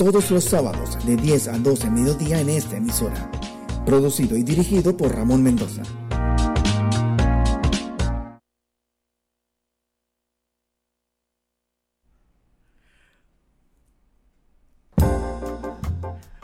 [0.00, 3.30] todos los sábados de 10 a 12 mediodía en esta emisora.
[3.84, 5.82] Producido y dirigido por Ramón Mendoza.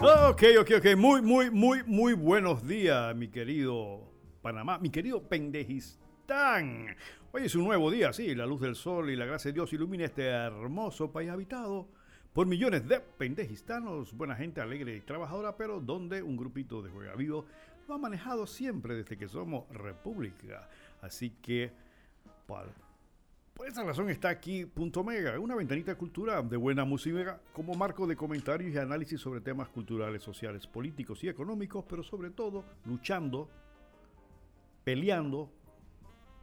[0.03, 0.97] Ok, ok, ok.
[0.99, 4.03] Muy, muy, muy, muy buenos días, mi querido
[4.43, 6.95] Panamá, mi querido Pendejistán.
[7.33, 9.73] Hoy es un nuevo día, sí, la luz del sol y la gracia de Dios
[9.73, 11.96] ilumina este hermoso país habitado
[12.37, 17.15] por millones de pendejistanos, buena gente alegre y trabajadora, pero donde un grupito de juega
[17.15, 17.47] vivo
[17.89, 20.69] lo ha manejado siempre desde que somos república.
[21.01, 21.73] Así que,
[22.47, 22.69] por,
[23.67, 28.07] esa razón está aquí Punto Mega, una ventanita de cultura de buena música como marco
[28.07, 33.49] de comentarios y análisis sobre temas culturales, sociales, políticos y económicos, pero sobre todo luchando,
[34.85, 35.51] peleando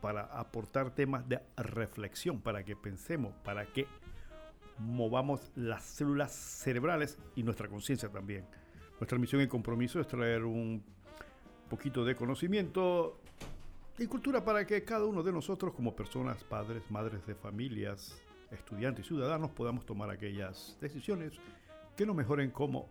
[0.02, 3.86] para aportar temas de reflexión, para que pensemos, para que
[4.80, 8.46] movamos las células cerebrales y nuestra conciencia también.
[9.00, 10.84] Nuestra misión y compromiso es traer un
[11.70, 13.20] poquito de conocimiento
[13.98, 19.06] y cultura para que cada uno de nosotros como personas, padres, madres de familias, estudiantes
[19.06, 21.34] y ciudadanos podamos tomar aquellas decisiones
[21.96, 22.90] que nos mejoren como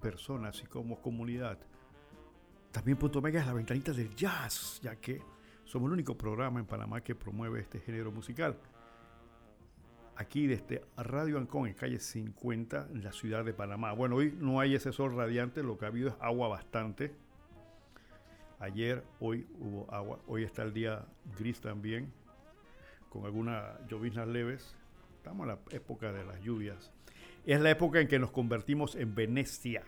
[0.00, 1.58] personas y como comunidad.
[2.72, 5.22] También Punto Mega es la ventanita del jazz, ya que
[5.64, 8.56] somos el único programa en Panamá que promueve este género musical.
[10.20, 13.92] Aquí desde Radio Ancón, en calle 50, en la ciudad de Panamá.
[13.92, 17.14] Bueno, hoy no hay ese sol radiante, lo que ha habido es agua bastante.
[18.58, 20.18] Ayer, hoy hubo agua.
[20.26, 21.06] Hoy está el día
[21.38, 22.12] gris también,
[23.10, 24.74] con algunas lloviznas leves.
[25.16, 26.90] Estamos en la época de las lluvias.
[27.46, 29.84] Es la época en que nos convertimos en Venecia,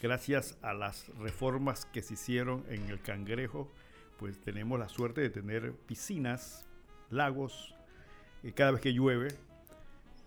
[0.00, 3.68] gracias a las reformas que se hicieron en el Cangrejo
[4.22, 6.64] pues tenemos la suerte de tener piscinas,
[7.10, 7.74] lagos,
[8.50, 9.28] cada vez que llueve.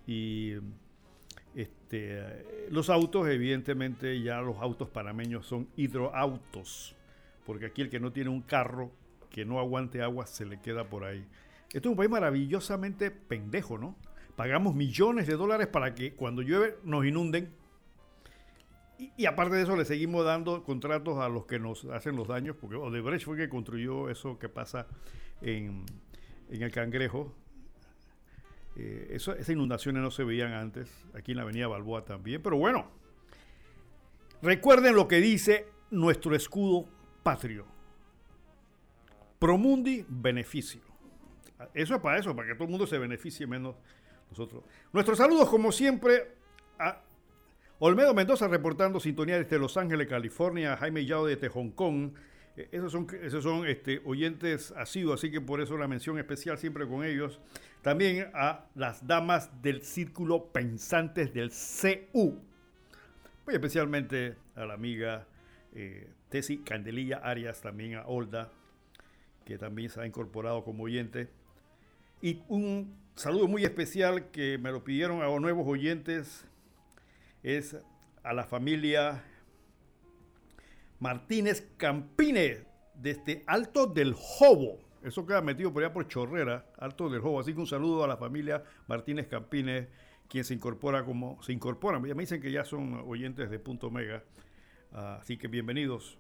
[0.08, 0.54] Y
[1.54, 6.96] este, los autos, evidentemente, ya los autos panameños son hidroautos,
[7.46, 8.92] porque aquí el que no tiene un carro
[9.30, 11.26] que no aguante agua se le queda por ahí.
[11.74, 13.98] Esto es un país maravillosamente pendejo, ¿no?
[14.38, 17.52] Pagamos millones de dólares para que cuando llueve nos inunden
[19.18, 22.56] y, aparte de eso, le seguimos dando contratos a los que nos hacen los daños,
[22.60, 24.88] porque Odebrecht fue que construyó eso que pasa
[25.42, 25.86] en,
[26.50, 27.34] el Cangrejo.
[28.76, 32.90] Eh, esas inundaciones no se veían antes, aquí en la Avenida Balboa también, pero bueno,
[34.42, 36.86] recuerden lo que dice nuestro escudo
[37.24, 37.66] patrio.
[39.40, 40.82] Promundi beneficio.
[41.74, 43.76] Eso es para eso, para que todo el mundo se beneficie menos
[44.30, 44.64] nosotros.
[44.92, 46.36] Nuestros saludos, como siempre,
[46.78, 47.02] a
[47.80, 50.78] Olmedo Mendoza reportando sintonía desde Los Ángeles, California.
[50.78, 52.12] Jaime Yao desde Hong Kong.
[52.72, 56.88] Esos son, esos son este, oyentes asiduos, así que por eso la mención especial siempre
[56.88, 57.40] con ellos.
[57.82, 62.40] También a las damas del Círculo Pensantes del CU.
[63.46, 65.28] Muy especialmente a la amiga
[65.74, 68.52] eh, Tesi Candelilla Arias, también a Olda,
[69.44, 71.28] que también se ha incorporado como oyente.
[72.22, 76.46] Y un saludo muy especial que me lo pidieron a nuevos oyentes
[77.44, 77.78] es
[78.24, 79.24] a la familia
[81.06, 82.64] Martínez Campine,
[82.96, 84.80] desde Alto del Jobo.
[85.04, 87.40] Eso queda metido por allá por Chorrera, Alto del Jobo.
[87.40, 89.88] Así que un saludo a la familia Martínez Campine,
[90.28, 91.40] quien se incorpora como.
[91.44, 92.04] Se incorporan.
[92.06, 94.24] Ya me dicen que ya son oyentes de Punto Mega.
[94.92, 96.18] así que bienvenidos.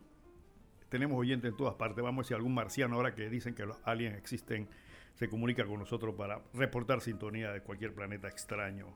[0.90, 2.03] Tenemos oyentes en todas partes.
[2.03, 4.69] Vamos a ver si algún marciano, ahora que dicen que los aliens existen,
[5.16, 8.94] se comunica con nosotros para reportar sintonía de cualquier planeta extraño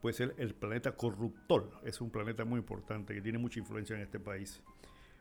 [0.00, 1.80] puede ser el planeta Corruptor.
[1.82, 4.62] Es un planeta muy importante que tiene mucha influencia en este país.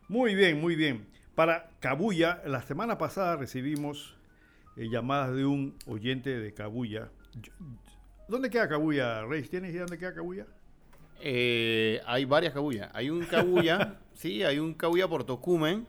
[0.07, 1.07] Muy bien, muy bien.
[1.33, 4.15] Para Cabuya, la semana pasada recibimos
[4.77, 7.09] eh, llamadas de un oyente de Cabuya.
[8.27, 9.49] ¿Dónde queda Cabuya, Reyes?
[9.49, 10.45] ¿Tienes idea dónde queda Cabuya?
[11.21, 12.91] Eh, hay varias Cabuya.
[12.93, 15.87] Hay un Cabuya, sí, hay un Cabuya por Tocumen,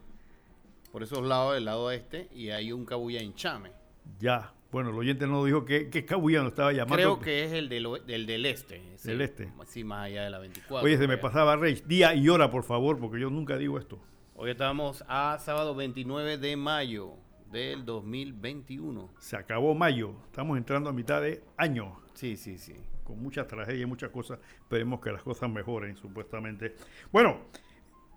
[0.93, 3.71] por esos lados, del lado este, y hay un Cabuya en Chame.
[4.19, 6.97] Ya, bueno, el oyente no dijo que, que Cabuya nos estaba llamando.
[6.97, 8.83] Creo que es el del, del este.
[9.05, 9.51] del este.
[9.67, 10.85] Sí, más allá de la 24.
[10.85, 11.83] Oye, se me pasaba, Rey.
[11.87, 13.99] Día y hora, por favor, porque yo nunca digo esto.
[14.35, 17.15] Hoy estamos a sábado 29 de mayo
[17.51, 19.11] del 2021.
[19.19, 20.15] Se acabó mayo.
[20.27, 22.01] Estamos entrando a mitad de año.
[22.15, 22.75] Sí, sí, sí.
[23.05, 24.41] con mucha tragedia y muchas cosas.
[24.59, 26.75] Esperemos que las cosas mejoren, supuestamente.
[27.13, 27.43] Bueno,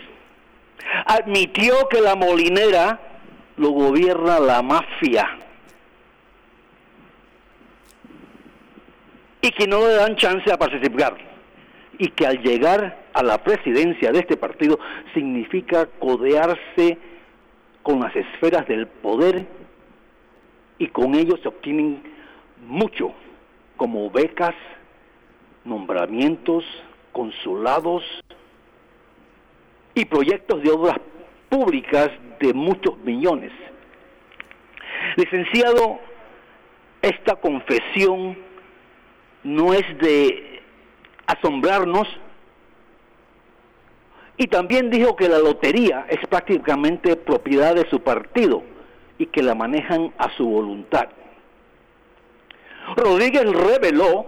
[1.07, 3.01] Admitió que la molinera
[3.57, 5.39] lo gobierna la mafia
[9.41, 11.17] y que no le dan chance a participar
[11.99, 14.79] y que al llegar a la presidencia de este partido
[15.13, 16.99] significa codearse
[17.83, 19.47] con las esferas del poder
[20.79, 22.14] y con ellos se obtienen
[22.67, 23.13] mucho,
[23.77, 24.55] como becas,
[25.65, 26.65] nombramientos,
[27.13, 28.03] consulados
[29.95, 30.99] y proyectos de obras
[31.49, 33.53] públicas de muchos millones.
[35.17, 36.01] Licenciado,
[37.03, 38.37] esta confesión
[39.43, 40.63] no es de
[41.27, 42.09] asombrarnos
[44.37, 48.63] y también dijo que la lotería es prácticamente propiedad de su partido
[49.19, 51.09] y que la manejan a su voluntad.
[52.97, 54.27] Rodríguez reveló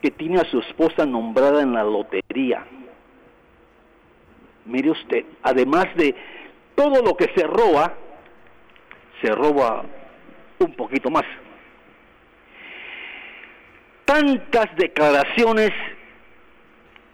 [0.00, 2.64] que tiene a su esposa nombrada en la lotería.
[4.66, 6.14] Mire usted, además de
[6.74, 7.94] todo lo que se roba,
[9.22, 9.84] se roba
[10.58, 11.24] un poquito más.
[14.04, 15.70] Tantas declaraciones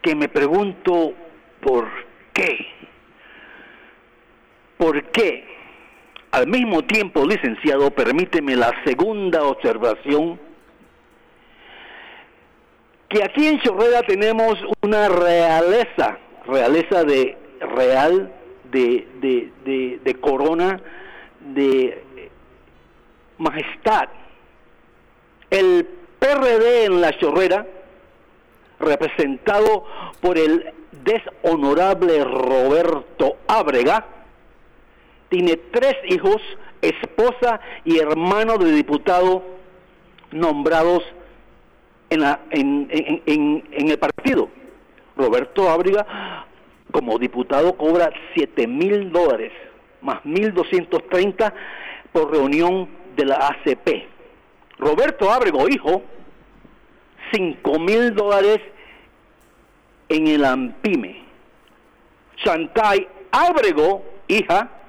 [0.03, 1.13] que me pregunto
[1.61, 1.89] por
[2.33, 2.67] qué.
[4.77, 5.60] ¿Por qué?
[6.31, 10.39] Al mismo tiempo, licenciado, permíteme la segunda observación,
[13.09, 17.37] que aquí en Chorrera tenemos una realeza, realeza de
[17.75, 18.33] real,
[18.71, 20.81] de, de corona,
[21.41, 22.01] de
[23.39, 24.09] majestad.
[25.51, 25.89] El
[26.21, 27.67] PRD en la Chorrera,
[28.79, 29.85] representado
[30.21, 30.73] por el
[31.03, 34.07] deshonorable Roberto Ábrega,
[35.31, 36.43] tiene tres hijos,
[36.83, 39.43] esposa y hermano de diputado
[40.33, 41.03] nombrados
[42.11, 42.91] en,
[43.73, 44.51] el partido.
[45.17, 46.45] Roberto Ábriga,
[46.93, 49.53] como diputado, cobra 7 mil dólares,
[50.03, 51.53] más 1.230
[52.13, 54.09] por reunión de la ACP.
[54.79, 56.03] Roberto Ábrego, hijo,
[57.33, 58.59] 5 mil dólares
[60.09, 61.23] en el AMPIME.
[62.43, 64.80] Chantay Ábrego, hija,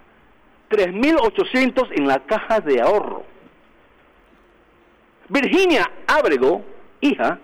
[0.71, 3.23] 3.800 en la caja de ahorro.
[5.27, 6.63] Virginia Ábrego,
[7.01, 7.39] hija,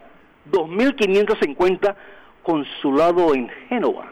[0.52, 1.96] 2.550
[2.42, 4.12] consulado en Génova.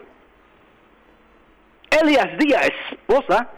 [1.90, 3.50] Elias Díaz, esposa,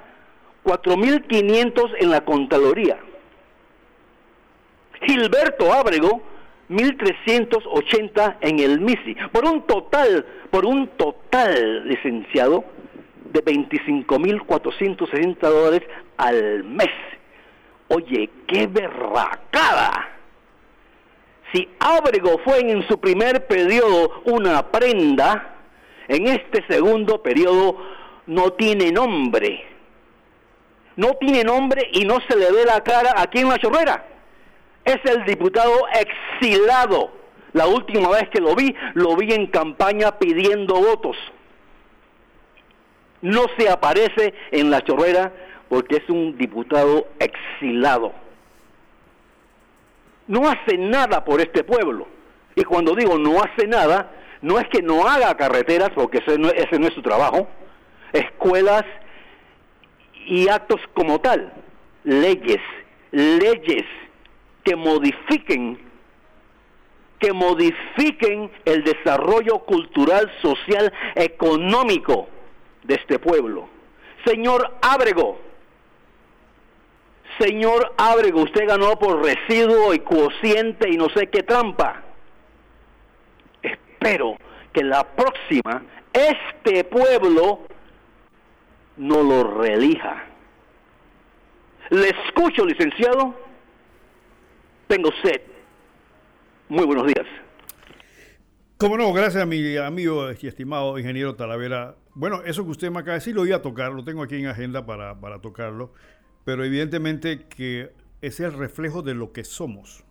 [0.64, 3.00] 4.500 en la Contraloría.
[5.02, 6.22] Gilberto Ábrego,
[6.70, 9.16] 1.380 en el MISI.
[9.32, 12.66] Por un total, por un total, licenciado,
[13.32, 16.90] de 25.460 dólares al mes.
[17.90, 20.10] Oye, qué berracada.
[21.54, 25.56] Si Ábrego fue en su primer periodo una prenda,
[26.08, 27.78] en este segundo periodo
[28.26, 29.64] no tiene nombre.
[30.98, 34.06] No tiene nombre y no se le ve la cara aquí en la chorrera.
[34.84, 37.12] Es el diputado exilado.
[37.54, 41.16] La última vez que lo vi, lo vi en campaña pidiendo votos
[43.22, 45.34] no se aparece en la chorrera
[45.70, 48.14] porque es un diputado exilado.
[50.28, 52.08] No hace nada por este pueblo.
[52.56, 56.50] Y cuando digo no hace nada, no es que no haga carreteras, porque ese no,
[56.50, 57.48] ese no es su trabajo,
[58.14, 58.84] escuelas
[60.26, 61.54] y actos como tal,
[62.04, 62.62] leyes,
[63.12, 63.86] leyes
[64.64, 65.88] que modifiquen
[67.20, 72.28] que modifiquen el desarrollo cultural, social, económico
[72.88, 73.68] de este pueblo.
[74.26, 75.40] Señor Ábrego,
[77.40, 82.04] señor Ábrego, usted ganó por residuo y cociente y no sé qué trampa.
[83.62, 84.38] Espero
[84.74, 87.60] que la próxima este pueblo
[88.98, 90.26] no lo relija.
[91.90, 93.36] Le escucho, licenciado.
[94.88, 95.42] Tengo sed.
[96.70, 97.26] Muy buenos días.
[98.78, 101.96] Como no, gracias a mi amigo y estimado ingeniero Talavera.
[102.18, 104.38] Bueno, eso que usted me acaba de decir lo iba a tocar, lo tengo aquí
[104.38, 105.94] en agenda para, para tocarlo,
[106.46, 110.04] pero evidentemente que es el reflejo de lo que somos.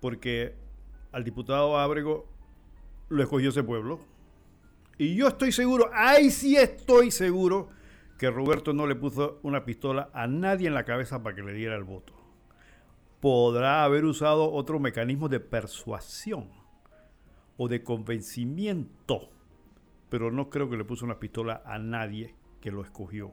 [0.00, 0.56] Porque
[1.12, 2.26] al diputado Ábrego
[3.08, 4.00] lo escogió ese pueblo.
[4.98, 7.68] Y yo estoy seguro, ahí sí estoy seguro,
[8.18, 11.52] que Roberto no le puso una pistola a nadie en la cabeza para que le
[11.52, 12.12] diera el voto
[13.22, 16.48] podrá haber usado otro mecanismo de persuasión
[17.56, 19.30] o de convencimiento,
[20.12, 23.32] pero no creo que le puso una pistola a nadie que lo escogió,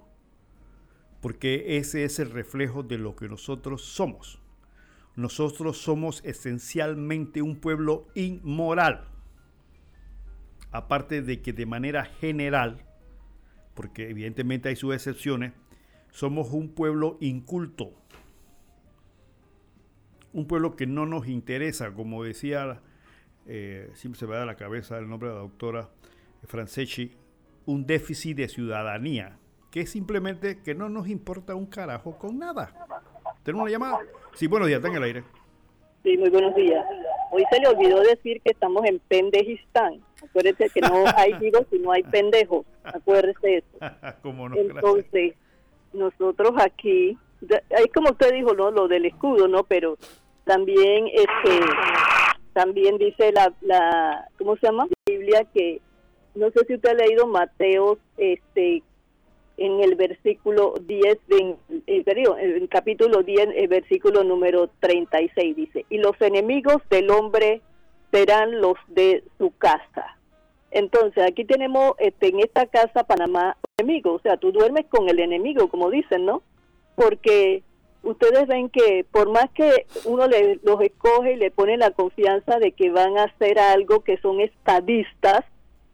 [1.19, 4.41] porque ese es el reflejo de lo que nosotros somos.
[5.17, 9.09] Nosotros somos esencialmente un pueblo inmoral,
[10.71, 12.85] aparte de que de manera general,
[13.73, 15.51] porque evidentemente hay sus excepciones,
[16.11, 17.91] somos un pueblo inculto
[20.31, 22.81] un pueblo que no nos interesa, como decía,
[23.47, 25.89] eh, siempre se me da la cabeza el nombre de la doctora
[26.45, 27.11] Franceschi,
[27.65, 29.37] un déficit de ciudadanía,
[29.71, 32.73] que es simplemente que no nos importa un carajo con nada.
[33.43, 33.99] ¿Tenemos una llamada?
[34.33, 35.23] Sí, buenos días, está en el aire.
[36.03, 36.85] Sí, muy buenos días.
[37.31, 40.01] Hoy se le olvidó decir que estamos en Pendejistán.
[40.23, 42.65] Acuérdese que no hay higos y no hay pendejos.
[42.83, 43.77] Acuérdese eso.
[44.23, 44.55] ¿Cómo no?
[44.55, 45.35] Entonces,
[45.93, 47.17] nosotros aquí
[47.77, 48.71] ahí como usted dijo, ¿no?
[48.71, 49.63] Lo del escudo, ¿no?
[49.63, 49.97] Pero
[50.45, 51.59] también, este,
[52.53, 54.87] también dice la, la, ¿cómo se llama?
[55.05, 55.81] Biblia que,
[56.35, 58.83] no sé si usted ha leído Mateo, este,
[59.57, 61.55] en el versículo 10, de,
[61.87, 67.61] eh, en el capítulo 10, el versículo número 36, dice, y los enemigos del hombre
[68.11, 70.17] serán los de su casa.
[70.71, 75.19] Entonces, aquí tenemos este, en esta casa Panamá enemigo, o sea, tú duermes con el
[75.19, 76.43] enemigo, como dicen, ¿no?
[76.99, 77.63] porque
[78.03, 82.59] ustedes ven que por más que uno le, los escoge y le pone la confianza
[82.59, 85.45] de que van a hacer algo que son estadistas,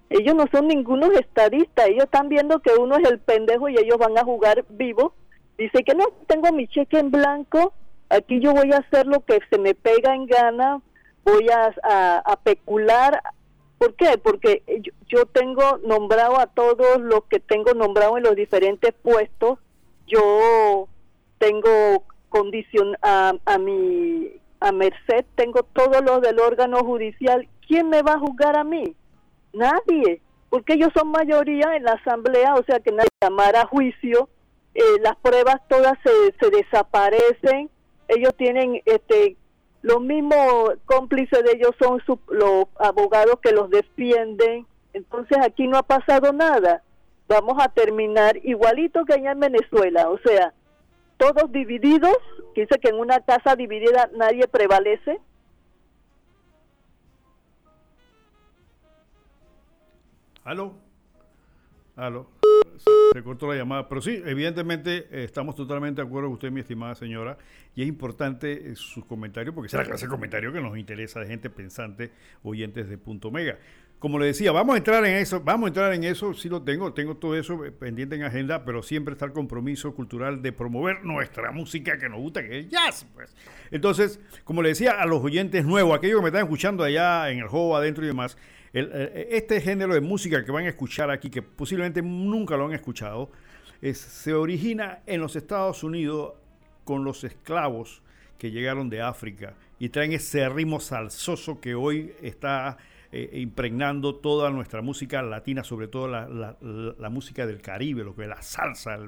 [0.10, 3.98] ellos no son ningunos estadistas, ellos están viendo que uno es el pendejo y ellos
[3.98, 5.14] van a jugar vivo.
[5.58, 7.74] Dice que no, tengo mi cheque en blanco,
[8.10, 10.82] aquí yo voy a hacer lo que se me pega en gana,
[11.24, 11.74] voy a,
[12.24, 13.22] a, pecular.
[13.78, 14.18] ¿Por qué?
[14.18, 19.60] Porque yo, yo tengo nombrado a todos los que tengo nombrado en los diferentes puestos,
[20.08, 20.88] yo
[21.40, 27.48] tengo condición a, a mi a merced, tengo todos los del órgano judicial.
[27.68, 28.96] ¿Quién me va a juzgar a mí?
[29.56, 34.30] Nadie, porque ellos son mayoría en la asamblea, o sea que nadie llamara a juicio,
[34.74, 37.70] eh, las pruebas todas se, se desaparecen,
[38.08, 39.38] ellos tienen este
[39.86, 45.84] los mismos cómplices de ellos son los abogados que los defienden, entonces aquí no ha
[45.84, 46.82] pasado nada.
[47.28, 50.54] Vamos a terminar igualito que allá en Venezuela, o sea,
[51.18, 52.18] todos divididos,
[52.56, 55.20] que dice que en una casa dividida nadie prevalece.
[60.46, 60.76] ¿Aló?
[61.96, 62.30] ¿Aló?
[63.14, 66.60] Se, cortó la llamada, pero sí, evidentemente eh, estamos totalmente de acuerdo con usted, mi
[66.60, 67.36] estimada señora,
[67.74, 71.20] y es importante eh, sus comentarios, porque es la clase de comentario que nos interesa
[71.20, 72.12] de gente pensante,
[72.44, 73.58] oyentes de Punto Mega
[74.00, 76.62] como le decía, vamos a entrar en eso, vamos a entrar en eso, sí lo
[76.62, 81.04] tengo, tengo todo eso pendiente en agenda, pero siempre está el compromiso cultural de promover
[81.04, 83.36] nuestra música que nos gusta, que es jazz, pues.
[83.72, 87.40] Entonces, como le decía a los oyentes nuevos, aquellos que me están escuchando allá en
[87.40, 88.38] el juego adentro y demás,
[88.78, 92.74] eh, este género de música que van a escuchar aquí, que posiblemente nunca lo han
[92.74, 93.32] escuchado,
[93.82, 96.34] es, se origina en los Estados Unidos
[96.84, 98.02] con los esclavos
[98.38, 102.78] que llegaron de África y traen ese ritmo salsoso que hoy está
[103.18, 108.28] eh, impregnando toda nuestra música latina, sobre todo la, música del Caribe, lo que es
[108.28, 109.00] la salsa,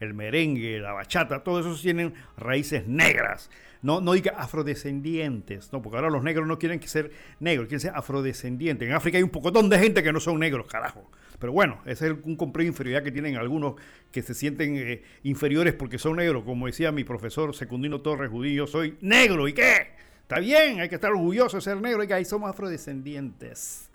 [0.00, 3.50] el, merengue, la bachata, todo eso tienen raíces negras.
[3.82, 7.92] No, no diga afrodescendientes, no, porque ahora los negros no quieren ser negros, quieren ser
[7.94, 8.88] afrodescendientes.
[8.88, 11.10] En África hay un pocotón de gente que no son negros, carajo.
[11.38, 13.74] Pero bueno, ese es un complejo de inferioridad que tienen algunos
[14.10, 16.42] que se sienten eh, inferiores porque son negros.
[16.44, 19.46] Como decía mi profesor Secundino Torres Judío, soy negro.
[19.46, 20.05] ¿Y qué?
[20.26, 22.02] Está bien, hay que estar orgulloso de ser negro.
[22.02, 23.88] Y que ahí somos afrodescendientes.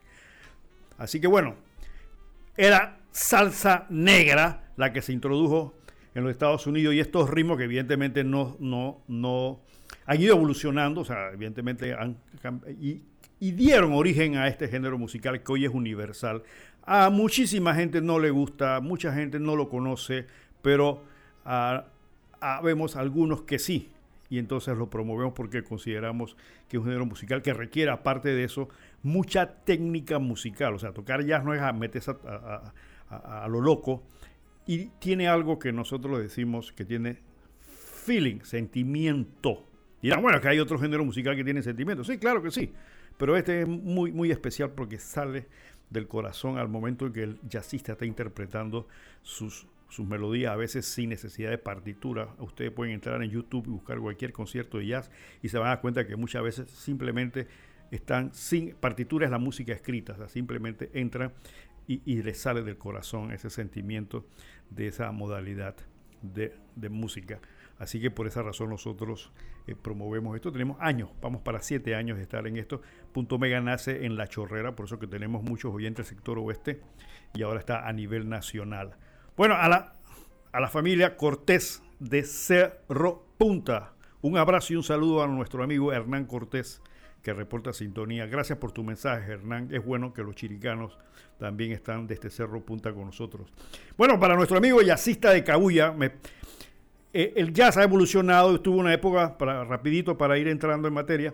[0.98, 1.56] Así que bueno,
[2.56, 5.74] era salsa negra la que se introdujo
[6.16, 9.60] en los Estados Unidos y estos ritmos que evidentemente no, no, no
[10.06, 12.18] han ido evolucionando, o sea, evidentemente han,
[12.80, 13.02] y,
[13.52, 16.44] dieron origen a este género musical que hoy es universal.
[16.84, 20.28] A muchísima gente no le gusta, mucha gente no lo conoce,
[20.62, 21.04] pero
[22.64, 23.90] vemos algunos que sí.
[24.32, 26.38] Y entonces lo promovemos porque consideramos
[26.70, 28.70] que es un género musical que requiere, aparte de eso,
[29.04, 30.74] mucha técnica musical.
[30.74, 32.16] O sea, tocar jazz no es a meterse
[33.10, 34.04] a, lo loco.
[34.66, 37.18] Y tiene algo que nosotros decimos que tiene
[37.60, 39.68] feeling, sentimiento.
[40.02, 42.06] Dirán, bueno, que hay otro género musical que tiene sentimiento.
[42.06, 42.72] Sí, claro que sí.
[43.18, 45.50] Pero este es muy, muy especial porque sale
[45.90, 48.88] del corazón al momento en que el jazzista está interpretando
[49.24, 52.30] sus, sus melodías, a veces sin necesidad de partitura.
[52.40, 55.12] Ustedes pueden entrar en YouTube y buscar cualquier concierto de jazz
[55.44, 57.48] y se van a dar cuenta que muchas veces simplemente
[57.92, 61.34] están sin partitura, es la música escrita, simplemente entran
[61.88, 64.26] y, y les sale del corazón ese sentimiento
[64.70, 65.76] de esa modalidad
[66.22, 67.42] de, de música.
[67.78, 69.32] Así que por esa razón nosotros
[69.68, 70.52] eh, promovemos esto.
[70.52, 72.82] Tenemos años, vamos para siete años de estar en esto.
[73.12, 76.80] Punto Mega nace en La Chorrera, por eso que tenemos muchos oyentes del sector oeste
[77.34, 78.96] y ahora está a nivel nacional.
[79.42, 79.94] Bueno, a la,
[80.52, 83.94] a la familia Cortés de Cerro Punta.
[84.22, 86.80] Un abrazo y un saludo a nuestro amigo Hernán Cortés
[87.24, 88.28] que reporta sintonía.
[88.28, 89.70] Gracias por tu mensaje, Hernán.
[89.72, 90.96] Es bueno que los chiricanos
[91.40, 93.52] también están desde Cerro Punta con nosotros.
[93.98, 96.12] Bueno, para nuestro amigo yacista de Cabuya, me,
[97.12, 101.34] eh, el jazz ha evolucionado, estuvo una época, para, rapidito para ir entrando en materia,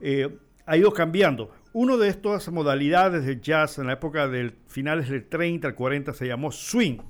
[0.00, 1.50] eh, ha ido cambiando.
[1.72, 6.14] Una de estas modalidades de jazz en la época del finales del 30 al 40
[6.14, 7.00] se llamó swing.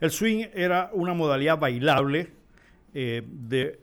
[0.00, 2.32] El swing era una modalidad bailable
[2.94, 3.78] eh, de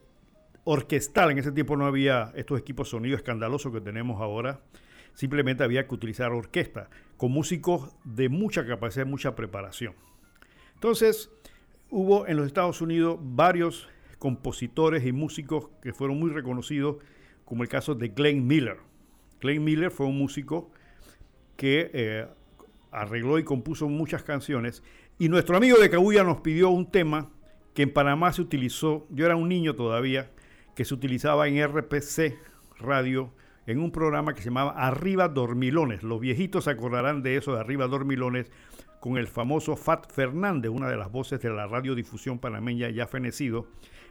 [0.63, 1.31] orquestal.
[1.31, 4.59] En ese tiempo no había estos equipos sonido escandalosos que tenemos ahora.
[5.13, 9.93] Simplemente había que utilizar orquesta con músicos de mucha capacidad, mucha preparación.
[10.73, 11.31] Entonces,
[11.89, 13.87] hubo en los Estados Unidos varios
[14.17, 16.97] compositores y músicos que fueron muy reconocidos,
[17.45, 18.77] como el caso de Glenn Miller.
[19.39, 20.71] Glenn Miller fue un músico
[21.55, 22.27] que eh,
[22.91, 24.83] arregló y compuso muchas canciones.
[25.19, 27.31] Y nuestro amigo de Cabuya nos pidió un tema
[27.73, 30.29] que en Panamá se utilizó, yo era un niño todavía,
[30.75, 32.37] que se utilizaba en RPC
[32.77, 33.33] Radio,
[33.65, 36.03] en un programa que se llamaba Arriba Dormilones.
[36.03, 38.51] Los viejitos se acordarán de eso de Arriba Dormilones,
[38.99, 43.67] con el famoso Fat Fernández, una de las voces de la radiodifusión panameña ya fenecido,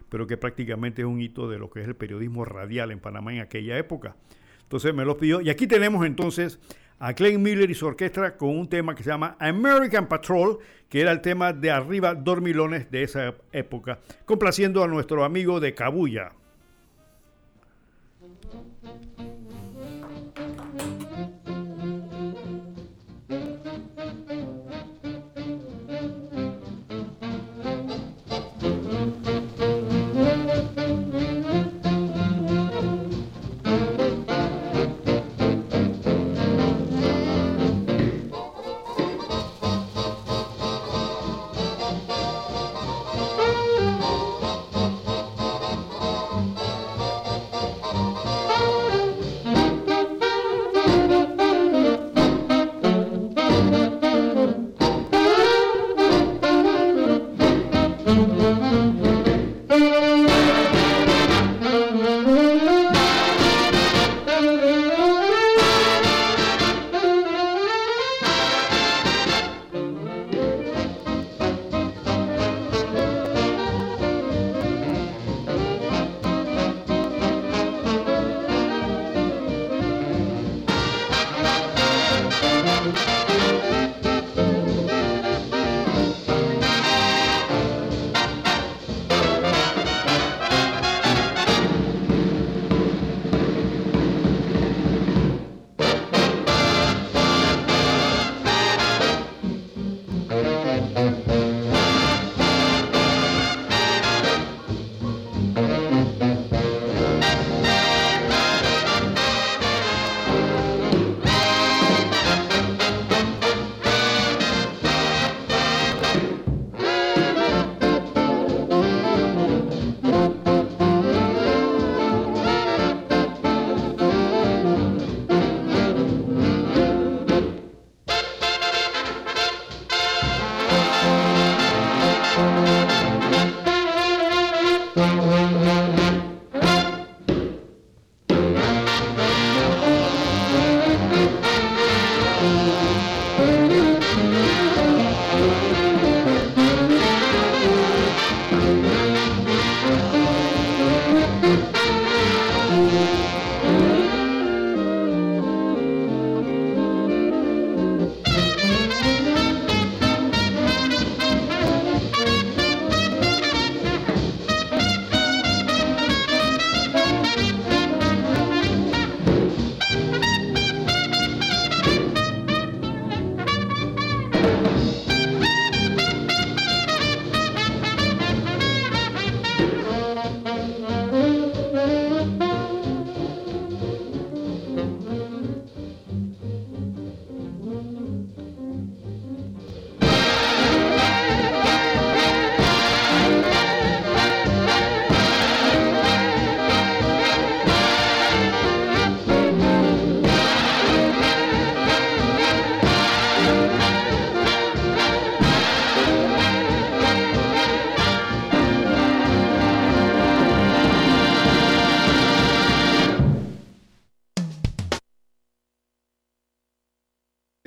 [0.09, 3.33] pero que prácticamente es un hito de lo que es el periodismo radial en Panamá
[3.33, 4.17] en aquella época.
[4.63, 5.41] Entonces me lo pidió.
[5.41, 6.59] Y aquí tenemos entonces
[6.99, 11.01] a Clay Miller y su orquesta con un tema que se llama American Patrol, que
[11.01, 16.33] era el tema de arriba dormilones de esa época, complaciendo a nuestro amigo de Cabuya.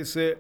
[0.09, 0.39] Ese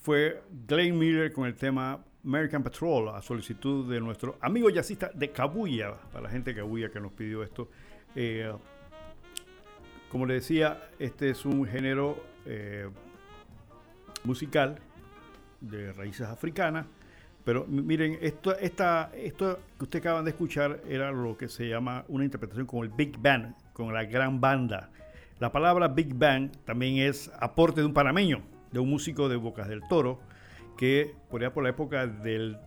[0.00, 5.30] fue Glenn Miller con el tema American Patrol a solicitud de nuestro amigo jazzista de
[5.30, 7.68] Kabuya, para la gente de Kabuya que nos pidió esto.
[8.16, 8.50] Eh,
[10.08, 12.88] como le decía, este es un género eh,
[14.24, 14.78] musical
[15.60, 16.86] de raíces africanas,
[17.44, 22.06] pero miren, esto, esta, esto que ustedes acaban de escuchar era lo que se llama
[22.08, 24.88] una interpretación con el Big Band, con la gran banda.
[25.38, 29.68] La palabra Big Band también es aporte de un panameño, de un músico de Bocas
[29.68, 30.20] del Toro,
[30.76, 32.58] que por allá por la época del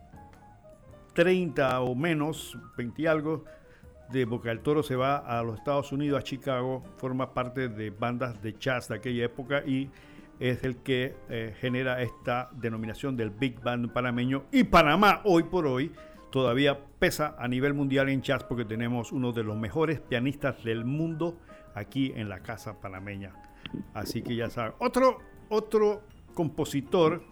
[1.14, 3.44] 30 o menos, 20 y algo,
[4.10, 7.90] de Boca del Toro se va a los Estados Unidos, a Chicago, forma parte de
[7.90, 9.90] bandas de jazz de aquella época y
[10.40, 14.44] es el que eh, genera esta denominación del Big Band panameño.
[14.52, 15.92] Y Panamá, hoy por hoy,
[16.30, 20.84] todavía pesa a nivel mundial en jazz porque tenemos uno de los mejores pianistas del
[20.84, 21.38] mundo
[21.74, 23.32] aquí en la casa panameña.
[23.94, 24.74] Así que ya saben.
[24.80, 26.02] Otro, otro
[26.34, 27.22] compositor,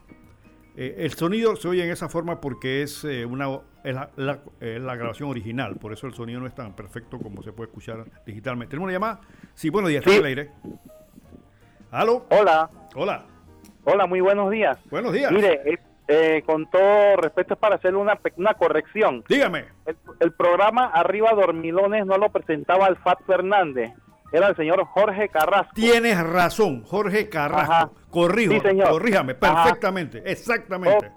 [0.77, 5.29] eh, el sonido se oye en esa forma porque es, eh, una, es la, grabación
[5.29, 8.71] original, por eso el sonido no es tan perfecto como se puede escuchar digitalmente.
[8.71, 9.21] ¿Tenemos una llamada?
[9.55, 10.21] Sí, buenos días, sí.
[10.25, 10.51] aire.
[11.91, 12.27] ¿Aló?
[12.31, 12.71] Hola.
[12.95, 13.27] Hola.
[13.85, 14.79] Hola, muy buenos días.
[14.91, 15.31] Buenos días.
[15.33, 19.25] Mire, eh, con todo respeto es para hacer una, una corrección.
[19.29, 19.67] Dígame.
[20.21, 23.93] El, programa Arriba Dormilones no lo presentaba el Fat Fernández,
[24.33, 25.73] era el señor Jorge Carrasco.
[25.75, 27.95] Tienes razón, Jorge Carrasco.
[28.11, 28.55] Corrijo,
[28.91, 31.11] corríjame, perfectamente, exactamente.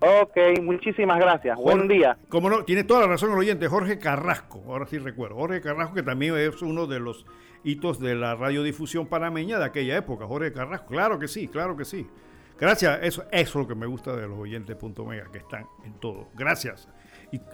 [0.00, 1.56] ok, muchísimas gracias.
[1.58, 2.16] Buen día.
[2.28, 5.36] Como no, tiene toda la razón el oyente, Jorge Carrasco, ahora sí recuerdo.
[5.36, 7.26] Jorge Carrasco, que también es uno de los
[7.64, 10.26] hitos de la radiodifusión panameña de aquella época.
[10.26, 12.06] Jorge Carrasco, claro que sí, claro que sí.
[12.58, 15.66] Gracias, eso, eso es lo que me gusta de los oyentes punto mega, que están
[15.84, 16.28] en todo.
[16.34, 16.88] Gracias.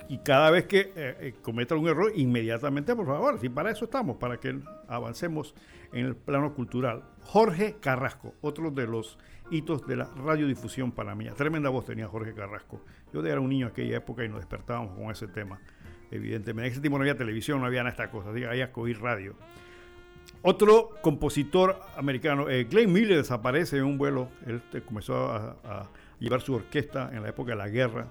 [0.09, 3.85] Y, cada vez que eh, eh, cometa un error, inmediatamente, por favor, si para eso
[3.85, 5.55] estamos, para que avancemos
[5.93, 7.05] en el plano cultural.
[7.23, 9.19] Jorge Carrasco, otro de los
[9.51, 11.35] hitos de la radiodifusión panameña.
[11.35, 12.81] Tremenda voz tenía Jorge Carrasco.
[13.12, 15.61] Yo era un niño en aquella época y nos despertábamos con ese tema,
[16.11, 16.67] evidentemente.
[16.67, 19.01] En ese tiempo no había televisión, no había nada de estas cosas, había que oír
[19.01, 19.37] radio.
[20.43, 24.29] Otro compositor americano, eh, Glenn Miller, desaparece en un vuelo.
[24.47, 25.88] Él comenzó a,
[26.21, 28.07] llevar su orquesta en la época de la guerra.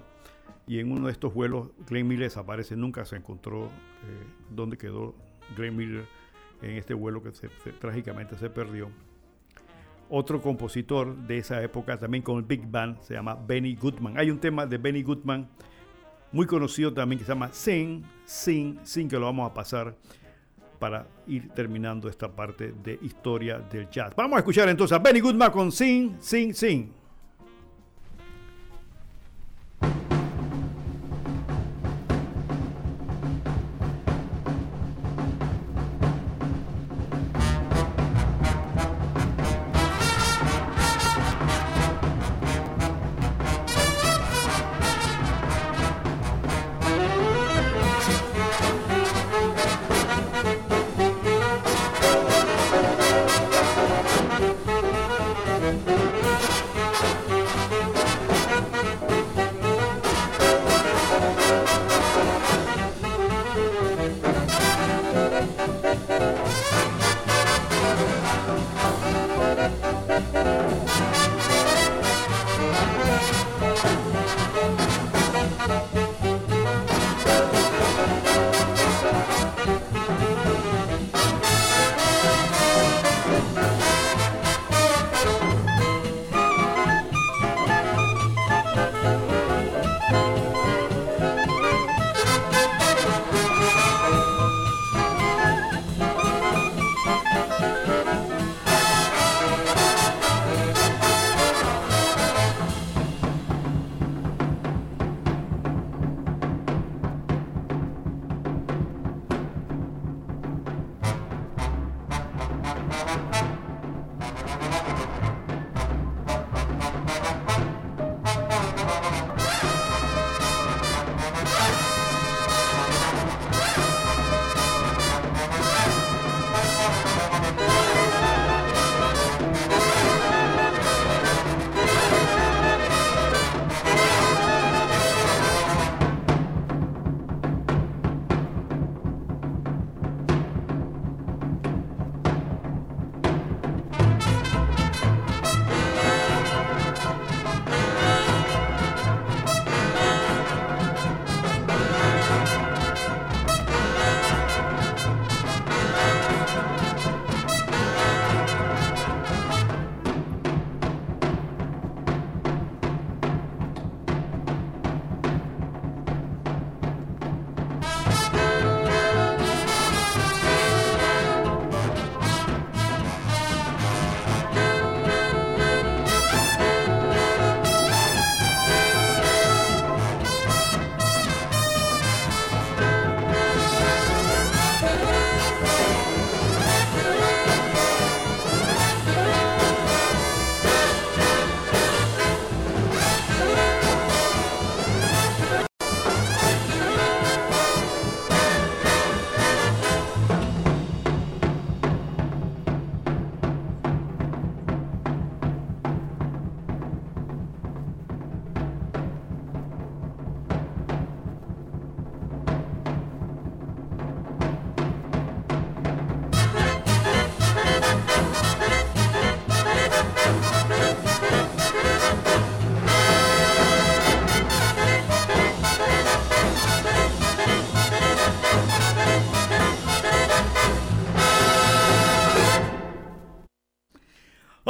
[0.66, 2.76] Y en uno de estos vuelos, Glenn Miller desaparece.
[2.76, 5.14] Nunca se encontró eh, dónde quedó
[5.56, 6.04] Glenn Miller
[6.62, 7.30] en este vuelo que
[7.78, 8.90] trágicamente se perdió.
[10.10, 14.18] Otro compositor de esa época, también con el Big Band, se llama Benny Goodman.
[14.18, 15.48] Hay un tema de Benny Goodman
[16.32, 19.94] muy conocido también que se llama Sing, Sing, Sing, que lo vamos a pasar
[20.78, 24.14] para ir terminando esta parte de historia del jazz.
[24.16, 26.92] Vamos a escuchar entonces a Benny Goodman con Sing, Sing, Sing.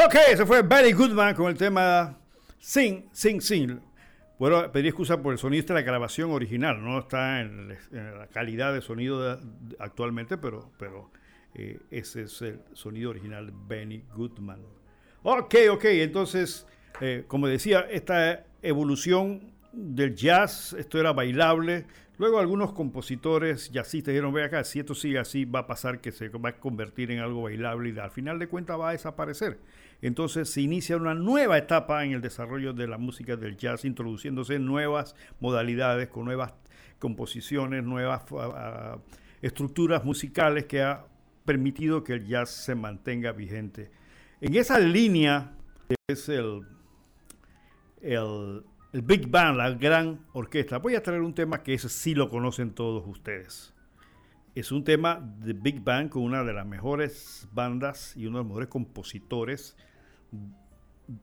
[0.09, 2.19] Ok, se fue Barry Goodman con el tema
[2.59, 3.79] Sing, Sing, Sing.
[4.39, 8.27] Bueno, pedí excusa por el sonido de la grabación original, no está en, en la
[8.29, 11.11] calidad de sonido de- de- actualmente, pero, pero
[11.55, 14.63] eh, ese es el sonido original de Benny Goodman.
[15.25, 16.67] Ok, ok, entonces,
[17.03, 21.85] eh, como decía, esta evolución del jazz, esto era bailable.
[22.17, 26.13] Luego algunos compositores jazzistas dijeron, ve acá, si esto sigue así, va a pasar que
[26.13, 29.59] se va a convertir en algo bailable y al final de cuentas va a desaparecer.
[30.01, 34.59] Entonces se inicia una nueva etapa en el desarrollo de la música del jazz, introduciéndose
[34.59, 36.55] nuevas modalidades, con nuevas
[36.99, 38.99] composiciones, nuevas ah, ah,
[39.43, 41.05] estructuras musicales que ha
[41.45, 43.91] permitido que el jazz se mantenga vigente.
[44.41, 45.53] En esa línea
[46.07, 46.63] es el,
[48.01, 50.79] el, el Big Band, la gran orquesta.
[50.79, 53.75] Voy a traer un tema que ese sí lo conocen todos ustedes.
[54.55, 58.45] Es un tema de Big Band con una de las mejores bandas y uno de
[58.45, 59.77] los mejores compositores,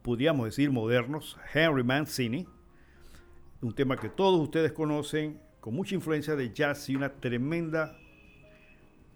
[0.02, 2.48] podríamos decir modernos, Henry Mancini.
[3.62, 7.98] Un tema que todos ustedes conocen, con mucha influencia de jazz y una tremenda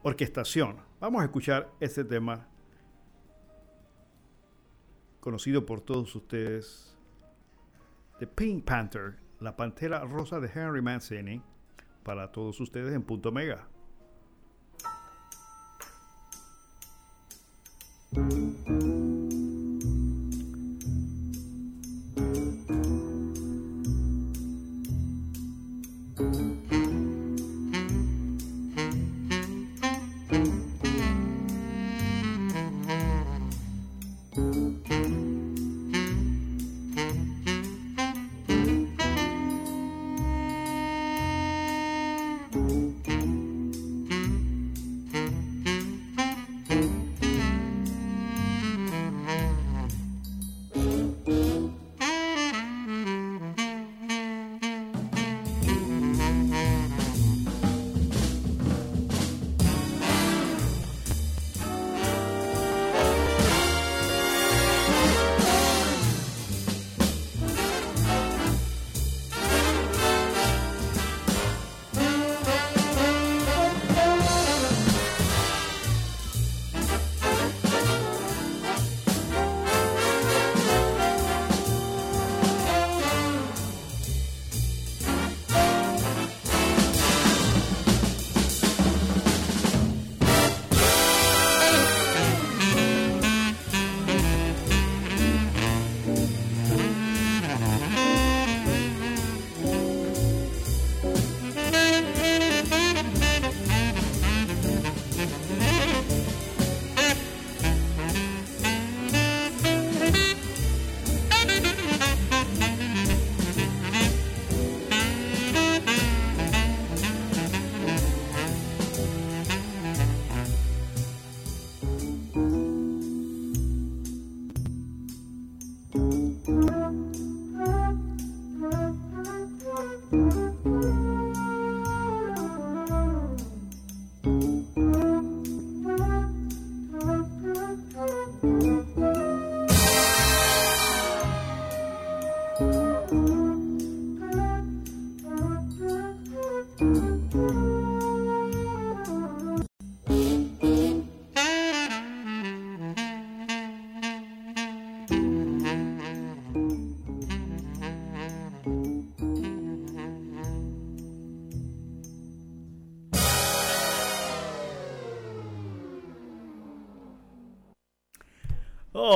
[0.02, 0.78] orquestación.
[1.00, 2.48] Vamos a escuchar este tema
[5.20, 6.98] conocido por todos ustedes,
[8.20, 11.42] The Pink Panther, la pantera rosa de Henry Mancini,
[12.04, 13.68] para todos ustedes en punto mega.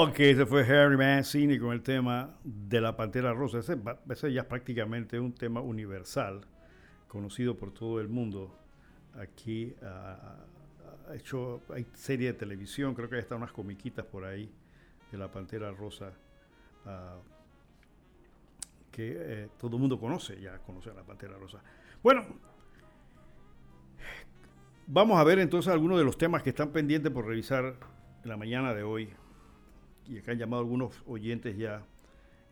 [0.06, 3.60] Ok, ese fue Harry Mancini con el tema de la Pantera Rosa.
[3.60, 6.42] Ese, ya es prácticamente un tema universal,
[7.08, 8.54] conocido por todo el mundo.
[9.18, 10.44] Aquí ah,
[11.08, 14.52] ha hecho, hay serie de televisión, creo que hay hasta unas comiquitas por ahí
[15.10, 16.12] de la Pantera Rosa
[16.86, 17.20] ah,
[18.92, 21.63] que eh, todo el mundo conoce, ya conoce a la Pantera Rosa.
[22.04, 22.26] Bueno,
[24.86, 27.78] vamos a ver entonces algunos de los temas que están pendientes por revisar
[28.22, 29.10] en la mañana de hoy
[30.08, 31.86] y acá han llamado algunos oyentes ya.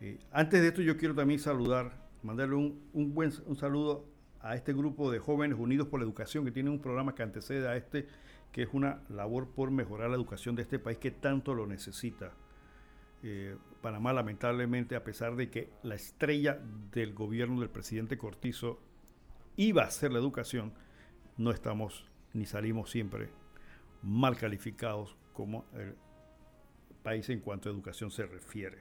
[0.00, 4.06] Eh, antes de esto yo quiero también saludar, mandarle un, un buen un saludo
[4.40, 7.68] a este grupo de jóvenes unidos por la educación que tiene un programa que antecede
[7.68, 8.08] a este,
[8.50, 12.32] que es una labor por mejorar la educación de este país que tanto lo necesita.
[13.22, 16.60] Eh, Panamá lamentablemente, a pesar de que la estrella
[16.92, 18.80] del gobierno del presidente Cortizo
[19.56, 20.72] iba a ser la educación,
[21.36, 23.30] no estamos ni salimos siempre
[24.02, 25.94] mal calificados como el
[27.02, 28.78] país en cuanto a educación se refiere.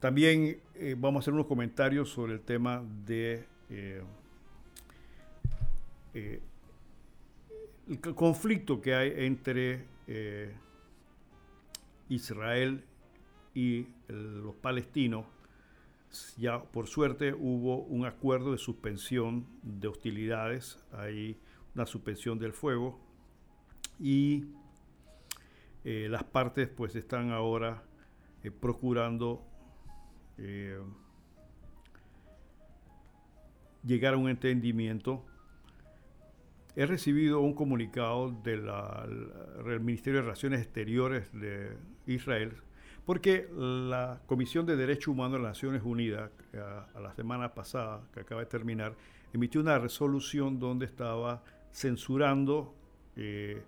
[0.00, 4.02] También eh, vamos a hacer unos comentarios sobre el tema de eh,
[6.14, 6.40] eh,
[7.88, 9.86] el conflicto que hay entre
[12.08, 12.84] Israel
[13.54, 15.26] y los palestinos.
[16.36, 21.38] Ya por suerte hubo un acuerdo de suspensión de hostilidades, hay
[21.74, 22.98] una suspensión del fuego
[23.98, 24.44] y
[26.08, 27.82] las partes pues están ahora
[28.60, 29.42] procurando
[30.38, 30.78] eh,
[33.84, 35.24] llegar a un entendimiento.
[36.76, 42.52] He recibido un comunicado del Ministerio de Relaciones Exteriores de Israel,
[43.04, 48.20] porque la Comisión de Derechos Humanos de las Naciones Unidas, a, la semana pasada, que
[48.20, 48.94] acaba de terminar,
[49.32, 52.74] emitió una resolución donde estaba censurando
[53.16, 53.62] eh,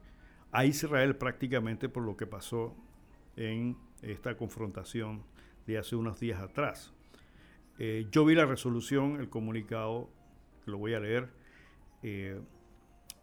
[0.53, 2.75] a Israel prácticamente por lo que pasó
[3.37, 5.23] en esta confrontación
[5.67, 6.93] de hace unos días atrás.
[7.79, 10.11] Eh, yo vi la resolución, el comunicado,
[10.67, 11.31] lo voy a leer.
[12.03, 12.41] Eh,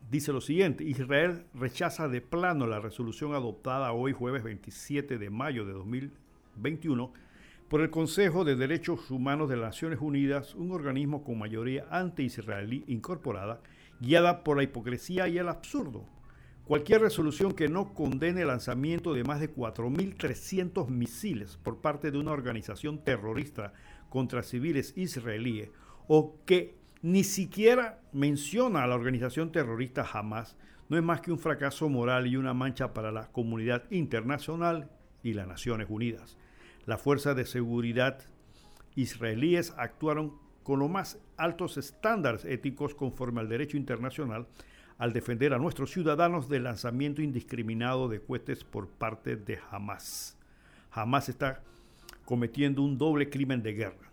[0.10, 5.66] dice lo siguiente, Israel rechaza de plano la resolución adoptada hoy jueves 27 de mayo
[5.66, 7.14] de 2021
[7.68, 12.86] por el Consejo de Derechos Humanos de las Naciones Unidas, un organismo con mayoría anti-israelí
[12.88, 13.62] incorporada,
[14.00, 16.06] guiada por la hipocresía y el absurdo.
[16.68, 22.18] Cualquier resolución que no condene el lanzamiento de más de 4.300 misiles por parte de
[22.18, 23.72] una organización terrorista
[24.10, 25.70] contra civiles israelíes
[26.10, 30.58] o que ni siquiera menciona a la organización terrorista Hamas
[30.90, 34.90] no es más que un fracaso moral y una mancha para la comunidad internacional
[35.24, 36.38] y las Naciones Unidas.
[36.86, 38.20] Las fuerzas de seguridad
[38.96, 44.48] israelíes actuaron con los más altos estándares éticos conforme al derecho internacional
[44.98, 50.38] al defender a nuestros ciudadanos del lanzamiento indiscriminado de cohetes por parte de Hamas.
[50.92, 51.62] Hamas está
[52.26, 54.12] cometiendo un doble crimen de guerra,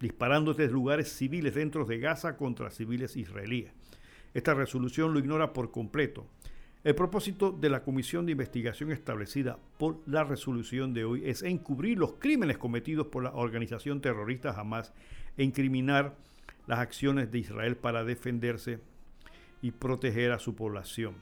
[0.00, 3.72] disparando desde lugares civiles dentro de Gaza contra civiles israelíes.
[4.34, 6.26] Esta resolución lo ignora por completo.
[6.84, 11.98] El propósito de la comisión de investigación establecida por la resolución de hoy es encubrir
[11.98, 14.92] los crímenes cometidos por la organización terrorista Hamas
[15.36, 16.16] e incriminar
[16.66, 18.80] las acciones de Israel para defenderse
[19.66, 21.16] y proteger a su población.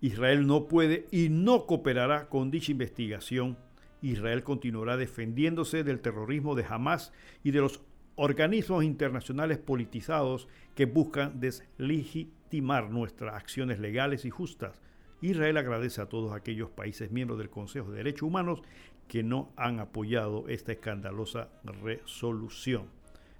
[0.00, 3.56] Israel no puede y no cooperará con dicha investigación.
[4.02, 7.12] Israel continuará defendiéndose del terrorismo de Hamas
[7.44, 7.80] y de los
[8.16, 14.82] organismos internacionales politizados que buscan deslegitimar nuestras acciones legales y justas.
[15.20, 18.62] Israel agradece a todos aquellos países miembros del Consejo de Derechos Humanos
[19.06, 22.86] que no han apoyado esta escandalosa resolución.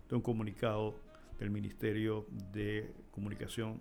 [0.08, 0.94] De un comunicado
[1.38, 3.80] del Ministerio de Comunicación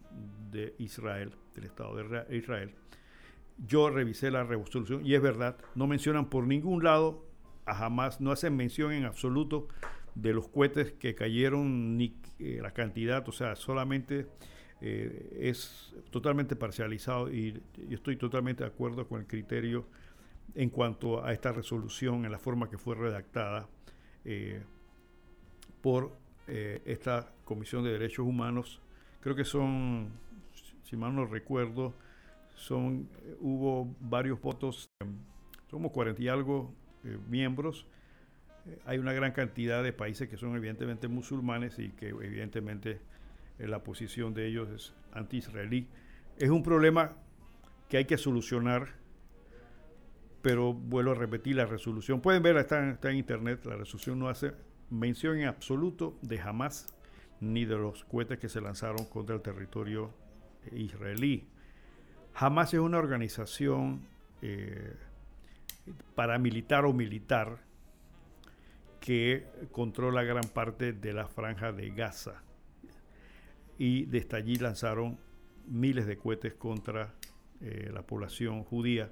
[0.51, 2.73] de Israel, del Estado de Israel.
[3.67, 7.23] Yo revisé la resolución y es verdad, no mencionan por ningún lado
[7.65, 9.67] a jamás, no hacen mención en absoluto
[10.15, 14.25] de los cohetes que cayeron ni eh, la cantidad, o sea, solamente
[14.81, 19.85] eh, es totalmente parcializado y yo estoy totalmente de acuerdo con el criterio
[20.55, 23.69] en cuanto a esta resolución en la forma que fue redactada
[24.25, 24.63] eh,
[25.81, 26.17] por
[26.47, 28.79] esta Comisión de Derechos Humanos,
[29.27, 30.07] creo que son,
[30.83, 31.93] si mal no recuerdo,
[32.55, 34.89] son, eh, hubo varios votos,
[35.69, 36.73] somos 40 y algo
[37.03, 37.85] eh, miembros,
[38.85, 43.01] hay una gran cantidad de países que son evidentemente musulmanes y que evidentemente
[43.59, 45.89] la posición de ellos es anti-israelí.
[46.37, 47.17] Es un problema
[47.89, 48.95] que hay que solucionar,
[50.41, 54.53] pero vuelvo a repetir, la resolución, pueden verla, está, en internet, la resolución no hace
[54.89, 56.96] mención en absoluto de Hamas
[57.39, 60.13] ni de los cohetes que se lanzaron contra el territorio
[60.71, 61.47] israelí.
[62.33, 64.01] Hamas es una organización
[64.41, 64.95] eh,
[66.15, 67.59] paramilitar o militar
[68.99, 72.43] que controla gran parte de la franja de Gaza.
[73.77, 75.17] Y desde allí lanzaron
[75.67, 77.13] miles de cohetes contra
[77.61, 79.11] eh, la población judía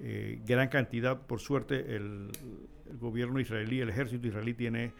[0.00, 2.30] eh, gran cantidad, por suerte, el,
[3.00, 4.92] gobierno israelí, el ejército israelí tiene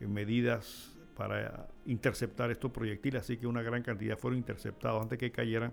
[0.00, 5.72] medidas para interceptar estos proyectiles, así que una gran cantidad fueron interceptados antes que cayeran,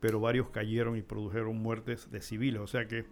[0.00, 2.60] pero varios cayeron y produjeron muertes de civiles.
[2.60, 3.04] O sea que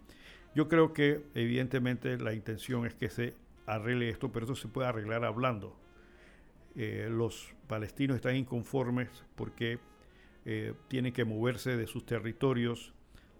[0.55, 4.87] yo creo que evidentemente la intención es que se arregle esto, pero esto se puede
[4.87, 5.77] arreglar hablando.
[6.75, 9.79] Eh, los palestinos están inconformes porque
[10.87, 12.93] tienen que moverse de sus territorios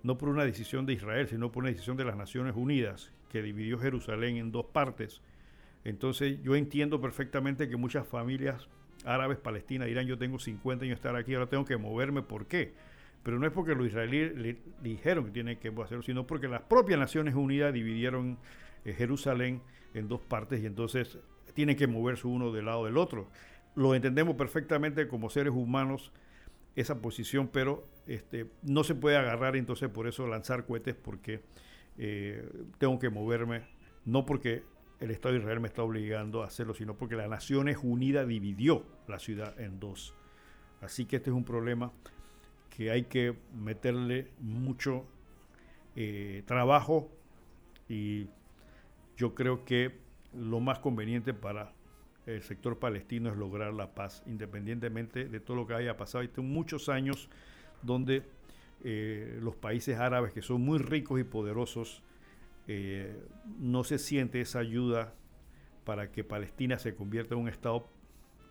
[0.03, 3.41] no por una decisión de Israel, sino por una decisión de las Naciones Unidas, que
[3.41, 5.21] dividió Jerusalén en dos partes.
[5.88, 8.67] Entonces yo entiendo perfectamente que muchas familias
[9.05, 12.45] árabes palestinas dirán, yo tengo 50 años de estar aquí, ahora tengo que moverme, ¿por
[12.47, 12.73] qué?
[13.27, 16.61] pero no es porque los israelíes le dijeron que tienen que hacerlo, sino porque las
[16.61, 18.38] propias Naciones Unidas dividieron
[18.85, 19.61] eh, Jerusalén
[19.93, 21.19] en dos partes y entonces
[21.53, 23.27] tienen que moverse uno del lado del otro.
[23.75, 26.13] Lo entendemos perfectamente como seres humanos
[26.77, 31.41] esa posición, pero este, no se puede agarrar entonces por eso lanzar cohetes porque
[31.97, 33.63] eh, tengo que moverme,
[34.05, 34.63] no porque
[34.99, 38.83] el Estado de Israel me está obligando a hacerlo, sino porque la Naciones Unidas dividió
[39.07, 40.13] la ciudad en dos.
[40.81, 41.91] Así que este es un problema
[42.69, 45.05] que hay que meterle mucho
[45.95, 47.11] eh, trabajo
[47.89, 48.27] y
[49.15, 49.97] yo creo que
[50.33, 51.73] lo más conveniente para
[52.25, 56.21] el sector palestino es lograr la paz, independientemente de todo lo que haya pasado.
[56.21, 57.29] Hay muchos años
[57.81, 58.23] donde
[58.83, 62.03] eh, los países árabes, que son muy ricos y poderosos,
[62.68, 63.18] eh,
[63.59, 65.13] no se siente esa ayuda
[65.84, 67.88] para que Palestina se convierta en un Estado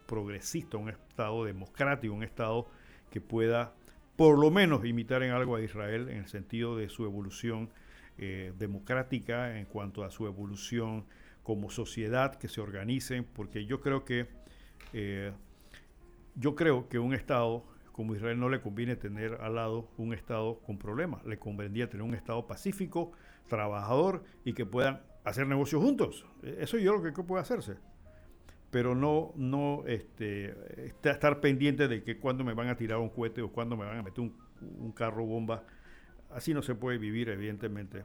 [0.07, 2.67] progresista, un Estado democrático, un Estado
[3.11, 3.75] que pueda
[4.17, 7.71] por lo menos imitar en algo a Israel en el sentido de su evolución
[8.17, 11.05] eh, democrática, en cuanto a su evolución
[11.43, 14.27] como sociedad, que se organicen, porque yo creo que
[14.95, 15.33] eh,
[16.35, 20.61] yo creo que un Estado como Israel no le conviene tener al lado un Estado
[20.61, 23.12] con problemas, le convendría tener un Estado pacífico,
[23.49, 26.26] trabajador y que puedan hacer negocios juntos.
[26.42, 27.78] E, eso yo lo que puede hacerse
[28.70, 30.55] pero no, no este,
[31.03, 33.99] estar pendiente de que cuando me van a tirar un cohete o cuando me van
[33.99, 35.64] a meter un, carro bomba.
[36.30, 38.05] Así no se puede vivir, evidentemente.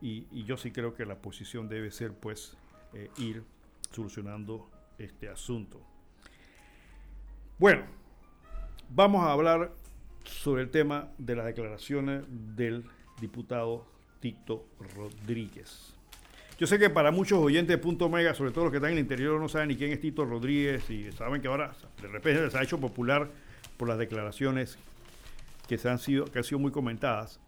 [0.00, 2.56] Y, yo sí creo que la posición debe ser, pues,
[2.94, 3.44] eh, ir
[3.90, 4.68] solucionando
[4.98, 5.80] este asunto.
[7.58, 7.84] Bueno,
[8.94, 9.72] vamos a hablar
[10.24, 12.84] sobre el tema de las declaraciones del
[13.20, 13.86] diputado
[14.20, 15.94] Tito Rodríguez.
[16.58, 18.98] Yo sé que para muchos oyentes de Punto Mega, sobre todo los que están en
[18.98, 22.50] el interior, no saben ni quién es Tito Rodríguez y saben que ahora de repente
[22.50, 23.30] se ha hecho popular
[23.76, 24.78] por las declaraciones
[25.66, 27.40] que, se han, sido, que han sido muy comentadas.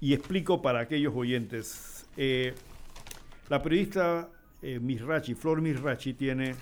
[0.00, 2.06] Y explico para aquellos oyentes.
[2.16, 2.54] Eh,
[3.48, 4.28] la periodista
[4.62, 6.54] eh, Misrachi, Flor Misrachi, tiene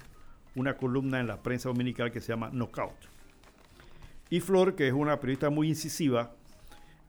[0.55, 3.20] una columna en la prensa dominical que se llama Knockout.
[4.31, 6.33] Y Flor, que es una periodista muy incisiva,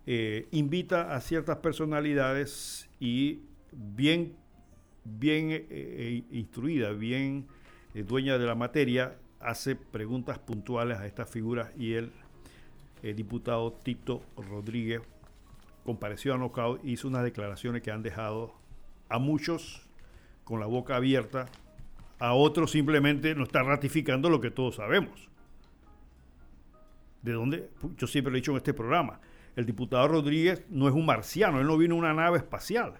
[0.07, 3.41] eh, invita a ciertas personalidades y
[3.71, 4.35] bien
[5.03, 7.47] bien eh, eh, instruida, bien
[7.93, 12.11] dueña de la materia, hace preguntas puntuales a estas figuras y el,
[13.01, 15.01] diputado Tito Rodríguez
[15.83, 18.53] compareció a Knockout hizo unas declaraciones que han dejado
[19.09, 19.81] a muchos
[20.43, 21.47] con la boca abierta,
[22.19, 25.30] a otros simplemente no está ratificando lo que todos sabemos.
[27.21, 29.19] De dónde, yo siempre lo he dicho en este programa,
[29.55, 32.99] el diputado Rodríguez no es un marciano, él no vino en una nave espacial.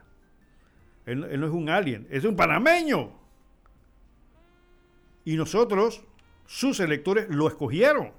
[1.05, 3.11] Él, no es un alien, es un panameño.
[5.25, 6.03] Y nosotros,
[6.45, 8.11] sus electores, lo escogieron.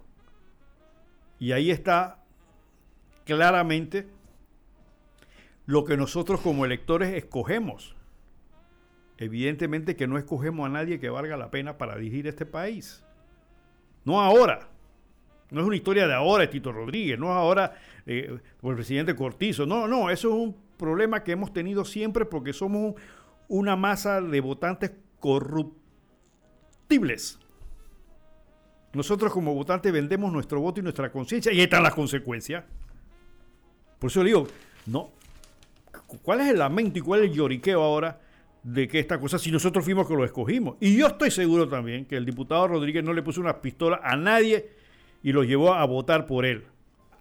[1.39, 2.25] Y ahí está
[3.25, 4.09] claramente
[5.67, 7.97] lo que nosotros como electores escogemos.
[9.19, 13.05] Evidentemente que no escogemos a nadie que valga la pena para dirigir este país.
[14.05, 14.72] No ahora.
[15.53, 17.19] No es una historia de ahora, Tito Rodríguez.
[17.19, 17.75] No es ahora
[18.07, 19.67] eh, el presidente Cortizo.
[19.67, 22.95] No, no, eso es un problema que hemos tenido siempre porque somos
[23.49, 27.39] una masa de votantes corruptibles.
[28.95, 32.65] Nosotros como votantes vendemos nuestro voto y nuestra conciencia y ahí están las consecuencias.
[33.99, 34.49] Por eso digo,
[34.87, 35.11] no,
[36.23, 38.21] ¿cuál es el lamento y cuál es el lloriqueo ahora
[38.63, 40.77] de que esta cosa, si nosotros fuimos que lo escogimos?
[40.81, 44.17] Y yo estoy seguro también que el diputado Rodríguez no le puso una pistola a
[44.17, 44.82] nadie
[45.23, 46.67] y lo llevó a votar por él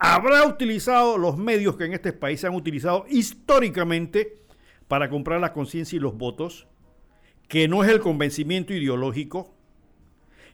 [0.04, 4.39] habrá utilizado los medios que en este país se han utilizado históricamente
[4.88, 6.68] para comprar la conciencia y los votos,
[7.47, 9.54] que no es el convencimiento ideológico,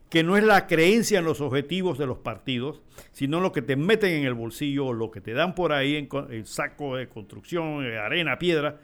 [0.10, 2.82] que no es la creencia en los objetivos de los partidos,
[3.14, 6.10] sino lo que te meten en el bolsillo, lo que te dan por ahí en,
[6.30, 8.82] el saco de construcción, arena, piedra.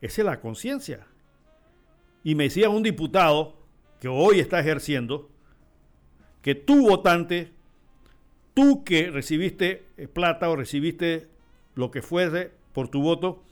[0.00, 1.06] Esa es la conciencia.
[2.24, 3.58] Y me decía un diputado
[4.00, 5.30] que hoy está ejerciendo
[6.40, 7.55] que tu votante
[8.56, 11.28] tú que recibiste eh, plata o recibiste
[11.74, 13.42] lo que fuese por tu voto,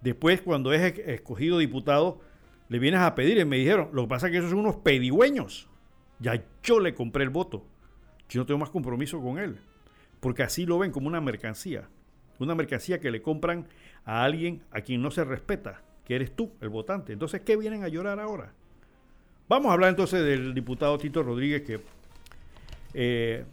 [0.00, 2.22] después cuando es escogido diputado,
[2.70, 4.76] le vienes a pedir y me dijeron, lo que pasa es que esos son unos
[4.76, 5.68] pedigüeños.
[6.20, 7.66] Ya yo le compré el voto.
[8.30, 9.58] Yo no tengo más compromiso con él.
[10.20, 11.90] Porque así lo ven como una mercancía.
[12.38, 13.68] Una mercancía que le compran
[14.06, 17.12] a alguien a quien no se respeta, que eres tú, el votante.
[17.12, 18.54] Entonces, ¿qué vienen a llorar ahora?
[19.50, 21.80] Vamos a hablar entonces del diputado Tito Rodríguez que
[22.94, 23.44] eh,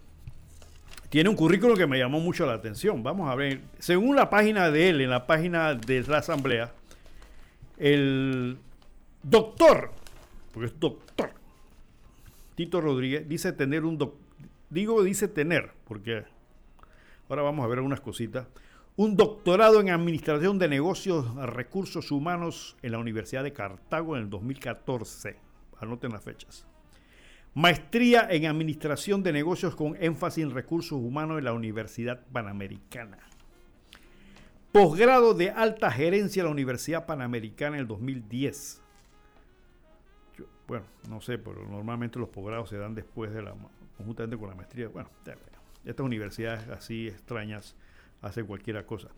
[1.12, 3.04] tiene un currículo que me llamó mucho la atención.
[3.04, 3.60] Vamos a ver.
[3.80, 6.72] Según la página de él, en la página de la Asamblea,
[7.78, 8.58] el
[9.22, 9.92] doctor,
[10.54, 11.32] porque es doctor,
[12.56, 14.22] Tito Rodríguez, dice tener un doctor.
[14.70, 16.24] Digo, dice tener, porque
[17.28, 18.48] Ahora vamos a ver algunas cositas.
[18.96, 24.30] Un doctorado en Administración de Negocios Recursos Humanos en la Universidad de Cartago en el
[24.30, 25.36] 2014.
[25.80, 26.66] Anoten las fechas.
[27.54, 33.18] Maestría en Administración de Negocios con énfasis en Recursos Humanos en la Universidad Panamericana.
[34.72, 38.82] Posgrado de Alta Gerencia en la Universidad Panamericana en el 2010.
[40.38, 43.54] Yo- bueno, no sé, pero normalmente los posgrados se dan después de la,
[43.98, 44.88] conjuntamente con la maestría.
[44.88, 45.10] Bueno,
[45.84, 47.76] estas universidades así extrañas
[48.22, 49.10] hacen cualquier cosa.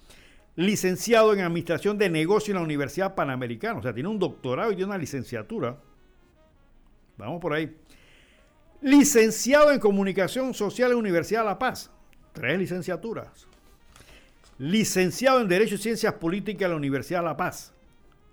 [0.56, 3.78] Licenciado en Administración de Negocios en la Universidad Panamericana.
[3.78, 5.78] O sea, tiene un doctorado y tiene una licenciatura.
[7.18, 7.76] Vamos por ahí.
[8.84, 11.90] Licenciado en Comunicación Social en Universidad de La Paz.
[12.34, 13.48] Tres licenciaturas.
[14.58, 17.74] Licenciado en Derecho y Ciencias Políticas en la Universidad de La Paz.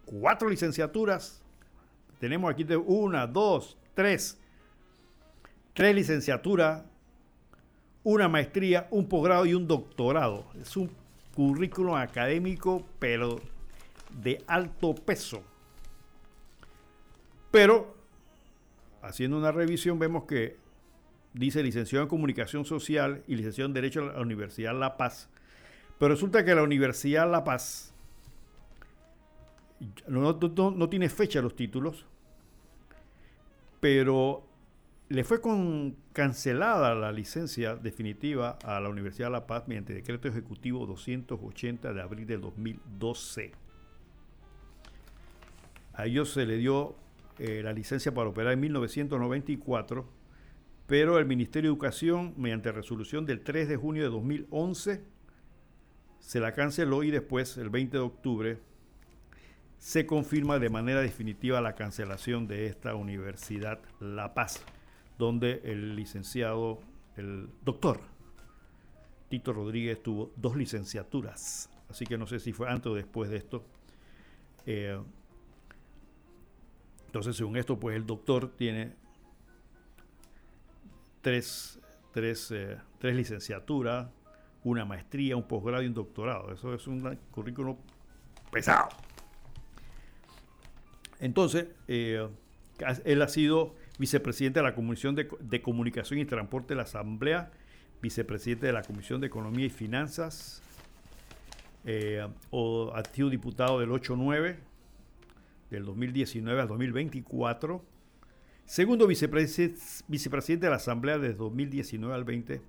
[0.05, 1.41] Cuatro licenciaturas.
[2.19, 4.41] Tenemos aquí una, dos, tres.
[5.73, 6.83] Tres licenciaturas,
[8.03, 10.47] una maestría, un posgrado y un doctorado.
[10.61, 10.91] Es un
[11.33, 13.41] currículum académico, pero
[14.21, 15.45] de alto peso.
[17.53, 18.00] Pero,
[19.03, 20.57] haciendo una revisión, vemos que
[21.33, 25.29] dice licenciado en Comunicación Social y licenciado en Derecho a la Universidad La Paz.
[25.99, 27.95] Pero resulta que la Universidad La Paz
[30.07, 32.07] no, tiene fecha los títulos,
[33.81, 34.47] pero
[35.09, 40.29] le fue con, cancelada la licencia definitiva a la Universidad de La Paz mediante decreto
[40.29, 43.53] ejecutivo 280 de abril de 2012.
[45.95, 46.95] A ellos se le dio
[47.43, 50.07] eh, la licencia para operar en 1994,
[50.87, 55.03] pero el Ministerio de Educación, mediante resolución del 3 de junio de 2011,
[56.19, 58.59] se la canceló y después, el 20 de octubre,
[59.79, 64.63] se confirma de manera definitiva la cancelación de esta Universidad La Paz,
[65.17, 66.83] donde el licenciado,
[67.17, 68.01] el doctor
[69.31, 71.71] Tito Rodríguez tuvo dos licenciaturas.
[71.89, 73.65] Así que no sé si fue antes o después de esto.
[74.67, 75.01] Eh,
[77.11, 78.93] entonces, según esto, pues el doctor tiene
[81.23, 81.81] tres,
[82.13, 84.09] tres, eh, tres licenciaturas,
[84.63, 86.53] una maestría, un posgrado y un doctorado.
[86.53, 87.77] Eso es un currículum
[88.53, 88.91] pesado.
[91.19, 92.29] Entonces, eh,
[93.05, 97.51] él ha sido vicepresidente de la Comisión de, de Comunicación y Transporte de la Asamblea,
[98.01, 100.63] vicepresidente de la Comisión de Economía y Finanzas,
[101.87, 104.59] eh, o sido diputado del 8-9,
[105.71, 107.85] del 2019 al 2024,
[108.65, 112.61] segundo vicepresi- vicepresidente de la Asamblea desde 2019 al 20,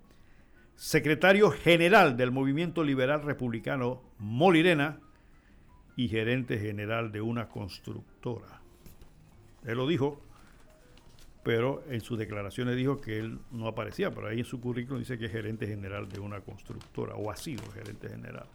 [0.76, 5.00] secretario general del Movimiento Liberal Republicano Molirena
[5.96, 8.62] y gerente general de una constructora.
[9.66, 10.22] Él lo dijo,
[11.44, 15.18] pero en sus declaraciones dijo que él no aparecía, pero ahí en su currículum dice
[15.18, 18.46] que es gerente general de una constructora, o ha sido gerente general.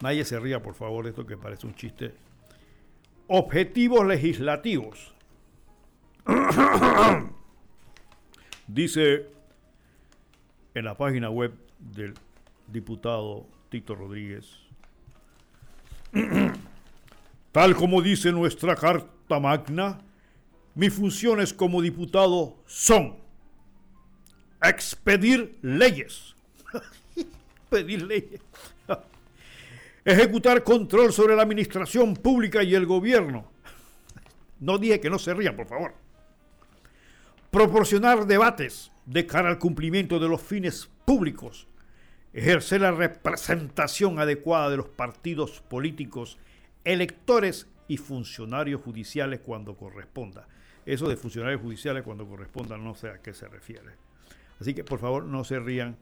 [0.00, 2.14] Nadie se ría, por favor, de esto que parece un chiste.
[3.28, 5.14] Objetivos legislativos.
[8.66, 9.26] Dice
[10.74, 12.14] en la página web del
[12.66, 14.46] diputado Tito Rodríguez,
[17.52, 19.98] tal como dice nuestra Carta Magna,
[20.74, 23.16] mis funciones como diputado son
[24.62, 26.34] expedir leyes.
[27.70, 28.40] Pedir leyes.
[30.04, 33.50] Ejecutar control sobre la administración pública y el gobierno.
[34.60, 35.94] No dije que no se rían, por favor.
[37.50, 41.68] Proporcionar debates de cara al cumplimiento de los fines públicos.
[42.32, 46.38] Ejercer la representación adecuada de los partidos políticos,
[46.84, 50.48] electores y funcionarios judiciales cuando corresponda.
[50.84, 53.92] Eso de funcionarios judiciales cuando corresponda no sé a qué se refiere.
[54.60, 55.96] Así que por favor no se rían.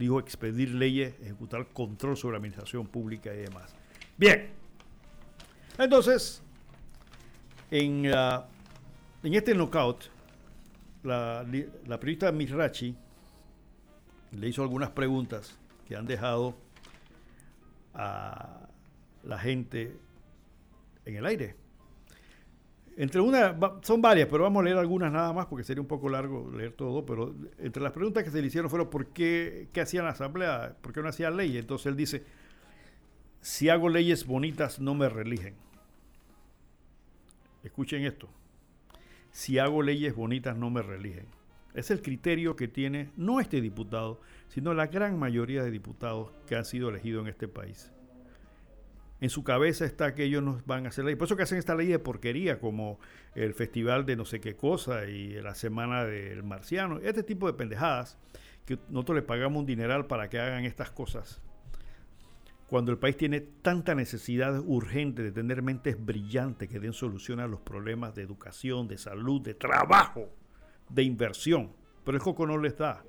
[0.00, 3.74] Dijo expedir leyes, ejecutar control sobre la administración pública y demás.
[4.16, 4.48] Bien.
[5.76, 6.42] Entonces,
[7.70, 8.48] en, la-
[9.22, 10.04] en este knockout,
[11.02, 11.44] la,
[11.86, 12.96] la periodista Mirachi
[14.32, 15.54] le hizo algunas preguntas
[15.86, 16.56] que han dejado
[17.92, 18.68] a
[19.24, 19.94] la gente
[21.04, 21.56] en el aire.
[23.00, 26.10] Entre una, son varias, pero vamos a leer algunas nada más porque sería un poco
[26.10, 29.80] largo leer todo, pero entre las preguntas que se le hicieron fueron por qué, qué
[29.80, 31.60] hacían la asamblea, por qué no hacían leyes.
[31.60, 32.24] Entonces él dice,
[33.40, 35.54] si hago leyes bonitas no me religen.
[37.64, 38.28] Escuchen esto.
[39.30, 41.24] Si hago leyes bonitas no me religen.
[41.72, 46.54] Es el criterio que tiene no este diputado, sino la gran mayoría de diputados que
[46.54, 47.90] han sido elegidos en este país.
[49.20, 51.14] En su cabeza está que ellos nos van a hacer ley.
[51.14, 52.98] Por eso que hacen esta ley de porquería, como
[53.34, 57.52] el festival de no sé qué cosa y la semana del marciano, este tipo de
[57.52, 58.18] pendejadas
[58.64, 61.42] que nosotros le pagamos un dineral para que hagan estas cosas.
[62.66, 67.48] Cuando el país tiene tanta necesidad urgente de tener mentes brillantes que den solución a
[67.48, 70.28] los problemas de educación, de salud, de trabajo,
[70.88, 71.72] de inversión.
[72.04, 73.04] Pero el Coco no les da.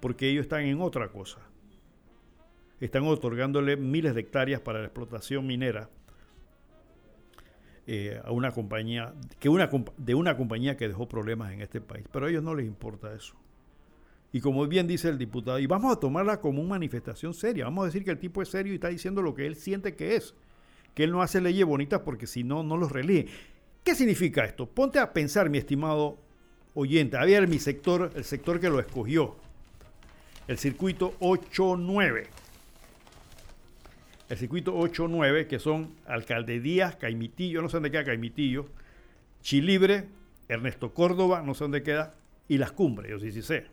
[0.00, 1.47] Porque ellos están en otra cosa.
[2.80, 5.88] Están otorgándole miles de hectáreas para la explotación minera
[7.86, 12.06] eh, a una compañía, que una, de una compañía que dejó problemas en este país.
[12.12, 13.34] Pero a ellos no les importa eso.
[14.30, 17.84] Y como bien dice el diputado, y vamos a tomarla como una manifestación seria, vamos
[17.84, 20.16] a decir que el tipo es serio y está diciendo lo que él siente que
[20.16, 20.34] es,
[20.94, 23.28] que él no hace leyes bonitas porque si no, no los relige.
[23.82, 24.66] ¿Qué significa esto?
[24.66, 26.18] Ponte a pensar, mi estimado
[26.74, 29.36] oyente, a ver mi sector, el sector que lo escogió,
[30.46, 32.26] el circuito 8-9.
[34.28, 38.66] El circuito 8-9, que son Alcaldías, Caimitillo, no sé dónde queda Caimitillo,
[39.40, 40.06] Chilibre,
[40.48, 42.14] Ernesto Córdoba, no sé dónde queda,
[42.46, 43.66] y Las Cumbres, yo sí sí sé.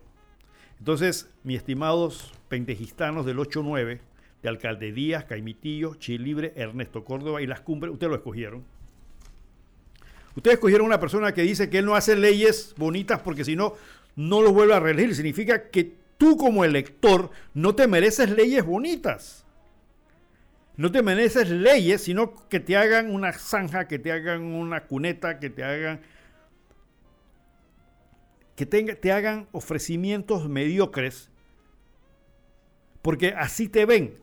[0.78, 4.00] Entonces, mis estimados pentejistanos del 8-9,
[4.42, 8.64] de Alcalde Díaz, Caimitillo, Chilibre, Ernesto Córdoba y Las Cumbres, ustedes lo escogieron.
[10.36, 13.74] Ustedes escogieron una persona que dice que él no hace leyes bonitas porque si no,
[14.16, 15.14] no los vuelve a reelegir.
[15.14, 19.45] Significa que tú como elector no te mereces leyes bonitas.
[20.76, 25.38] No te mereces leyes, sino que te hagan una zanja, que te hagan una cuneta,
[25.38, 26.00] que te hagan
[28.56, 31.30] que te hagan ofrecimientos mediocres,
[33.02, 34.18] porque así te ven,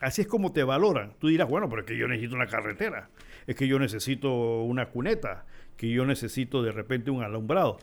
[0.00, 1.14] así es como te valoran.
[1.18, 3.10] Tú dirás, bueno, pero es que yo necesito una carretera,
[3.48, 5.44] es que yo necesito una cuneta,
[5.76, 7.78] que yo necesito de repente un alumbrado.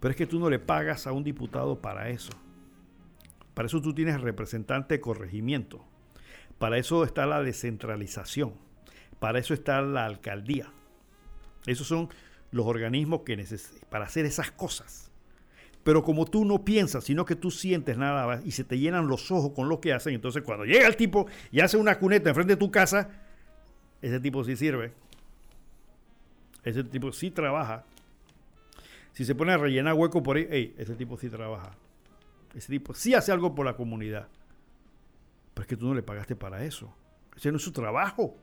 [0.00, 2.32] Pero es que tú no le pagas a un diputado para eso.
[3.54, 5.84] Para eso tú tienes representante de corregimiento.
[6.60, 8.52] Para eso está la descentralización.
[9.18, 10.70] Para eso está la alcaldía.
[11.64, 12.10] Esos son
[12.50, 15.10] los organismos que necesitan para hacer esas cosas.
[15.84, 19.08] Pero como tú no piensas, sino que tú sientes nada más y se te llenan
[19.08, 22.28] los ojos con lo que hacen, entonces cuando llega el tipo y hace una cuneta
[22.28, 23.08] enfrente de tu casa,
[24.02, 24.92] ese tipo sí sirve.
[26.62, 27.84] Ese tipo sí trabaja.
[29.14, 31.70] Si se pone a rellenar hueco por ahí, ese tipo sí trabaja.
[32.54, 34.28] Ese tipo sí hace algo por la comunidad.
[35.60, 36.90] Pero es que tú no le pagaste para eso.
[37.36, 38.34] Ese no es su trabajo.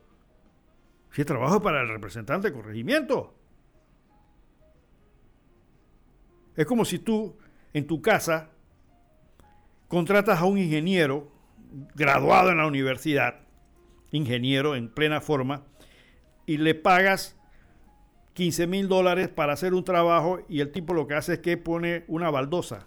[1.10, 3.34] Si es trabajo para el representante de corregimiento.
[6.54, 7.36] Es como si tú
[7.72, 8.50] en tu casa
[9.88, 11.32] contratas a un ingeniero
[11.96, 13.40] graduado en la universidad,
[14.12, 15.64] ingeniero en plena forma,
[16.46, 17.36] y le pagas
[18.34, 21.56] 15 mil dólares para hacer un trabajo y el tipo lo que hace es que
[21.56, 22.86] pone una baldosa.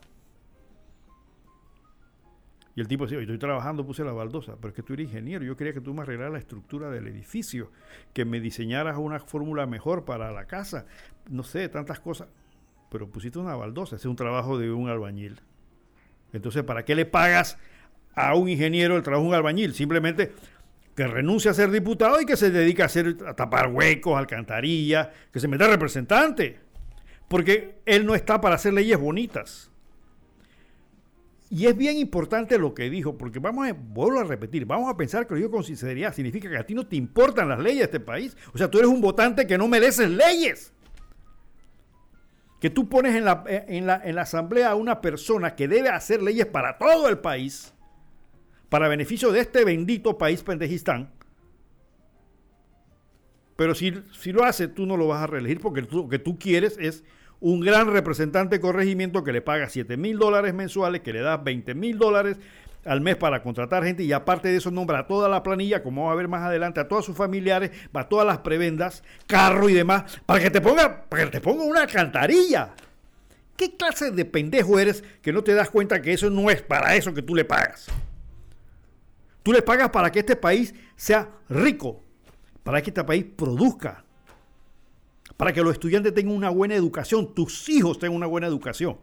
[2.76, 5.44] Y el tipo dice, estoy trabajando, puse la baldosa, pero es que tú eres ingeniero,
[5.44, 7.72] yo quería que tú me arreglaras la estructura del edificio,
[8.14, 10.86] que me diseñaras una fórmula mejor para la casa,
[11.30, 12.30] no sé, tantas cosas
[12.92, 15.40] pero pusiste una baldosa, ese es un trabajo de un albañil.
[16.34, 17.58] Entonces, ¿para qué le pagas
[18.14, 19.74] a un ingeniero el trabajo de un albañil?
[19.74, 20.34] Simplemente
[20.94, 25.08] que renuncie a ser diputado y que se dedique a, hacer, a tapar huecos, alcantarillas,
[25.32, 26.60] que se meta representante.
[27.30, 29.71] Porque él no está para hacer leyes bonitas.
[31.54, 34.96] Y es bien importante lo que dijo, porque vamos a, vuelvo a repetir, vamos a
[34.96, 37.80] pensar que lo digo con sinceridad, significa que a ti no te importan las leyes
[37.80, 38.38] de este país.
[38.54, 40.72] O sea, tú eres un votante que no mereces leyes.
[42.62, 45.90] Que tú pones en la, en la, en la asamblea a una persona que debe
[45.90, 47.74] hacer leyes para todo el país,
[48.70, 51.12] para beneficio de este bendito país pendejistán,
[53.62, 56.40] pero si, si lo hace, tú no lo vas a reelegir porque lo que tú
[56.40, 57.04] quieres es
[57.42, 61.38] un gran representante de corregimiento que le paga 7 mil dólares mensuales, que le da
[61.38, 62.38] 20 mil dólares
[62.86, 66.06] al mes para contratar gente y aparte de eso nombra a toda la planilla, como
[66.06, 69.74] va a ver más adelante, a todos sus familiares, a todas las prebendas, carro y
[69.74, 72.74] demás, para que te ponga, para que te ponga una alcantarilla.
[73.56, 76.96] ¿Qué clase de pendejo eres que no te das cuenta que eso no es para
[76.96, 77.88] eso que tú le pagas?
[79.44, 82.04] Tú le pagas para que este país sea rico,
[82.64, 84.04] para que este país produzca,
[85.42, 89.00] para que los estudiantes tengan una buena educación, tus hijos tengan una buena educación.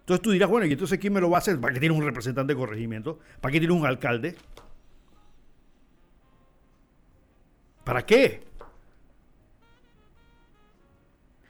[0.00, 1.58] Entonces tú dirás, bueno, ¿y entonces quién me lo va a hacer?
[1.58, 3.18] ¿Para qué tiene un representante de corregimiento?
[3.40, 4.36] ¿Para qué tiene un alcalde?
[7.82, 8.42] ¿Para qué?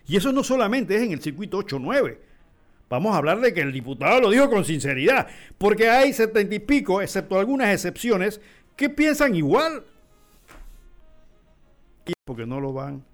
[0.06, 2.18] Y eso no solamente es en el circuito 8-9.
[2.88, 5.26] Vamos a hablar de que el diputado lo dijo con sinceridad,
[5.58, 8.40] porque hay setenta y pico, excepto algunas excepciones,
[8.76, 9.84] que piensan igual.
[12.24, 13.10] Porque no lo van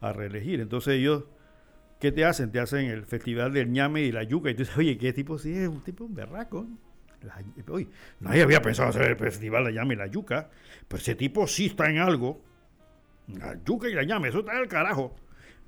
[0.00, 0.60] a reelegir.
[0.60, 1.24] Entonces ellos
[2.00, 2.50] ¿Qué te hacen?
[2.50, 4.50] Te hacen el festival del ñame y la yuca.
[4.50, 5.38] Y tú dices, oye, ¿qué tipo?
[5.38, 6.66] Sí, es un tipo un berraco.
[8.20, 10.48] nadie había pensado hacer el festival del ñame y la yuca.
[10.88, 12.42] Pero ese tipo sí está en algo.
[13.28, 15.14] La yuca y la ñame, eso está del carajo.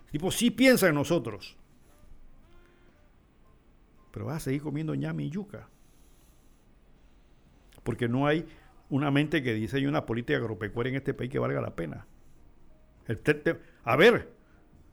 [0.07, 1.59] El tipo sí piensa en nosotros.
[4.11, 5.68] Pero vas a seguir comiendo ñame y yuca.
[7.83, 8.47] Porque no hay
[8.89, 12.07] una mente que diseñe una política agropecuaria en este país que valga la pena.
[13.07, 13.18] El
[13.85, 14.33] a ver,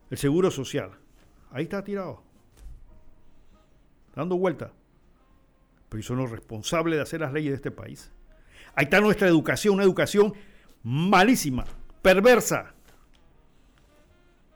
[0.10, 0.92] el seguro social.
[1.52, 2.24] Ahí está tirado.
[4.16, 4.72] Dando vuelta.
[5.90, 8.12] Pero son los responsables de hacer las leyes de este país.
[8.76, 10.34] Ahí está nuestra educación, una educación
[10.84, 11.66] malísima,
[12.02, 12.74] perversa,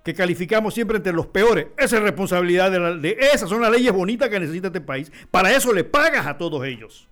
[0.04, 1.68] que calificamos siempre entre los peores.
[1.78, 5.12] Esa es responsabilidad de, la- de esas son las leyes bonitas que necesita este país.
[5.32, 7.08] Para eso le pagas a todos ellos.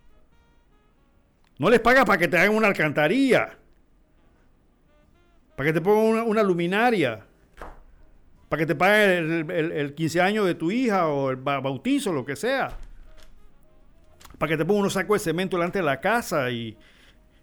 [1.57, 3.57] No les pagas para que te hagan una alcantarilla,
[5.61, 7.23] para que te pongan una, luminaria,
[8.49, 11.59] para que te paguen el, el- el 15 años de tu hija o el ba-
[11.59, 12.75] bautizo, lo que sea,
[14.39, 16.75] para que te pongan unos sacos de cemento delante de la casa y,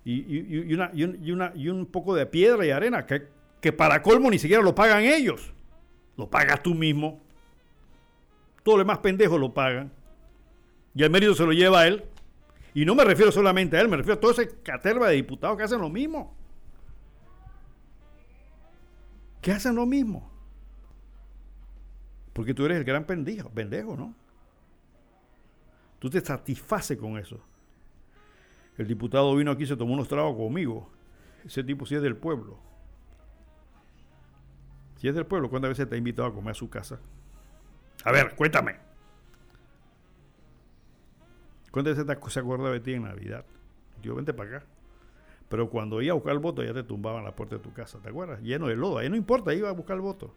[0.04, 0.90] y, y- una,
[1.54, 3.28] y, un, poco de piedra y arena, que,
[3.60, 5.52] que para colmo ni siquiera lo pagan ellos,
[6.16, 7.20] lo pagas tú mismo.
[8.64, 9.92] Todo lo demás pendejos lo pagan.
[10.92, 12.02] Y el mérito se lo lleva a él.
[12.74, 15.56] Y no me refiero solamente a él, me refiero a todo ese caterva de diputados
[15.56, 16.36] que hacen lo mismo.
[19.40, 20.30] Que hacen lo mismo.
[22.32, 24.14] Porque tú eres el gran pendejo, pendejo, ¿no?
[25.98, 27.40] Tú te satisfaces con eso.
[28.76, 30.88] El diputado vino aquí y se tomó unos tragos conmigo.
[31.44, 32.58] Ese tipo sí es del pueblo.
[34.96, 37.00] Si es del pueblo, ¿cuántas veces te ha invitado a comer a su casa?
[38.04, 38.76] A ver, cuéntame.
[41.72, 43.44] ¿Cuántas veces te- se acuerda de ti en Navidad?
[44.02, 44.66] Yo vente para acá.
[45.48, 47.98] Pero cuando iba a buscar el voto ya te tumbaban la puerta de tu casa,
[48.00, 48.40] ¿te acuerdas?
[48.42, 48.98] Lleno de lodo.
[48.98, 50.34] Ahí no importa, iba a buscar el voto.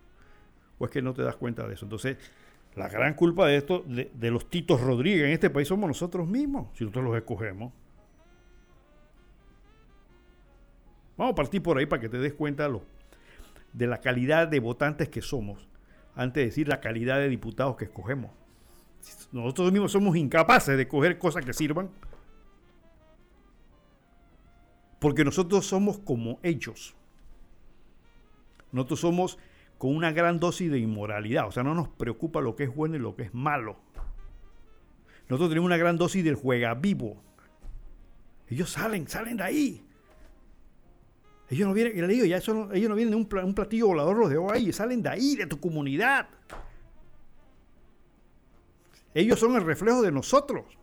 [0.78, 1.86] ¿O es que no te das cuenta de eso?
[1.86, 2.18] Entonces,
[2.76, 6.68] la gran culpa de esto, de, los Titos Rodríguez en este país, somos nosotros mismos,
[6.74, 7.74] si nosotros los escogemos.
[11.18, 12.82] Vamos a partir por ahí para que te des cuenta lo-
[13.74, 15.68] de la calidad de votantes que somos,
[16.16, 18.32] antes de decir la calidad de diputados que escogemos.
[19.32, 21.89] Nosotros mismos somos incapaces de coger cosas que sirvan.
[25.02, 26.93] Porque nosotros somos como ellos.
[28.72, 29.39] Nosotros somos
[29.80, 31.47] con una gran dosis de inmoralidad.
[31.47, 33.78] O sea, no nos preocupa lo que es bueno y lo que es malo.
[35.28, 37.20] Nosotros tenemos una gran dosis del juega vivo.
[38.47, 39.84] Ellos salen, salen de ahí.
[41.49, 44.39] Ellos no vienen, digo, ya eso ellos no vienen de un platillo volador, los de
[44.54, 46.28] ahí, salen de ahí, de tu comunidad.
[49.16, 50.78] Ellos son el reflejo de nosotros.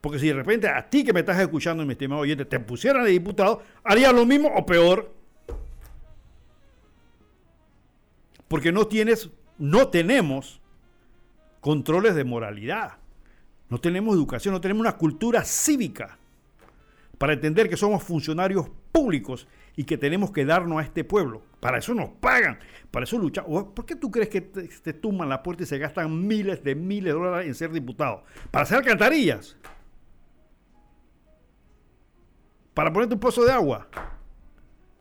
[0.00, 3.04] Porque si de repente a ti que me estás escuchando, mi estimado oyente, te pusieran
[3.04, 5.12] de diputado, haría lo mismo o peor.
[8.48, 10.60] Porque no tienes, no tenemos
[11.60, 12.94] controles de moralidad.
[13.68, 16.18] No tenemos educación, no tenemos una cultura cívica
[17.18, 19.46] para entender que somos funcionarios públicos
[19.76, 21.42] y que tenemos que darnos a este pueblo.
[21.60, 22.58] Para eso nos pagan,
[22.90, 23.64] para eso luchamos.
[23.74, 26.74] ¿Por qué tú crees que te, te tumban la puerta y se gastan miles de
[26.74, 28.24] miles de dólares en ser diputado?
[28.50, 29.56] Para hacer alcantarillas.
[32.74, 33.88] Para ponerte un pozo de agua.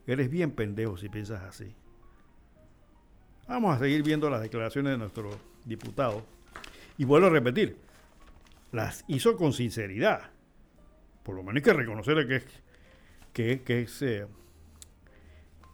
[0.07, 1.76] Eres bien pendejo si piensas así.
[3.47, 5.30] Vamos a seguir viendo las declaraciones de nuestro
[5.65, 6.24] diputado.
[6.97, 7.78] Y vuelvo a repetir,
[8.72, 10.32] las hizo con sinceridad.
[11.24, 14.28] Por lo menos hay que reconocerle que es, que, es, eh,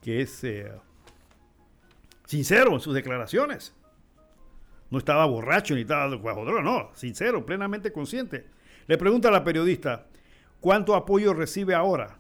[0.02, 0.72] que es eh,
[2.26, 3.74] sincero en sus declaraciones.
[4.90, 8.46] No estaba borracho ni estaba droga, no, sincero, plenamente consciente.
[8.88, 10.08] Le pregunta a la periodista,
[10.66, 12.18] ¿cuánto apoyo recibe ahora?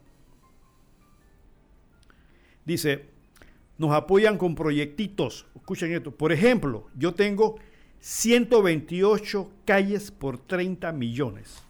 [2.63, 3.07] Dice,
[3.79, 5.47] nos apoyan con proyectitos.
[5.55, 6.11] Escuchen esto.
[6.11, 7.57] Por ejemplo, yo tengo
[8.01, 11.63] 128 calles por 30 millones.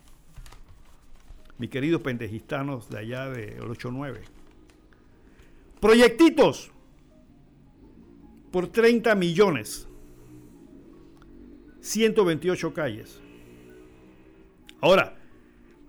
[1.58, 4.24] Mis queridos pendejistanos de allá de 89.
[5.80, 6.72] Proyectitos
[8.52, 9.88] por 30 millones.
[11.80, 13.22] 128 calles.
[14.82, 15.16] Ahora,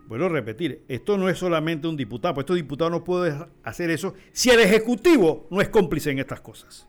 [0.07, 3.91] vuelvo a repetir, esto no es solamente un diputado, pues estos diputados no pueden hacer
[3.91, 6.89] eso si el Ejecutivo no es cómplice en estas cosas.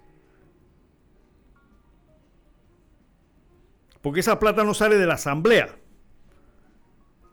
[4.01, 5.78] Porque esa plata no sale de la Asamblea.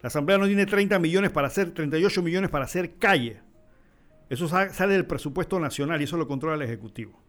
[0.03, 3.41] La Asamblea no tiene 30 millones para hacer, 38 millones para hacer calle.
[4.29, 7.21] Eso sa- sale del presupuesto nacional y eso lo controla el Ejecutivo.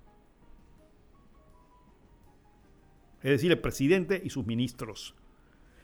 [3.21, 5.15] Es decir, el presidente y sus ministros.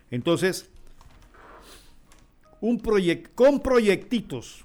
[0.09, 0.69] Entonces,
[2.61, 4.63] un proyecto con proyectitos.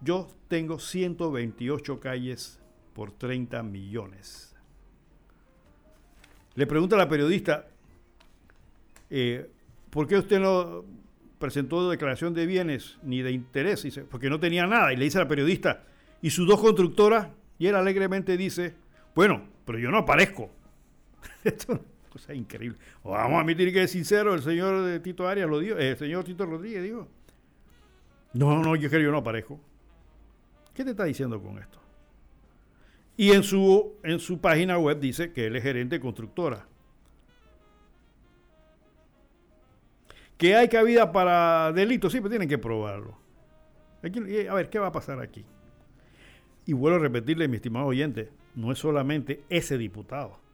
[0.00, 2.58] Yo tengo 128 calles
[2.94, 4.54] por 30 millones.
[6.54, 7.66] Le pregunta a la periodista,
[9.10, 9.50] eh,
[9.90, 10.84] ¿por qué usted no
[11.38, 13.82] presentó declaración de bienes ni de interés?
[13.82, 14.92] Dice, porque no tenía nada.
[14.92, 15.84] Y le dice a la periodista,
[16.22, 17.28] ¿y sus dos constructoras?
[17.58, 18.74] Y él alegremente dice,
[19.14, 20.50] bueno, pero yo no aparezco.
[21.44, 21.80] Esto
[22.16, 22.78] cosa increíble.
[23.04, 26.46] Vamos a admitir que es sincero, el señor Tito Arias lo dijo, el señor Tito
[26.46, 27.08] Rodríguez dijo.
[28.32, 29.60] No, no, yo creo yo no aparezco.
[30.74, 31.78] ¿Qué te está diciendo con esto?
[33.16, 36.66] Y en su, en su página web dice que él es gerente constructora.
[40.36, 43.18] Que hay cabida para delitos, sí, pero tienen que probarlo.
[44.02, 45.44] A ver, ¿qué va a pasar aquí?
[46.66, 50.45] Y vuelvo a repetirle, mi estimado oyente, no es solamente ese diputado.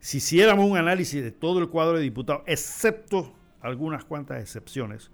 [0.00, 5.10] Si hiciéramos un análisis de todo el cuadro de diputados, excepto algunas cuantas excepciones,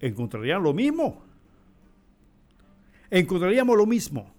[0.00, 1.24] encontrarían lo mismo.
[3.10, 4.32] Encontraríamos lo mismo.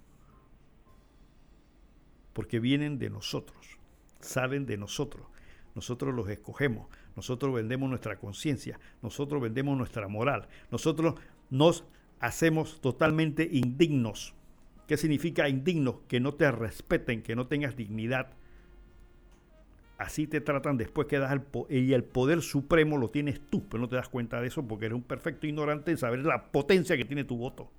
[2.34, 3.78] Porque vienen de nosotros,
[4.20, 5.28] salen de nosotros.
[5.76, 11.16] Nosotros los escogemos, nosotros vendemos nuestra conciencia, nosotros vendemos nuestra moral, nosotros
[11.50, 11.84] nos
[12.20, 14.34] hacemos totalmente indignos.
[14.88, 16.02] ¿Qué significa indigno?
[16.08, 18.34] Que no te respeten, que no tengas dignidad.
[19.98, 23.82] Así te tratan después que das el y el poder supremo lo tienes tú, pero
[23.82, 26.98] no te das cuenta de eso porque eres un perfecto ignorante en saber la potencia
[26.98, 27.72] que tiene tu voto.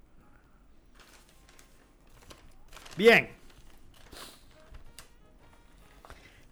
[2.96, 3.28] Bien.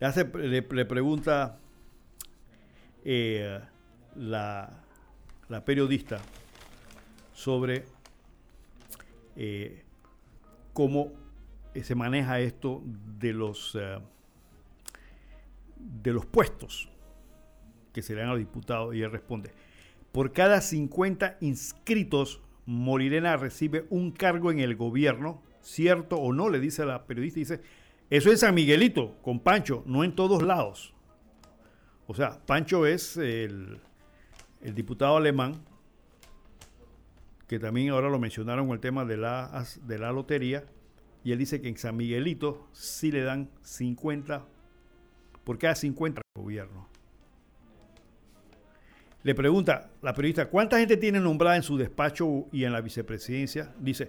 [0.00, 1.58] Le, le, pregunta
[3.06, 3.58] eh,
[4.16, 4.70] la,
[5.48, 6.20] la periodista
[7.32, 7.86] sobre
[9.36, 9.82] eh,
[10.74, 11.12] cómo
[11.82, 13.98] se maneja esto de los, eh,
[15.84, 16.88] de los puestos
[17.92, 19.52] que se le dan a los diputados y él responde,
[20.10, 26.60] por cada 50 inscritos, Morirena recibe un cargo en el gobierno, cierto o no, le
[26.60, 27.60] dice a la periodista, dice,
[28.10, 30.94] eso es San Miguelito, con Pancho, no en todos lados.
[32.06, 33.80] O sea, Pancho es el,
[34.60, 35.62] el diputado alemán
[37.46, 40.64] que también ahora lo mencionaron con el tema de la, de la lotería,
[41.22, 44.44] y él dice que en San Miguelito sí le dan 50,
[45.44, 46.88] por cada 50 al gobierno.
[49.22, 53.72] Le pregunta la periodista, ¿cuánta gente tiene nombrada en su despacho y en la vicepresidencia?
[53.78, 54.08] Dice,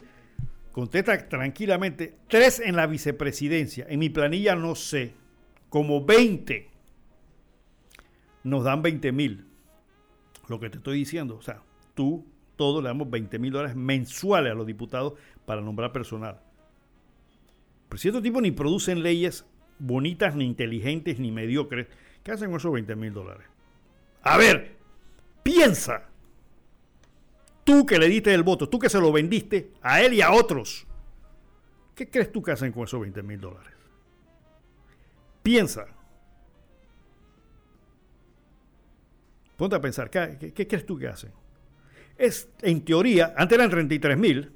[0.73, 3.85] contesta tranquilamente, tres en la vicepresidencia.
[3.87, 5.13] En mi planilla no sé,
[5.69, 6.69] como 20.
[8.43, 9.45] Nos dan 20 mil.
[10.49, 11.61] Lo que te estoy diciendo, o sea,
[11.93, 12.25] tú
[12.57, 15.13] todos le damos 20 mil dólares mensuales a los diputados
[15.45, 16.41] para nombrar personal.
[17.87, 19.45] Pero si estos tipos ni producen leyes
[19.79, 21.87] bonitas, ni inteligentes, ni mediocres,
[22.23, 23.47] ¿qué hacen con esos 20 mil dólares?
[24.23, 24.75] A ver,
[25.43, 26.09] piensa.
[27.63, 30.31] Tú que le diste el voto, tú que se lo vendiste a él y a
[30.31, 30.85] otros,
[31.95, 33.73] ¿qué crees tú que hacen con esos 20 mil dólares?
[35.41, 35.87] Piensa.
[39.57, 41.31] Ponte a pensar, ¿qué, crees tú que hacen?
[42.17, 44.51] es, en teoría, antes eran 33 mil,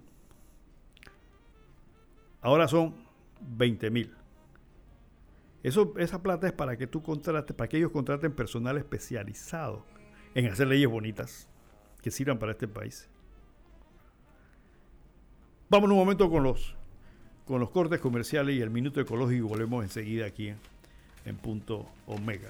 [2.42, 2.96] ahora son
[3.42, 4.19] 20 mil.
[5.64, 9.86] Eso, esa plata es para que tú contrates, para que ellos contraten personal especializado
[10.34, 11.48] en hacer leyes bonitas
[12.02, 13.10] que sirvan para este país.
[15.70, 16.76] Vamos un momento con los,
[17.46, 20.54] con los cortes comerciales y el minuto ecológico volvemos enseguida aquí
[21.26, 22.50] en punto omega.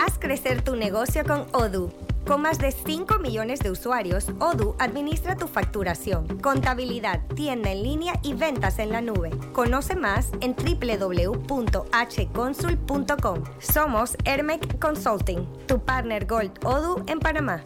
[0.00, 1.92] Haz crecer tu negocio con Odoo.
[2.26, 8.14] Con más de 5 millones de usuarios, Odoo administra tu facturación, contabilidad, tienda en línea
[8.22, 9.28] y ventas en la nube.
[9.52, 13.44] Conoce más en www.hconsul.com.
[13.58, 17.62] Somos Hermec Consulting, tu partner Gold Odoo en Panamá.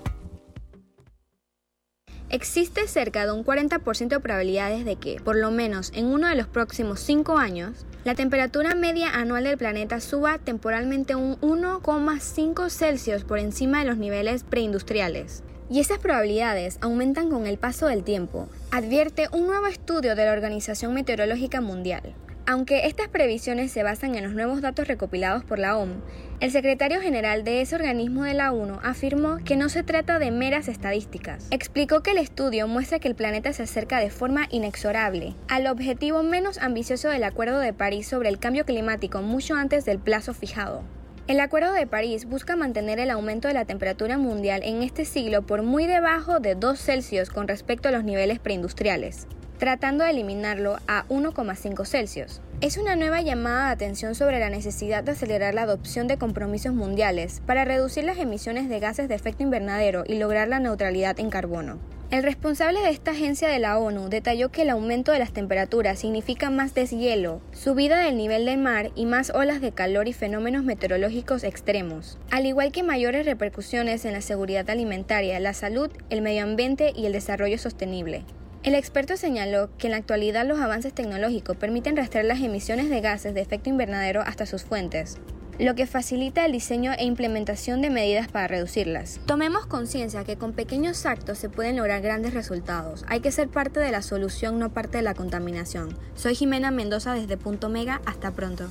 [2.31, 6.35] Existe cerca de un 40% de probabilidades de que, por lo menos en uno de
[6.35, 13.25] los próximos 5 años, la temperatura media anual del planeta suba temporalmente un 1,5 Celsius
[13.25, 15.43] por encima de los niveles preindustriales.
[15.71, 20.33] Y esas probabilidades aumentan con el paso del tiempo, advierte un nuevo estudio de la
[20.33, 22.15] Organización Meteorológica Mundial.
[22.47, 25.97] Aunque estas previsiones se basan en los nuevos datos recopilados por la OMS,
[26.41, 30.31] el secretario general de ese organismo de la ONU afirmó que no se trata de
[30.31, 31.47] meras estadísticas.
[31.51, 36.23] Explicó que el estudio muestra que el planeta se acerca de forma inexorable al objetivo
[36.23, 40.83] menos ambicioso del Acuerdo de París sobre el cambio climático mucho antes del plazo fijado.
[41.27, 45.41] El Acuerdo de París busca mantener el aumento de la temperatura mundial en este siglo
[45.41, 49.27] por muy debajo de 2 Celsius con respecto a los niveles preindustriales,
[49.65, 52.43] tratando de eliminarlo a 1,5 Celsius.
[52.61, 56.75] Es una nueva llamada de atención sobre la necesidad de acelerar la adopción de compromisos
[56.75, 61.31] mundiales para reducir las emisiones de gases de efecto invernadero y lograr la neutralidad en
[61.31, 61.79] carbono.
[62.11, 65.99] El responsable de esta agencia de la ONU detalló que el aumento de las temperaturas
[65.99, 70.65] significa más deshielo, subida del nivel del mar y más olas de calor y fenómenos
[70.65, 76.43] meteorológicos extremos, al igual que mayores repercusiones en la seguridad alimentaria, la salud, el medio
[76.43, 78.27] ambiente y el desarrollo sostenible.
[78.65, 83.03] El experto señaló que en la actualidad los avances tecnológicos permiten rastrear las emisiones de
[83.03, 85.19] gases de efecto invernadero hasta sus fuentes,
[85.59, 89.21] lo que facilita el diseño e implementación de medidas para reducirlas.
[89.27, 93.05] Tomemos conciencia que con pequeños actos se pueden lograr grandes resultados.
[93.07, 95.95] Hay que ser parte de la solución, no parte de la contaminación.
[96.15, 98.01] Soy Jimena Mendoza desde Punto Mega.
[98.07, 98.71] Hasta pronto.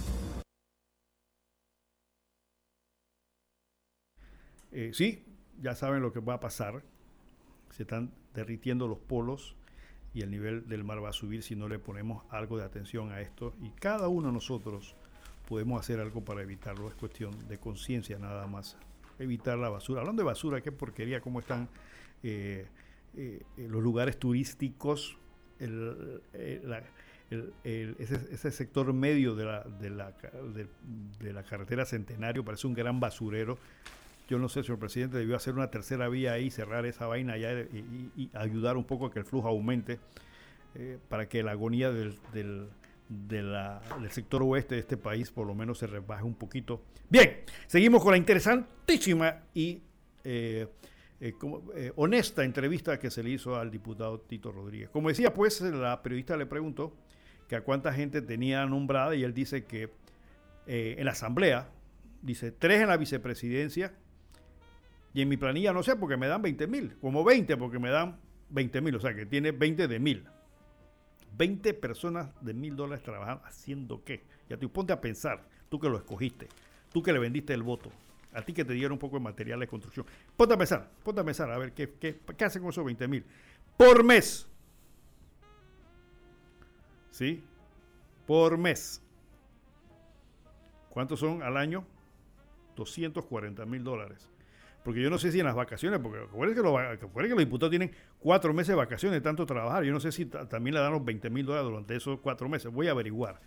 [4.71, 5.23] Eh, sí,
[5.61, 6.81] ya saben lo que va a pasar.
[7.69, 9.55] Se están derritiendo los polos
[10.13, 13.11] y el nivel del mar va a subir si no le ponemos algo de atención
[13.11, 13.53] a esto.
[13.61, 14.95] Y cada uno de nosotros
[15.47, 16.87] podemos hacer algo para evitarlo.
[16.87, 18.77] Es cuestión de conciencia nada más.
[19.19, 20.01] Evitar la basura.
[20.01, 21.67] Hablando de basura, qué porquería, cómo están
[22.21, 22.67] eh,
[23.15, 25.17] eh, los lugares turísticos,
[25.59, 26.21] el,
[27.63, 30.13] ese, sector medio de la, de, la,
[31.19, 33.57] de, la carretera Centenario parece un gran basurero.
[34.29, 37.51] Yo no sé, señor presidente, debió hacer una tercera vía ahí, cerrar esa vaina allá
[37.61, 39.99] y, ayudar un poco a que el flujo aumente
[40.75, 42.17] eh, para que la agonía del
[43.09, 46.83] del sector oeste de este país por lo menos se rebaje un poquito.
[47.09, 49.81] Bien, seguimos con la interesantísima y
[50.23, 50.67] eh,
[51.19, 51.33] eh,
[51.75, 54.89] eh, honesta entrevista que se le hizo al diputado Tito Rodríguez.
[54.89, 56.95] Como decía, pues la periodista le preguntó
[57.47, 59.89] que a cuánta gente tenía nombrada y él dice que
[60.65, 61.69] en la asamblea,
[62.21, 63.93] dice tres en la vicepresidencia
[65.13, 67.89] y en mi planilla no sé porque me dan 20 mil, como 20 porque me
[67.89, 70.25] dan 20 mil, o sea que tiene 20 de mil.
[71.37, 74.23] 20 personas de mil dólares trabajando, ¿haciendo qué?
[74.49, 76.47] Ya tú ponte a pensar, tú que lo escogiste,
[76.91, 77.91] tú que le vendiste el voto,
[78.33, 80.05] a ti que te dieron un poco de material de construcción.
[80.35, 83.07] Ponte a pensar, ponte a pensar, a ver qué, qué, qué hacen con esos 20
[83.07, 83.25] mil.
[83.77, 84.47] Por mes.
[87.11, 87.43] ¿Sí?
[88.25, 89.01] Por mes.
[90.89, 91.85] ¿Cuántos son al año?
[92.75, 94.29] 240 mil dólares.
[94.83, 97.91] Porque yo no sé si en las vacaciones, porque recuerden que, los, que diputados tienen
[98.19, 99.83] cuatro meses de vacaciones tanto trabajar.
[99.83, 102.71] Yo no sé si también le dan los 20 mil dólares durante esos cuatro meses.
[102.71, 103.39] Voy a averiguar.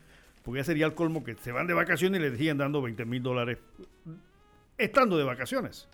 [0.42, 3.04] Porque ya sería el colmo que se van de vacaciones y les siguen dando 20
[3.04, 3.58] mil dólares
[4.78, 5.88] estando de vacaciones.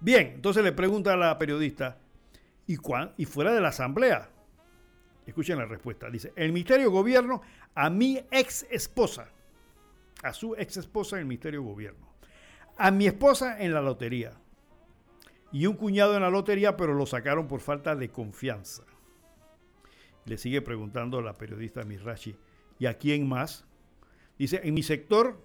[0.00, 1.98] Bien, entonces le pregunta a la periodista,
[2.66, 4.30] ¿y, cuán, y fuera de la asamblea?
[5.26, 6.08] Escuchen la respuesta.
[6.08, 7.42] Dice, el Ministerio de Gobierno
[7.74, 9.28] a mi ex esposa,
[10.22, 12.09] a su ex esposa en el Ministerio de Gobierno
[12.80, 14.32] a mi esposa en la lotería
[15.52, 18.84] y un cuñado en la lotería, pero lo sacaron por falta de confianza.
[20.24, 22.34] Le sigue preguntando la periodista Mirachi,
[22.78, 23.66] ¿y a quién más?
[24.38, 25.44] Dice, en mi sector,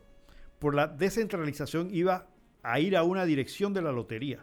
[0.59, 2.29] por la descentralización iba
[2.63, 4.39] a ir a una dirección de la lotería.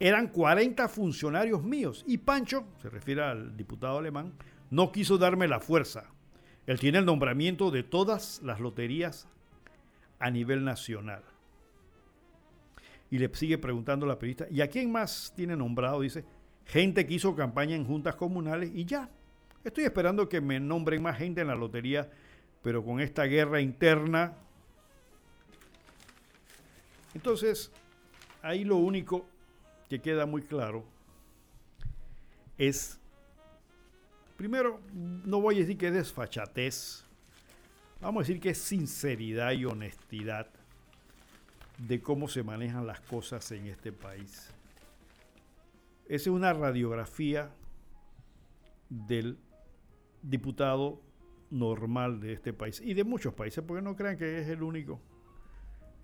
[0.00, 4.32] Eran 40 funcionarios míos y Pancho, se refiere al diputado alemán,
[4.70, 6.06] no quiso darme la fuerza.
[6.66, 9.28] Él tiene el nombramiento de todas las loterías
[10.20, 11.22] a nivel nacional
[13.12, 16.00] y le sigue preguntando la periodista, ¿y a quién más tiene nombrado?
[16.00, 16.24] Dice,
[16.64, 19.10] gente que hizo campaña en juntas comunales y ya.
[19.62, 22.08] Estoy esperando que me nombren más gente en la lotería,
[22.62, 24.32] pero con esta guerra interna.
[27.12, 27.70] Entonces,
[28.40, 29.26] ahí lo único
[29.90, 30.82] que queda muy claro
[32.56, 32.98] es,
[34.38, 37.04] primero, no voy a decir que es desfachatez,
[38.00, 40.48] vamos a decir que es sinceridad y honestidad
[41.78, 44.52] de cómo se manejan las cosas en este país.
[46.06, 47.50] Esa es una radiografía
[48.88, 49.38] del
[50.22, 51.00] diputado
[51.50, 55.00] normal de este país y de muchos países, porque no crean que es el único.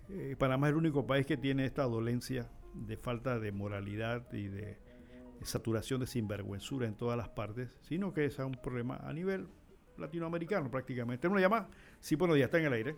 [0.09, 4.47] Eh, Panamá es el único país que tiene esta dolencia de falta de moralidad y
[4.47, 4.77] de,
[5.43, 9.47] saturación de sinvergüenzura en todas las partes, sino que es un problema a nivel
[9.97, 11.27] latinoamericano prácticamente.
[11.27, 11.69] ¿Una llamada?
[11.99, 12.95] Sí, bueno, ya está en el aire.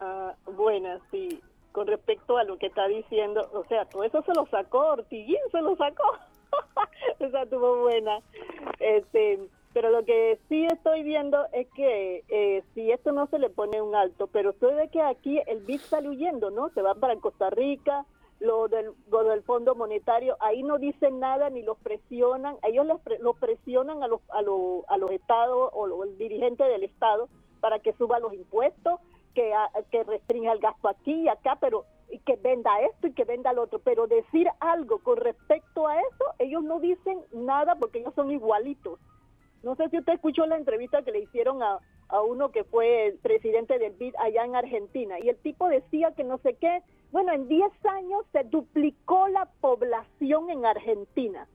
[0.00, 1.40] Ah, buenas, sí
[1.74, 5.40] con respecto a lo que está diciendo, o sea, todo eso se lo sacó, Ortiguín
[5.50, 6.04] se lo sacó,
[7.18, 8.20] esa estuvo buena.
[8.78, 9.40] Este,
[9.72, 13.82] pero lo que sí estoy viendo es que eh, si esto no se le pone
[13.82, 16.68] un alto, pero estoy de que aquí el BID sale huyendo, ¿no?
[16.70, 18.06] Se va para Costa Rica,
[18.38, 18.92] lo del,
[19.42, 24.42] Fondo Monetario, ahí no dicen nada ni los presionan, ellos los presionan a los, a,
[24.42, 29.00] los, a los estados o los dirigentes del estado para que suban los impuestos
[29.34, 29.52] que,
[29.90, 31.84] que restrinja el gasto aquí y acá, pero
[32.24, 36.24] que venda esto y que venda lo otro, pero decir algo con respecto a eso,
[36.38, 39.00] ellos no dicen nada porque ellos son igualitos.
[39.62, 41.78] No sé si usted escuchó la entrevista que le hicieron a,
[42.08, 46.12] a uno que fue el presidente del BID allá en Argentina y el tipo decía
[46.12, 46.82] que no sé qué,
[47.12, 51.48] bueno, en 10 años se duplicó la población en Argentina.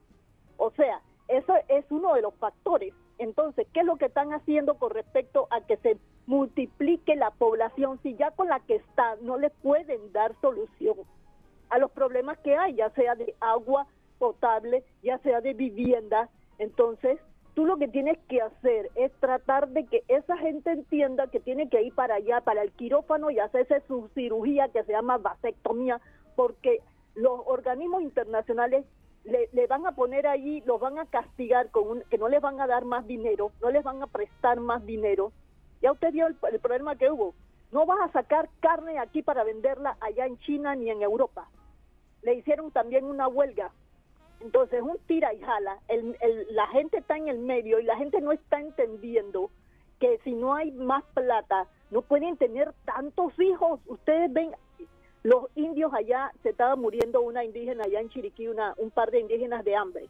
[0.56, 2.94] O sea, eso es uno de los factores.
[3.20, 8.00] Entonces, ¿qué es lo que están haciendo con respecto a que se multiplique la población
[8.02, 10.96] si ya con la que está no le pueden dar solución
[11.68, 13.86] a los problemas que hay, ya sea de agua
[14.18, 16.30] potable, ya sea de vivienda?
[16.58, 17.20] Entonces,
[17.52, 21.68] tú lo que tienes que hacer es tratar de que esa gente entienda que tiene
[21.68, 26.00] que ir para allá, para el quirófano y hacerse su cirugía que se llama vasectomía,
[26.36, 26.80] porque
[27.14, 28.86] los organismos internacionales
[29.24, 32.66] le, van a poner allí, los van a castigar con que no les van a
[32.66, 35.32] dar más dinero, no les van a prestar más dinero.
[35.82, 37.34] Ya usted vio el, el problema que hubo.
[37.72, 41.48] No vas a sacar carne aquí para venderla allá en China ni en Europa.
[42.22, 43.72] Le hicieron también una huelga
[44.40, 46.16] entonces, un tira y jala, el,
[46.50, 49.50] la gente está en el medio y la gente no está entendiendo
[49.98, 53.80] que si no hay más plata, no pueden tener tantos hijos.
[53.86, 54.52] Ustedes ven,
[55.22, 59.20] los indios allá, se estaba muriendo una indígena allá en Chiriquí, una, un par de
[59.20, 60.08] indígenas de hambre.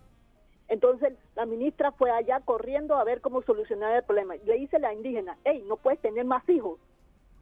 [0.69, 4.37] Entonces la ministra fue allá corriendo a ver cómo solucionar el problema.
[4.45, 6.78] Le dice la indígena, hey, no puedes tener más hijos.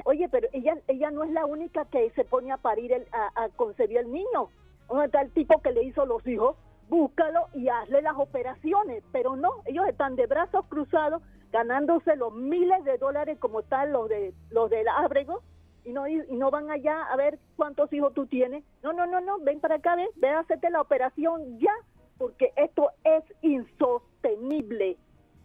[0.05, 3.45] Oye, pero ella ella no es la única que se pone a parir, el, a,
[3.45, 4.49] a concebir el niño.
[4.89, 6.57] ¿Dónde está el tipo que le hizo los hijos?
[6.89, 11.23] búscalo y hazle las operaciones, pero no, ellos están de brazos cruzados
[11.53, 15.43] ganándose los miles de dólares como están los de los del Ábrego
[15.89, 18.65] y no y no van allá a ver cuántos hijos tú tienes.
[18.82, 21.73] No, no, no, no, ven para acá, ven, ve a hacerte la operación ya,
[22.19, 24.97] porque esto es insostenible.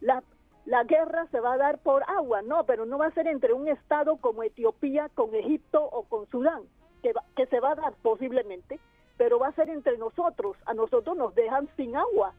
[0.01, 0.23] La
[0.65, 3.51] la guerra se va a dar por agua, no, pero no va a ser entre
[3.51, 6.63] un estado como Etiopía con Egipto o con Sudán,
[7.01, 8.79] que, que se va a dar posiblemente
[9.17, 10.57] pero va a ser entre nosotros.
[10.65, 12.33] A nosotros nos dejan sin agua.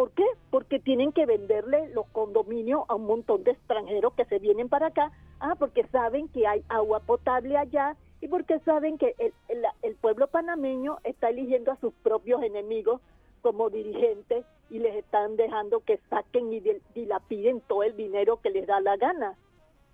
[0.00, 0.24] ¿Por qué?
[0.50, 4.86] Porque tienen que venderle los condominios a un montón de extranjeros que se vienen para
[4.86, 5.12] acá.
[5.40, 9.34] Ah, porque saben que hay agua potable allá y porque saben que el,
[9.82, 13.02] el, pueblo panameño está eligiendo a sus propios enemigos
[13.42, 16.62] como dirigentes y les están dejando que saquen y
[16.94, 19.36] dilapiden todo el dinero que les da la gana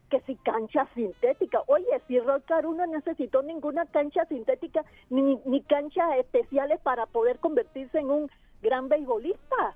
[0.09, 1.65] que si cancha sintética.
[1.67, 7.99] Oye, si Rocar no necesitó ninguna cancha sintética ni, ni canchas especiales para poder convertirse
[7.99, 8.31] en un
[8.63, 9.75] gran beisbolista.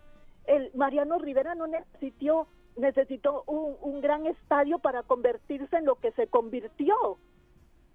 [0.50, 6.26] El Mariano Rivera no necesitó, necesitó un, gran estadio para convertirse en lo que se
[6.26, 6.96] convirtió.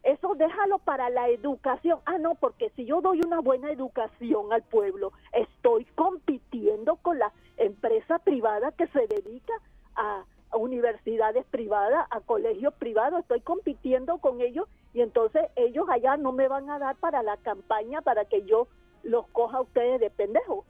[0.04, 2.00] Eso déjalo para la educación.
[2.06, 7.34] Ah, no, porque si yo doy una buena educación al pueblo, estoy compitiendo con la
[7.58, 9.54] empresa privada que se dedica
[9.98, 10.24] a,
[10.54, 16.48] universidades privadas, a colegios privados, estoy compitiendo con ellos y entonces ellos allá no me
[16.48, 18.70] van a dar para la campaña para que yo
[19.04, 20.64] los coja a ustedes de pendejos.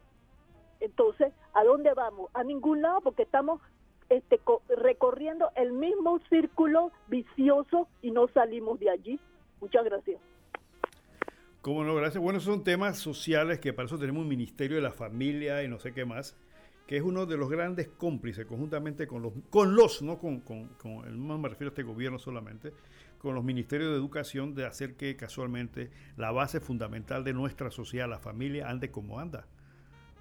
[0.85, 2.29] Entonces, ¿a dónde vamos?
[2.33, 3.61] A ningún lado porque estamos
[4.09, 4.39] este,
[4.77, 9.19] recorriendo el mismo círculo vicioso y no salimos de allí.
[9.61, 10.21] Muchas gracias.
[11.61, 12.21] Cómo no, gracias.
[12.21, 15.79] Bueno, son temas sociales que para eso tenemos un Ministerio de la Familia y no
[15.79, 16.37] sé qué más
[16.87, 20.69] que es uno de los grandes cómplices, conjuntamente con los, con los no con, con,
[21.27, 22.73] no me refiero a este gobierno solamente,
[23.17, 28.07] con los ministerios de educación, de hacer que casualmente la base fundamental de nuestra sociedad,
[28.07, 29.47] la familia, ande como anda.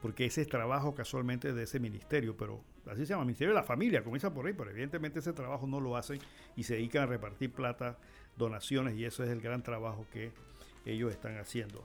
[0.04, 3.64] Porque ese es trabajo casualmente de ese ministerio, pero así se llama, Ministerio de la
[3.64, 6.18] Familia, comienza por ahí, pero evidentemente ese trabajo no lo hacen
[6.56, 7.96] y se dedican a repartir plata,
[8.36, 10.30] donaciones, y eso es el gran trabajo que
[10.84, 11.82] ellos están haciendo.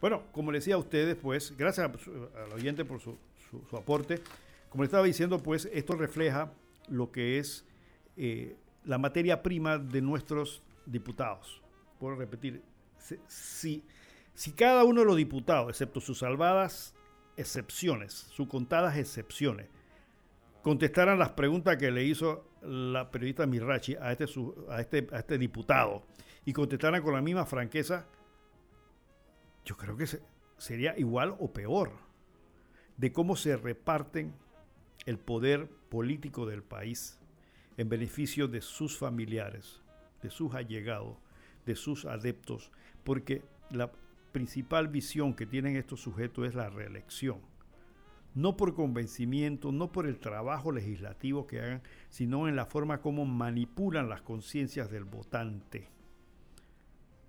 [0.00, 1.90] Bueno, como les decía a ustedes, pues, gracias
[2.36, 3.18] al oyente por su
[3.50, 4.22] su, aporte.
[4.68, 6.52] Como le estaba diciendo, pues esto refleja
[6.88, 7.64] lo que es
[8.16, 11.62] eh, la materia prima de nuestros diputados.
[11.98, 12.62] Puedo repetir,
[13.26, 13.82] si,
[14.34, 16.94] si cada uno de los diputados, excepto sus salvadas
[17.36, 19.68] excepciones, sus contadas excepciones,
[20.62, 24.24] contestaran las preguntas que le hizo la periodista Mirachi a este,
[24.68, 26.04] a este, a este diputado
[26.44, 28.06] y contestaran con la misma franqueza,
[29.64, 30.06] yo creo que
[30.58, 31.92] sería igual o peor
[32.96, 34.34] de cómo se reparten
[35.04, 37.18] el poder político del país
[37.76, 39.82] en beneficio de sus familiares,
[40.22, 41.18] de sus allegados,
[41.66, 42.70] de sus adeptos,
[43.04, 43.92] porque la
[44.36, 47.40] principal visión que tienen estos sujetos es la reelección.
[48.34, 53.24] No por convencimiento, no por el trabajo legislativo que hagan, sino en la forma como
[53.24, 55.88] manipulan las conciencias del votante,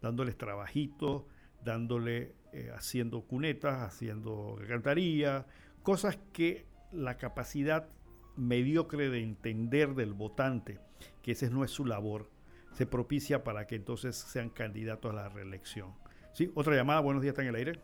[0.02, 1.24] dándoles trabajitos,
[1.64, 5.46] dándole eh, haciendo cunetas, haciendo cantaría,
[5.84, 7.88] cosas que la capacidad
[8.36, 10.78] mediocre de entender del votante,
[11.22, 12.30] que esa no es su labor,
[12.74, 15.94] se propicia para que entonces sean candidatos a la reelección.
[16.38, 17.80] Sí, otra llamada, buenos días, está en el aire.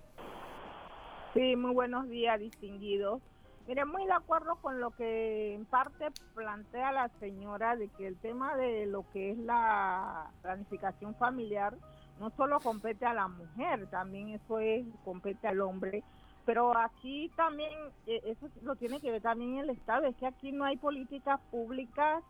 [1.34, 3.20] Sí, muy buenos días, distinguidos.
[3.68, 8.16] Mire, muy de acuerdo con lo que en parte plantea la señora de que el
[8.18, 11.74] tema de lo que es la planificación familiar
[12.20, 16.04] no solo compete a la mujer, también eso es compete al hombre.
[16.46, 17.72] Pero aquí también,
[18.06, 21.40] eh, eso lo tiene que ver también el Estado, es que aquí no hay políticas
[21.50, 22.24] públicas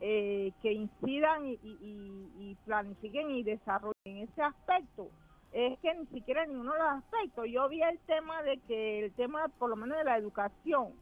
[0.00, 5.10] eh, que incidan y, y planifiquen y desarrollen ese aspecto
[5.54, 7.50] es que ni siquiera ninguno de los.
[7.50, 10.92] Yo vi el tema de que, el tema por lo menos de la educación,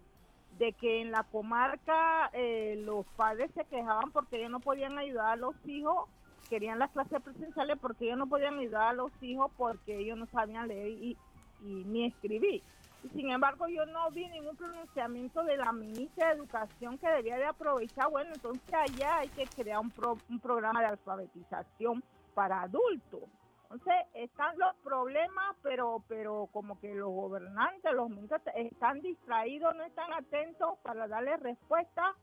[0.59, 5.33] de que en la comarca eh, los padres se quejaban porque ellos no podían ayudar
[5.33, 6.07] a los hijos,
[6.51, 10.27] querían las clases presenciales porque ellos no podían ayudar a los hijos porque ellos no
[10.27, 11.17] sabían leer y,
[11.63, 12.63] ni escribir.
[13.05, 17.39] Y sin embargo, yo no vi ningún pronunciamiento de la ministra de Educación que debía
[17.39, 19.93] de aprovechar, bueno, entonces allá hay que crear un,
[20.29, 22.05] un programa de alfabetización
[22.35, 23.23] para adultos
[23.73, 29.85] entonces están los problemas, pero pero como que los gobernantes, los ministros están distraídos, no
[29.85, 32.15] están atentos para darle respuesta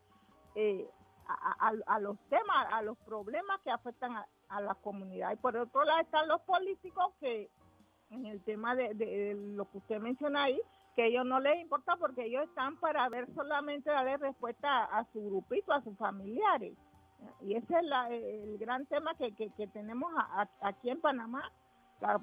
[0.55, 0.87] eh,
[1.59, 4.15] a, los temas, a los problemas que afectan
[4.49, 5.31] a, la comunidad.
[5.31, 7.49] Y por otro lado están los políticos que
[8.09, 10.59] en el tema de, lo que usted menciona ahí,
[10.95, 15.23] que ellos no les importa porque ellos están para ver solamente darle respuesta a su
[15.23, 16.73] grupito, a sus familiares.
[17.41, 20.11] Y ese es el gran tema que, que, tenemos
[20.61, 21.51] aquí en Panamá.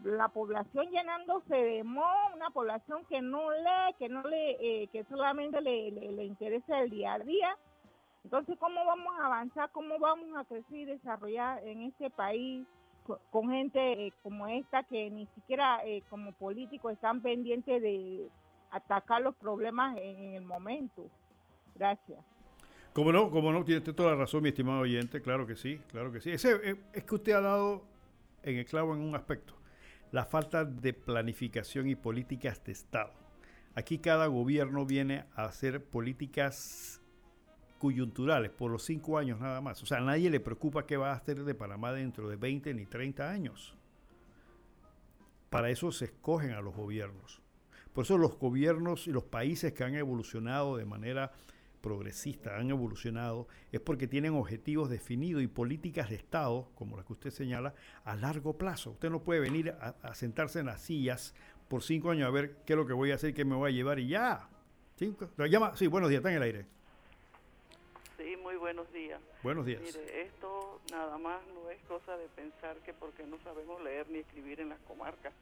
[0.04, 5.04] La, población llenándose de mo, una población que no lee, que no le, eh, que
[5.04, 7.56] solamente le, le, interesa el día a día.
[8.24, 9.70] Entonces, ¿cómo vamos a avanzar?
[9.72, 12.66] ¿Cómo vamos a crecer y desarrollar en este país
[13.30, 18.28] con, gente eh, como esta que ni siquiera eh, como políticos están pendientes de
[18.70, 21.04] atacar los problemas en el momento?
[21.74, 22.35] Gracias.
[22.96, 26.10] Como no, como no, tiene toda la razón, mi estimado oyente, claro que sí, claro
[26.10, 26.30] que sí.
[26.30, 27.84] Eh, es que usted ha dado
[28.42, 29.52] en el clavo en un aspecto,
[30.12, 33.12] la falta de planificación y políticas de Estado.
[33.74, 37.02] Aquí cada gobierno viene a hacer políticas
[37.78, 39.82] coyunturales por los cinco años nada más.
[39.82, 42.72] O sea, a nadie le preocupa qué va a hacer de Panamá dentro de 20
[42.72, 43.76] ni 30 años.
[45.50, 47.42] Para eso se escogen a los gobiernos.
[47.92, 51.32] Por eso los gobiernos y los países que han evolucionado de manera
[51.86, 57.12] progresistas han evolucionado es porque tienen objetivos definidos y políticas de Estado, como las que
[57.12, 58.90] usted señala, a largo plazo.
[58.90, 61.32] Usted no puede venir a, sentarse en las sillas
[61.68, 63.70] por cinco años a ver qué es lo que voy a hacer, qué me voy
[63.70, 64.48] a llevar y ya.
[64.96, 66.66] Cinco, llama, sí, buenos días, está en el aire.
[68.16, 69.20] Sí, muy buenos días.
[69.44, 69.80] Buenos días.
[69.80, 74.18] Mire, esto nada más no es cosa de pensar que porque no sabemos leer ni
[74.18, 75.32] escribir en las comarcas,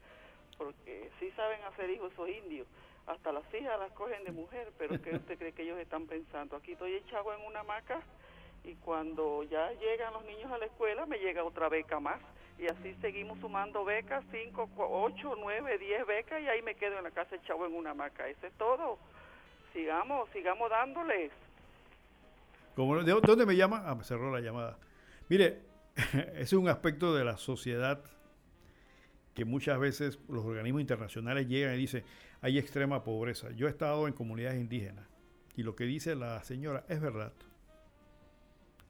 [0.59, 2.67] porque sí saben hacer hijos esos indios
[3.07, 6.55] hasta las hijas las cogen de mujer, pero ¿qué usted cree que ellos están pensando?
[6.55, 8.01] Aquí estoy echado en una hamaca
[8.63, 12.19] y cuando ya llegan los niños a la escuela me llega otra beca más
[12.57, 17.03] y así seguimos sumando becas, 5, 8, 9, 10 becas y ahí me quedo en
[17.03, 18.27] la casa echado en una hamaca.
[18.27, 18.97] Eso es todo.
[19.73, 21.31] Sigamos, sigamos dándoles.
[22.77, 23.83] ¿De dónde me llama?
[23.85, 24.77] Ah, me cerró la llamada.
[25.27, 25.59] Mire,
[26.35, 28.01] es un aspecto de la sociedad
[29.35, 32.03] que muchas veces los organismos internacionales llegan y dicen,
[32.41, 33.51] hay extrema pobreza.
[33.51, 35.05] Yo he estado en comunidades indígenas
[35.57, 37.33] y lo que dice la señora es verdad.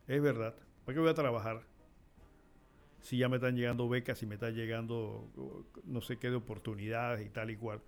[0.08, 0.56] Es verdad.
[0.86, 1.64] ¿Para qué voy a trabajar?
[3.02, 7.26] Si ya me están llegando becas, si me están llegando no sé qué de oportunidades
[7.26, 7.82] y tal y cual.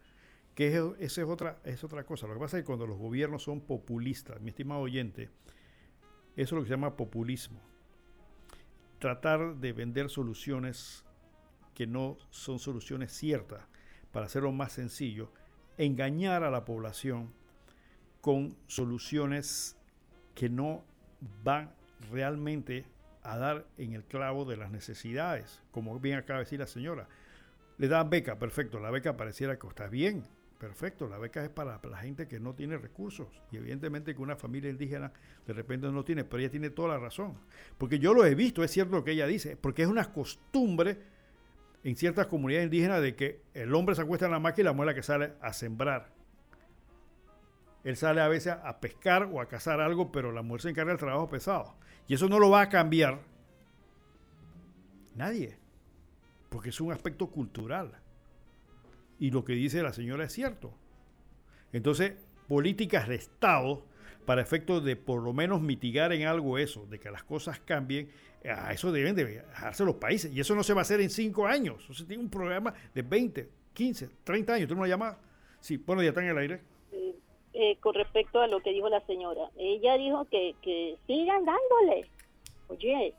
[0.56, 2.26] Que esa es otra, es otra cosa.
[2.26, 5.30] Lo que pasa es que cuando los gobiernos son populistas, mi estimado oyente,
[6.36, 7.62] eso es lo que se llama populismo.
[8.98, 11.04] Tratar de vender soluciones
[11.78, 13.62] que no son soluciones ciertas,
[14.12, 15.32] para hacerlo más sencillo,
[15.78, 17.32] engañar a la población
[18.20, 19.78] con soluciones
[20.34, 20.84] que no
[21.44, 21.72] van
[22.10, 22.88] realmente
[23.22, 27.10] a dar en el clavo de las necesidades, como bien acaba de decir la señora.
[27.78, 30.24] Le dan beca, perfecto, la beca pareciera que está bien,
[30.58, 34.36] perfecto, la beca es para la gente que no tiene recursos y evidentemente que una
[34.36, 35.14] familia indígena
[35.46, 37.38] de repente no tiene, pero ella tiene toda la razón,
[37.78, 41.17] porque yo lo he visto, es cierto lo que ella dice, porque es una costumbre
[41.88, 44.74] en ciertas comunidades indígenas de que el hombre se acuesta en la máquina y la
[44.74, 46.10] mujer que sale a sembrar.
[47.86, 50.92] Él sale a veces a pescar o a cazar algo, pero la mujer se encarga
[50.92, 51.76] del trabajo pesado.
[52.06, 53.22] Y eso no lo va a cambiar
[55.16, 55.58] nadie,
[56.50, 57.94] porque es un aspecto cultural.
[59.18, 60.74] Y lo que dice la señora es cierto.
[61.72, 62.16] Entonces,
[62.50, 63.86] políticas de Estado
[64.26, 68.10] para efectos de por lo menos mitigar en algo eso, de que las cosas cambien,
[68.50, 70.32] a eso deben de dejarse los países.
[70.34, 71.90] Y eso no se va a hacer en cinco años.
[71.90, 74.68] O sea, tiene un programa de 20, 15, 30 años.
[74.68, 75.18] ¿Tú me lo llamas?
[75.60, 76.62] Sí, bueno, ya está en el aire.
[77.54, 82.08] Eh, con respecto a lo que dijo la señora, ella dijo que, que sigan dándole.
[82.68, 83.14] Oye,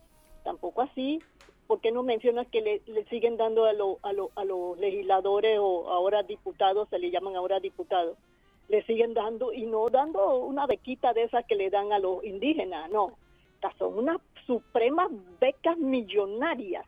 [0.44, 1.20] tampoco así.
[1.66, 4.78] ¿Por qué no mencionas que le, le siguen dando a, lo- a, lo- a los
[4.78, 8.16] legisladores o ahora diputados, se le llaman ahora diputados,
[8.68, 12.24] le siguen dando y no dando una bequita de esas que le dan a los
[12.24, 13.18] indígenas, no.
[13.78, 15.08] Son unas supremas
[15.40, 16.86] becas millonarias.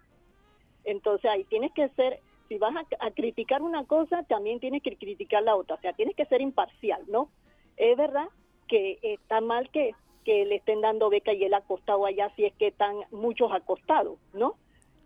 [0.84, 5.42] Entonces ahí tienes que ser, si vas a, criticar una cosa, también tienes que criticar
[5.42, 7.28] la otra, o sea, tienes que ser imparcial, ¿no?
[7.76, 8.28] Es verdad
[8.66, 9.94] que está mal que,
[10.26, 14.55] le estén dando beca y él acostado allá, si es que están muchos acostados, ¿no?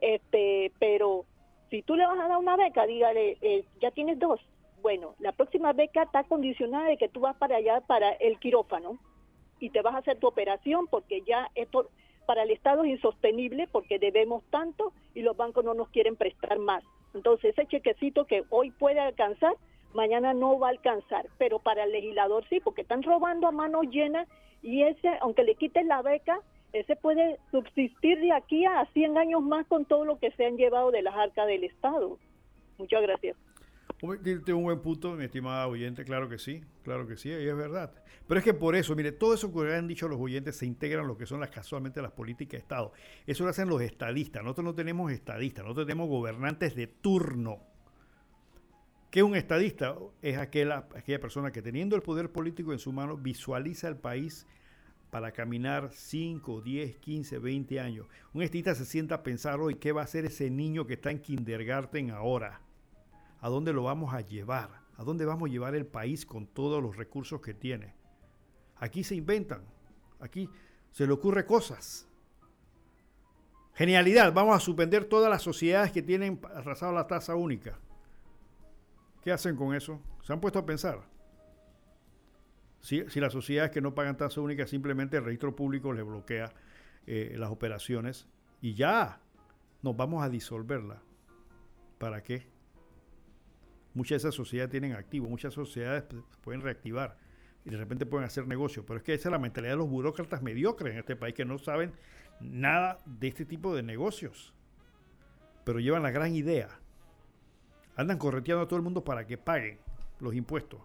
[0.03, 1.25] Este, pero
[1.71, 4.39] si tú le vas a dar una beca, dígale, eh, ya tienes dos.
[4.83, 8.99] Bueno, la próxima beca está condicionada de que tú vas para allá para el quirófano
[9.61, 11.89] y te vas a hacer tu operación porque ya esto
[12.27, 16.59] para el Estado es insostenible porque debemos tanto y los bancos no nos quieren prestar
[16.59, 16.83] más.
[17.15, 19.55] Entonces ese chequecito que hoy puede alcanzar,
[19.93, 23.83] mañana no va a alcanzar, pero para el legislador sí, porque están robando a mano
[23.83, 24.27] llena
[24.63, 26.41] y ese, aunque le quiten la beca,
[26.73, 30.57] ese puede subsistir de aquí a 100 años más con todo lo que se han
[30.57, 32.19] llevado de las arcas del Estado.
[32.79, 33.37] Muchas gracias.
[34.23, 37.57] Tiene un buen punto, mi estimada oyente, claro que sí, claro que sí, y es
[37.57, 37.93] verdad.
[38.27, 41.03] Pero es que por eso, mire, todo eso que han dicho los oyentes se integra
[41.03, 42.93] en lo que son las casualmente las políticas de Estado.
[43.27, 44.43] Eso lo hacen los estadistas.
[44.43, 47.61] Nosotros no tenemos estadistas, nosotros tenemos gobernantes de turno.
[49.11, 49.97] ¿Qué es un estadista?
[50.23, 54.47] Es aquella, aquella persona que teniendo el poder político en su mano visualiza el país
[55.11, 58.09] para caminar 5, 10, 15, 20 años.
[58.33, 61.13] Un estadista se sienta a pensar hoy qué va a hacer ese niño que está
[61.13, 62.64] en kindergarten ahora.
[63.45, 64.71] ¿A dónde lo vamos a llevar?
[64.97, 67.95] ¿A dónde vamos a llevar el país con todos los recursos que tiene?
[68.77, 69.67] Aquí se inventan,
[70.19, 70.49] aquí
[70.93, 72.09] se le ocurre cosas.
[73.75, 77.79] Genialidad, vamos a suspender todas las sociedades que tienen arrasado la tasa única.
[79.23, 80.01] ¿Qué hacen con eso?
[80.23, 81.03] ¿Se han puesto a pensar?
[82.81, 86.51] Si, las sociedades que no pagan tasa única simplemente el registro público les bloquea
[87.07, 88.27] eh, las operaciones
[88.63, 89.21] y ya
[89.83, 91.03] nos vamos a disolverla.
[91.99, 92.54] ¿Para qué?
[93.95, 96.05] Muchas de esas sociedades tienen activos, muchas sociedades
[96.43, 97.17] pueden reactivar
[97.65, 98.85] y de repente pueden hacer negocio.
[98.85, 101.45] Pero es que esa es la mentalidad de los burócratas mediocres en este país que
[101.45, 101.93] no saben
[102.41, 104.53] nada de este tipo de negocios.
[105.65, 106.69] Pero llevan la gran idea.
[107.97, 109.79] Andan correteando a todo el mundo para que paguen
[110.21, 110.81] los impuestos.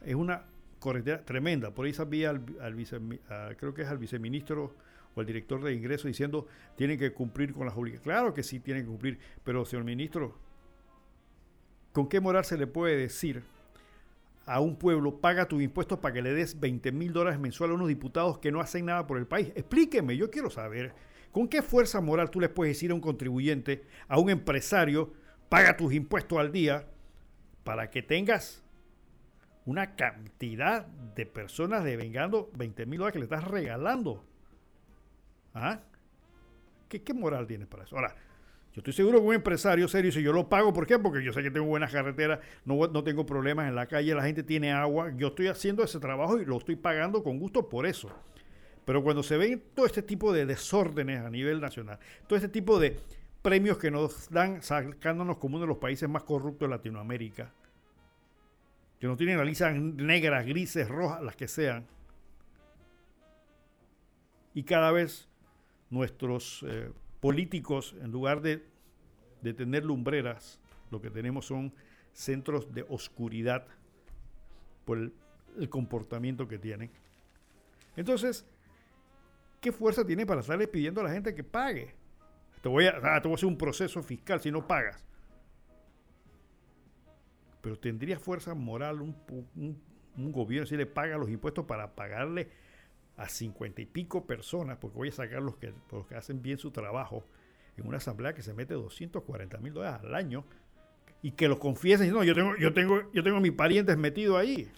[0.00, 0.46] Es una
[0.80, 1.72] corretera tremenda.
[1.72, 2.44] Por ahí sabía al,
[3.56, 4.74] creo que es al viceministro
[5.14, 8.02] o al director de ingresos diciendo tienen que cumplir con las obligaciones.
[8.02, 10.36] Claro que sí tienen que cumplir, pero señor ministro,
[11.92, 13.42] ¿con qué moral se le puede decir
[14.46, 17.76] a un pueblo paga tus impuestos para que le des 20 mil dólares mensuales a
[17.76, 19.52] unos diputados que no hacen nada por el país?
[19.54, 20.94] Explíqueme, yo quiero saber.
[21.30, 25.12] ¿Con qué fuerza moral tú le puedes decir a un contribuyente, a un empresario,
[25.48, 26.86] paga tus impuestos al día
[27.64, 28.62] para que tengas
[29.64, 34.24] una cantidad de personas devengando 20 mil dólares que le estás regalando?
[35.54, 35.80] ¿Ah?
[36.88, 37.96] ¿Qué, qué moral tienes para eso?
[37.96, 38.14] Ahora,
[38.74, 40.98] yo estoy seguro que un empresario serio, si yo lo pago, ¿por qué?
[40.98, 44.24] Porque yo sé que tengo buenas carreteras, no, no tengo problemas en la calle, la
[44.24, 47.84] gente tiene agua, yo estoy haciendo ese trabajo y lo estoy pagando con gusto por
[47.84, 48.10] eso.
[48.86, 52.80] Pero cuando se ven todo este tipo de desórdenes a nivel nacional, todo este tipo
[52.80, 52.98] de
[53.42, 57.52] premios que nos dan sacándonos como uno de los países más corruptos de Latinoamérica,
[58.98, 61.86] que no tienen la lista negras, grises, rojas, las que sean,
[64.54, 65.28] y cada vez
[65.90, 66.90] nuestros eh,
[67.22, 68.66] políticos, en lugar de,
[69.42, 70.58] de tener lumbreras,
[70.90, 71.72] lo que tenemos son
[72.12, 73.64] centros de oscuridad
[74.84, 75.12] por el,
[75.70, 76.90] comportamiento que tienen.
[77.94, 78.44] Entonces,
[79.60, 81.94] ¿qué fuerza tiene para estarle pidiendo a la gente que pague?
[82.60, 85.06] Te voy a, ah, te voy a hacer un proceso fiscal si no pagas.
[87.60, 92.48] Pero tendría fuerza moral un gobierno si le paga los impuestos para pagarle
[93.16, 96.58] a cincuenta y pico personas, porque voy a sacar los que, los que hacen bien
[96.58, 97.24] su trabajo,
[97.76, 100.44] en una asamblea que se mete 240 mil dólares al año,
[101.22, 104.38] y que lo confiesen, no, yo tengo, yo tengo, yo tengo a mis parientes metidos
[104.38, 104.68] ahí.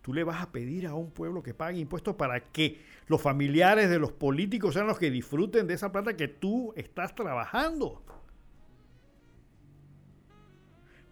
[0.00, 3.90] Tú le vas a pedir a un pueblo que pague impuestos para que los familiares
[3.90, 8.04] de los políticos sean los que disfruten de esa plata que tú estás trabajando.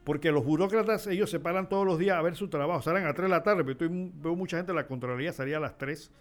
[0.04, 2.82] Porque los burócratas, ellos se paran todos los días a ver su trabajo.
[2.82, 5.60] Salen a 3 de la tarde, pero estoy, veo mucha gente la Contraloría salía a
[5.60, 6.12] las 3,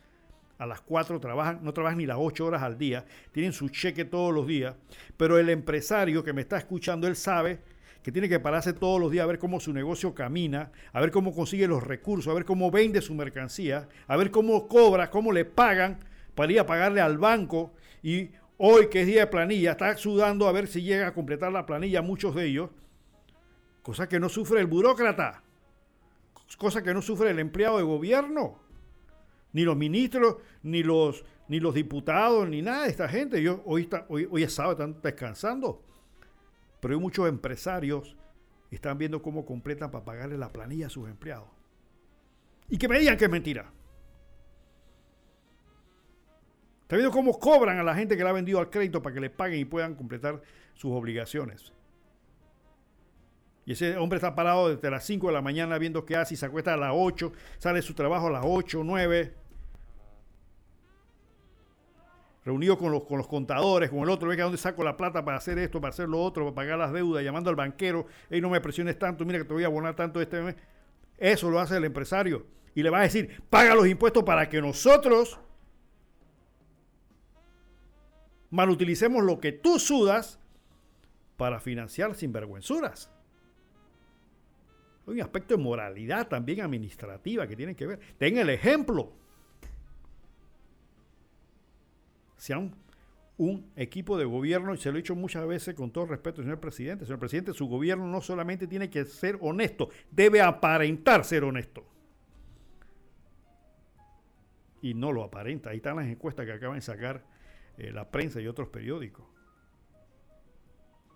[0.58, 4.06] a las 4, trabajan, no trabajan ni las 8 horas al día, tienen su cheque
[4.06, 4.76] todos los días.
[5.18, 7.60] Pero el empresario que me está escuchando, él sabe
[8.02, 11.12] que tiene que pararse todos los días a ver cómo su negocio camina, a ver
[11.12, 15.32] cómo consigue los recursos, a ver cómo vende su mercancía, a ver cómo cobra, cómo
[15.32, 16.00] le pagan
[16.36, 17.74] para ir a pagarle al banco.
[18.02, 21.52] Y hoy, que es día de planilla, está sudando a ver si llega a completar
[21.52, 22.70] la planilla muchos de ellos
[23.84, 25.44] cosa que no sufre el burócrata,
[26.58, 28.63] cosa que no sufre el empleado de gobierno.
[29.54, 33.42] Ni los ministros, ni los, ni los diputados, ni nada de esta gente.
[33.42, 35.82] Yo, hoy, está, hoy, hoy es sábado, están descansando.
[36.80, 38.16] Pero hay muchos empresarios
[38.70, 41.48] que están viendo cómo completan para pagarle la planilla a sus empleados.
[42.70, 43.72] Y que me digan que es mentira.
[46.82, 49.22] Está viendo cómo cobran a la gente que le ha vendido al crédito para que
[49.22, 50.42] le paguen y puedan completar
[50.74, 51.72] sus obligaciones.
[53.66, 56.38] Y ese hombre está parado desde las 5 de la mañana viendo qué hace y
[56.38, 59.34] se acuesta a las 8, sale de su trabajo a las 8, 9.
[62.46, 65.38] Reunido con los, con los contadores, con el otro, venga, ¿dónde saco la plata para
[65.38, 67.24] hacer esto, para hacer lo otro, para pagar las deudas?
[67.24, 70.20] Llamando al banquero, hey, no me presiones tanto, mira que te voy a abonar tanto
[70.20, 70.56] este mes.
[71.18, 72.46] Eso lo hace el empresario.
[72.76, 75.40] Y le va a decir, paga los impuestos para que nosotros
[78.50, 80.40] malutilicemos lo que tú sudas
[81.38, 83.10] para financiar sinvergüenzuras.
[85.08, 88.00] Hay un aspecto de moralidad también administrativa que tiene que ver.
[88.20, 89.12] Den el ejemplo.
[92.44, 92.76] Sean
[93.38, 96.60] un equipo de gobierno, y se lo he dicho muchas veces con todo respeto, señor
[96.60, 97.06] presidente.
[97.06, 101.86] Señor presidente, su gobierno no solamente tiene que ser honesto, debe aparentar ser honesto.
[104.82, 105.70] Y no lo aparenta.
[105.70, 107.24] Ahí están las encuestas que acaban de sacar
[107.78, 109.26] eh, la prensa y otros periódicos.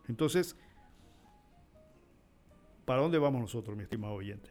[0.07, 0.55] Entonces,
[2.85, 4.49] ¿para dónde vamos nosotros, mi estimado oyente?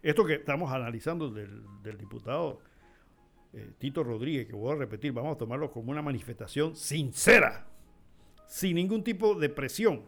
[0.00, 2.62] Esto que estamos analizando del, diputado
[3.52, 7.66] eh, Tito Rodríguez, que voy a repetir, vamos a tomarlo como una manifestación sincera,
[8.46, 10.04] sin ningún tipo de presión.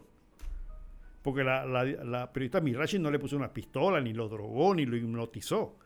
[1.21, 4.97] Porque la, la periodista Mirachi no le puso una pistola, ni lo drogó, ni lo
[4.97, 5.77] hipnotizó.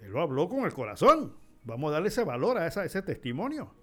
[0.00, 1.34] Él lo habló con el corazón.
[1.64, 3.74] Vamos a darle ese valor a ese testimonio.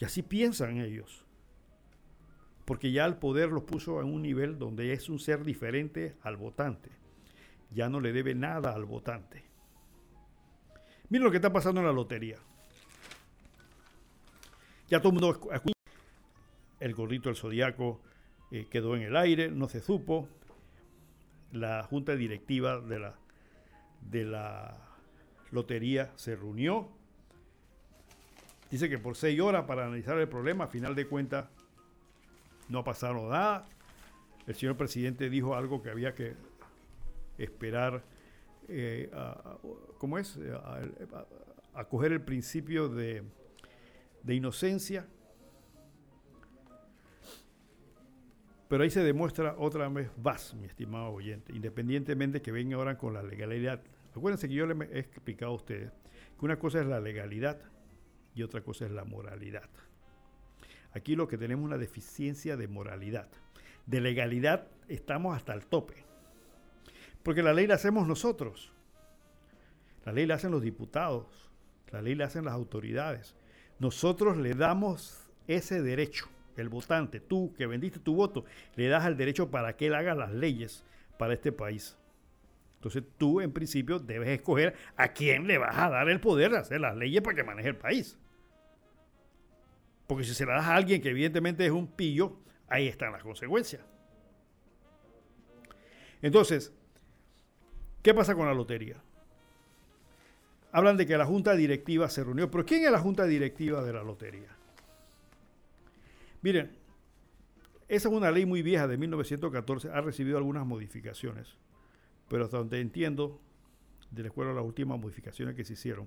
[0.00, 1.24] Y así piensan ellos.
[2.64, 6.36] Porque ya el poder los puso en un nivel donde es un ser diferente al
[6.36, 6.90] votante.
[7.70, 9.44] Ya no le debe nada al votante.
[11.14, 12.38] Miren lo que está pasando en la lotería.
[14.88, 15.48] Ya todo el mundo
[16.80, 18.00] el gorrito del zodiaco
[18.50, 20.28] eh, quedó en el aire, no se supo.
[21.52, 23.14] La junta directiva de la,
[24.00, 24.76] de la
[25.52, 26.90] lotería se reunió
[28.72, 31.46] Dice que por seis horas para analizar el problema, a final de cuentas
[32.68, 33.68] no ha pasado nada.
[34.48, 36.34] El señor presidente dijo algo que había que
[37.38, 38.02] esperar,
[38.68, 39.10] eh,
[39.98, 40.38] ¿cómo es?
[41.74, 43.22] A, coger el principio de,
[44.22, 45.06] de inocencia.
[48.68, 53.14] Pero ahí se demuestra otra vez más, mi estimado oyente, independientemente que venga ahora con
[53.14, 53.82] la legalidad.
[54.14, 55.92] Acuérdense que yo les he explicado a ustedes
[56.38, 57.60] que una cosa es la legalidad
[58.34, 59.68] y otra cosa es la moralidad.
[60.92, 63.28] Aquí lo que tenemos es una deficiencia de moralidad.
[63.86, 66.04] De legalidad estamos hasta el tope.
[67.24, 68.70] Porque la ley la hacemos nosotros.
[70.04, 71.50] La ley la hacen los diputados.
[71.90, 73.34] La ley la hacen las autoridades.
[73.78, 75.18] Nosotros le damos
[75.48, 76.28] ese derecho.
[76.56, 78.44] El votante, tú que vendiste tu voto,
[78.76, 80.84] le das el derecho para que él haga las leyes
[81.18, 81.96] para este país.
[82.76, 86.58] Entonces tú en principio debes escoger a quién le vas a dar el poder de
[86.58, 88.18] hacer las leyes para que maneje el país.
[90.06, 92.36] Porque si se la das a alguien que evidentemente es un pillo,
[92.68, 93.82] ahí están las consecuencias.
[96.20, 96.72] Entonces,
[98.04, 99.02] ¿qué pasa con la lotería?
[100.70, 103.92] Hablan de que la junta directiva se reunió, pero ¿quién es la junta directiva de
[103.92, 104.48] la lotería?
[106.42, 106.70] Miren,
[107.88, 111.56] esa es una ley muy vieja de 1914, ha recibido algunas modificaciones,
[112.28, 113.40] pero hasta donde entiendo,
[114.10, 116.06] de la escuela las últimas modificaciones que se hicieron,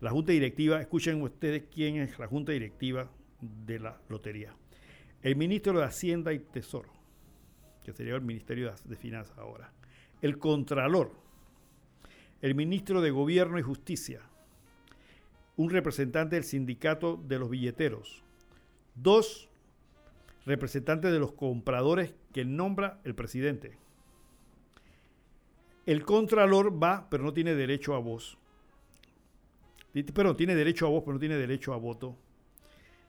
[0.00, 3.10] la junta directiva, escuchen ustedes quién es la junta directiva
[3.40, 4.54] de la lotería.
[5.22, 6.90] El ministro de Hacienda y Tesoro,
[7.84, 9.72] que sería el Ministerio de Finanzas ahora.
[10.20, 11.12] El Contralor,
[12.42, 14.22] el ministro de Gobierno y Justicia,
[15.56, 18.22] un representante del sindicato de los billeteros,
[18.94, 19.48] dos
[20.46, 23.76] representantes de los compradores que nombra el presidente.
[25.86, 28.38] El Contralor va, pero no tiene derecho a voz.
[29.92, 32.16] Pero tiene derecho a voz, pero no tiene derecho a voto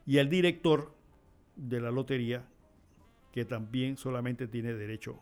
[0.06, 0.94] y el director
[1.56, 2.45] de la lotería,
[3.32, 5.20] que también solamente tiene derecho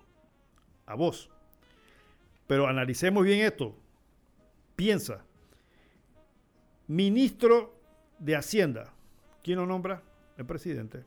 [0.85, 1.29] a voz.
[2.47, 3.75] Pero analicemos bien esto.
[4.79, 5.25] Piensa,
[6.87, 7.75] ministro
[8.17, 8.93] de Hacienda,
[9.43, 10.01] ¿quién lo nombra?
[10.37, 11.03] El presidente.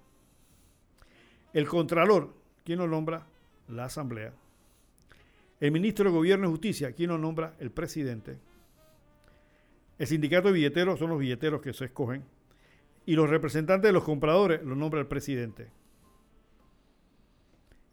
[1.55, 2.35] El contralor,
[2.67, 3.27] ¿quién lo nombra?
[3.69, 4.35] La Asamblea.
[5.59, 7.57] El ministro de Gobierno y Justicia, ¿quién lo nombra?
[7.61, 8.37] El presidente.
[9.99, 12.25] El sindicato de billeteros son los billeteros que se escogen
[13.07, 15.71] y los representantes de los compradores lo nombra el presidente.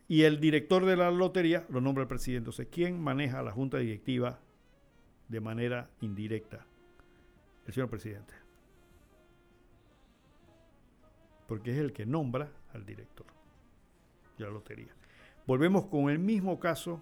[0.10, 2.50] Y el director de la lotería lo nombra el presidente.
[2.50, 4.42] Entonces, ¿quién maneja la junta directiva
[5.30, 6.66] de manera indirecta
[7.66, 8.34] el señor presidente.
[11.48, 13.26] Porque es el que nombra al director
[14.38, 14.94] de la lotería.
[15.46, 17.02] Volvemos con el mismo caso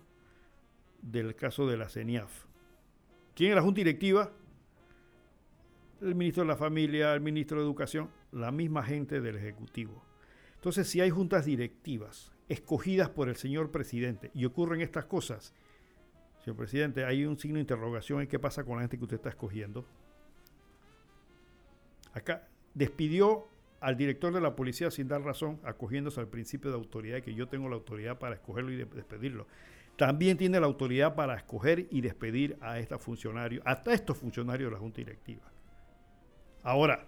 [1.01, 2.45] del caso de la CENIAF.
[3.33, 4.31] ¿Quién es la Junta Directiva?
[6.01, 10.03] El ministro de la Familia, el ministro de Educación, la misma gente del Ejecutivo.
[10.55, 15.53] Entonces, si hay juntas directivas escogidas por el señor presidente y ocurren estas cosas,
[16.47, 19.17] señor presidente, hay un signo de interrogación en qué pasa con la gente que usted
[19.17, 19.85] está escogiendo.
[22.13, 23.49] Acá despidió
[23.81, 27.49] al director de la policía sin dar razón, acogiéndose al principio de autoridad, que yo
[27.49, 29.45] tengo la autoridad para escogerlo y despedirlo.
[29.97, 34.73] También tiene la autoridad para escoger y despedir a estos funcionarios, hasta estos funcionarios de
[34.73, 35.43] la Junta Directiva.
[36.63, 37.07] Ahora,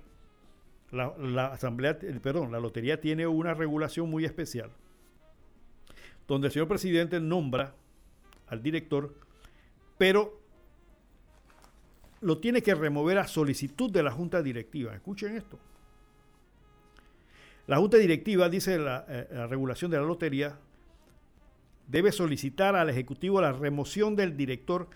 [0.91, 4.71] la, asamblea, perdón, la lotería tiene una regulación muy especial,
[6.27, 7.73] donde el señor presidente nombra
[8.47, 9.13] al director,
[9.99, 10.39] pero
[12.21, 14.95] lo tiene que remover a solicitud de la junta directiva.
[14.95, 15.59] Escuchen esto.
[17.67, 20.57] La junta directiva, dice la, eh, la regulación de la lotería,
[21.87, 24.87] debe solicitar al Ejecutivo la remoción del director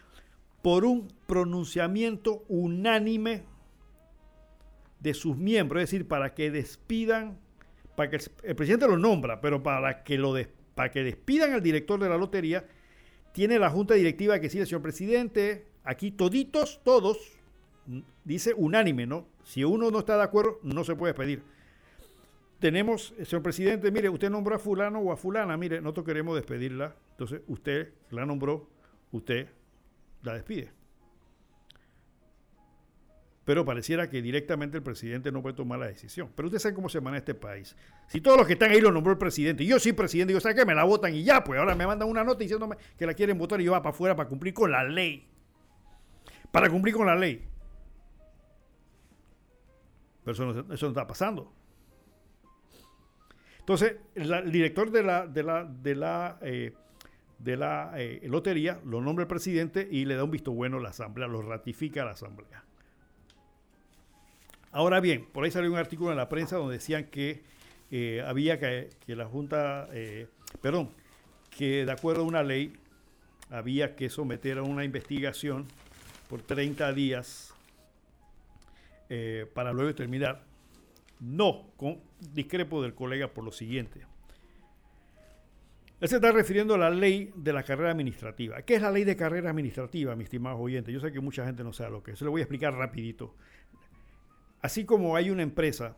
[0.62, 3.44] por un pronunciamiento unánime
[5.02, 7.38] de sus miembros, es decir, para que despidan,
[7.98, 10.34] para que el, presidente lo nombra, pero para que, lo
[10.76, 12.66] para que despidan al director de la lotería,
[13.34, 17.18] tiene la junta directiva que decir, señor presidente, aquí toditos, todos,
[18.24, 19.28] dice unánime, ¿no?
[19.44, 21.44] Si uno no está de acuerdo, no se puede pedir.
[22.60, 26.96] Tenemos, señor presidente, mire, usted nombró a fulano o a fulana, mire, nosotros queremos despedirla,
[27.12, 28.70] entonces usted la nombró,
[29.12, 29.50] usted
[30.22, 30.83] la despide
[33.46, 36.30] pero pareciera que directamente el presidente no puede tomar la decisión.
[36.36, 37.76] Pero usted sabe cómo se maneja este país.
[38.08, 40.40] Si todos los que están ahí lo nombró el presidente, y yo soy presidente, yo
[40.40, 43.06] sé que me la votan y ya, pues ahora me mandan una nota diciéndome que
[43.06, 45.28] la quieren votar y yo va para afuera para cumplir con la ley.
[46.52, 47.46] Para cumplir con la ley.
[50.24, 51.52] Pero eso no, está pasando.
[53.60, 56.74] Entonces, el director de la, de la, de la, eh,
[57.40, 60.82] de la eh, lotería lo nombra el presidente y le da un visto bueno a
[60.82, 62.64] la asamblea, lo ratifica a la asamblea.
[64.74, 67.44] Ahora bien, por ahí salió un artículo en la prensa donde decían que
[67.92, 70.26] eh, había que, la Junta, eh,
[70.62, 70.90] perdón,
[71.56, 72.74] que de acuerdo a una ley
[73.52, 75.68] había que someter a una investigación
[76.28, 77.54] por 30 días
[79.10, 80.44] eh, para luego terminar.
[81.20, 82.00] No, con,
[82.34, 84.08] discrepo del colega por lo siguiente.
[86.02, 88.64] Él se está refiriendo a la ley de la carrera administrativa.
[88.64, 90.92] ¿Qué es la ley de carrera administrativa, mis estimados oyentes?
[90.92, 92.20] Yo sé que mucha gente no sabe lo que es.
[92.20, 93.36] Se lo voy a explicar rapidito.
[94.64, 95.98] Así como hay una empresa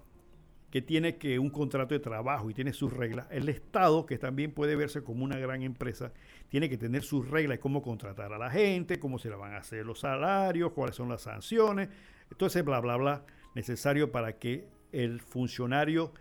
[0.71, 4.51] que tiene que un contrato de trabajo y tiene sus reglas, el Estado, que también
[4.51, 6.11] puede verse como una gran empresa,
[6.49, 9.53] tiene que tener sus reglas de cómo contratar a la gente, cómo se le van
[9.53, 11.89] a hacer los salarios, cuáles son las sanciones,
[12.31, 13.23] entonces bla, bla, bla,
[13.53, 16.11] necesario para que el funcionario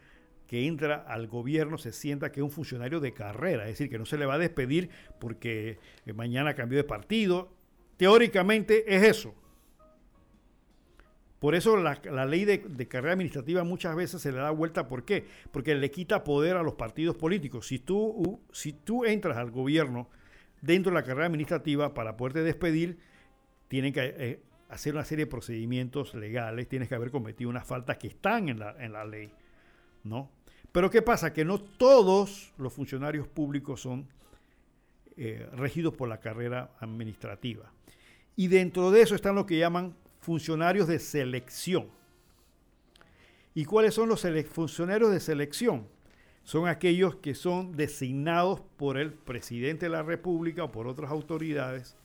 [0.47, 3.99] que entra al gobierno se sienta que es un funcionario de carrera, es decir, que
[3.99, 7.55] no se le va a despedir porque eh, mañana cambió de partido.
[7.97, 9.35] Teóricamente es eso.
[11.45, 14.89] Por eso la, ley de, carrera administrativa muchas veces se le da vuelta.
[14.89, 15.27] ¿Por qué?
[15.53, 17.67] Porque le quita poder a los partidos políticos.
[17.67, 20.09] Si tú, si tú entras al gobierno
[20.63, 22.99] dentro de la carrera administrativa para poderte despedir,
[23.69, 27.99] tienen que eh, hacer una serie de procedimientos legales, tienes que haber cometido unas faltas
[27.99, 29.31] que están en la, en la ley.
[30.03, 30.31] ¿no?
[30.73, 31.35] Pero ¿qué pasa?
[31.35, 34.09] Que no todos los funcionarios públicos son
[35.19, 37.71] eh, regidos por la carrera administrativa.
[38.35, 39.95] Y dentro de eso están lo que llaman
[40.25, 41.89] funcionarios de selección.
[43.55, 45.87] ¿Y cuáles son los funcionarios de selección?
[46.45, 51.97] Son aquellos que son designados por el presidente de la República o por otras autoridades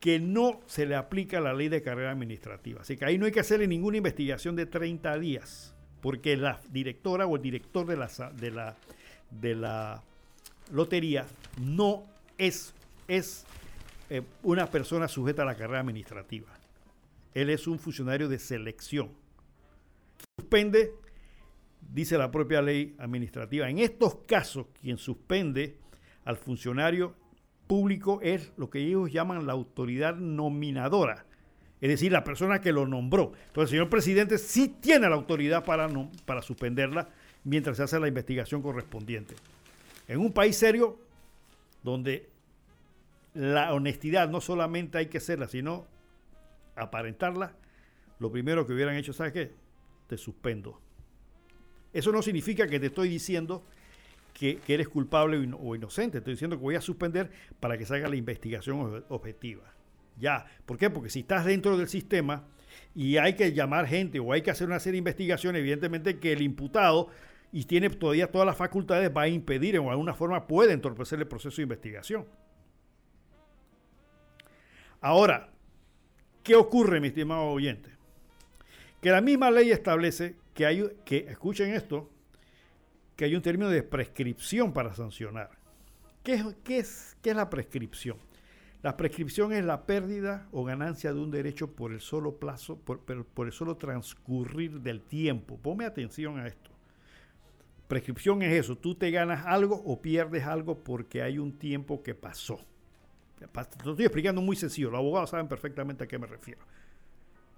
[0.00, 2.82] que no se le aplica la ley de carrera administrativa.
[2.82, 7.26] Así que ahí no hay que hacerle ninguna investigación de 30 días, porque la directora
[7.26, 8.76] o el director de la, de la,
[9.30, 10.02] de la
[10.72, 11.26] lotería
[11.60, 12.04] no
[12.36, 12.74] es,
[13.06, 13.46] es
[14.10, 16.53] eh, una persona sujeta a la carrera administrativa.
[17.34, 19.10] Él es un funcionario de selección.
[20.38, 20.94] Suspende,
[21.92, 23.68] dice la propia ley administrativa.
[23.68, 25.76] En estos casos, quien suspende
[26.24, 27.14] al funcionario
[27.66, 31.26] público es lo que ellos llaman la autoridad nominadora,
[31.80, 33.32] es decir, la persona que lo nombró.
[33.46, 35.88] Entonces, el señor presidente sí tiene la autoridad para,
[36.24, 37.08] para suspenderla
[37.42, 39.34] mientras se hace la investigación correspondiente.
[40.08, 40.98] En un país serio,
[41.82, 42.28] donde
[43.34, 45.86] la honestidad no solamente hay que hacerla, sino
[46.76, 47.56] aparentarla,
[48.18, 49.52] lo primero que hubieran hecho, ¿sabes qué?
[50.06, 50.80] Te suspendo.
[51.92, 53.64] Eso no significa que te estoy diciendo
[54.32, 56.18] que, eres culpable o inocente.
[56.18, 57.30] Estoy diciendo que voy a suspender
[57.60, 59.72] para que se haga la investigación objetiva.
[60.18, 60.44] Ya.
[60.66, 60.90] ¿Por qué?
[60.90, 62.44] Porque si estás dentro del sistema
[62.94, 66.32] y hay que llamar gente o hay que hacer una serie de investigaciones, evidentemente que
[66.32, 67.08] el imputado
[67.52, 71.20] y tiene todavía todas las facultades va a impedir o de alguna forma puede entorpecer
[71.20, 72.26] el proceso de investigación.
[75.00, 75.53] Ahora,
[76.44, 77.90] ¿qué ocurre, mi estimado oyente?
[79.00, 82.08] Que la misma ley establece que hay, que escuchen esto,
[83.16, 85.50] que hay un término de prescripción para sancionar.
[86.22, 88.18] ¿Qué es, qué es, qué es la prescripción?
[88.82, 93.00] La prescripción es la pérdida o ganancia de un derecho por el solo plazo, por,
[93.00, 95.58] por el solo transcurrir del tiempo.
[95.58, 96.70] Ponme atención a esto.
[97.88, 102.14] Prescripción es eso, tú te ganas algo o pierdes algo porque hay un tiempo que
[102.14, 102.60] pasó.
[103.84, 106.64] Lo estoy explicando muy sencillo, los abogados saben perfectamente a qué me refiero.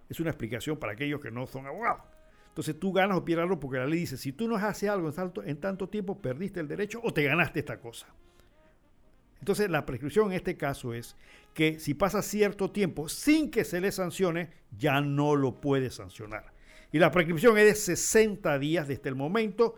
[0.08, 2.02] Es una explicación para aquellos que no son abogados.
[2.48, 5.08] Entonces tú ganas o pierdes algo porque la ley dice, si tú no haces algo
[5.08, 8.06] en tanto, en tanto tiempo, perdiste el derecho o te ganaste esta cosa.
[9.40, 11.16] Entonces la prescripción en este caso es
[11.52, 16.52] que si pasa cierto tiempo sin que se le sancione, ya no lo puede sancionar.
[16.92, 19.74] Y la prescripción es de 60 días desde el momento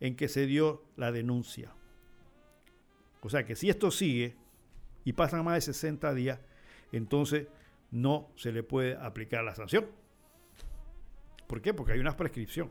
[0.00, 1.74] en que se dio la denuncia.
[3.20, 4.36] O sea que si esto sigue
[5.04, 6.40] y pasan más de 60 días,
[6.92, 7.48] entonces
[7.90, 9.86] no se le puede aplicar la sanción.
[11.46, 11.74] ¿Por qué?
[11.74, 12.70] Porque hay una prescripción.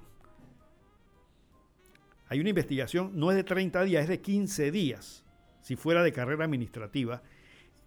[2.27, 5.25] Hay una investigación, no es de 30 días, es de 15 días,
[5.61, 7.21] si fuera de carrera administrativa.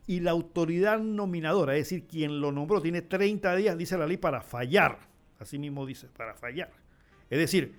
[0.06, 4.18] Y la autoridad nominadora, es decir, quien lo nombró, tiene 30 días, dice la ley,
[4.18, 4.98] para fallar.
[5.38, 6.70] Así mismo dice, para fallar.
[7.30, 7.74] Es decir,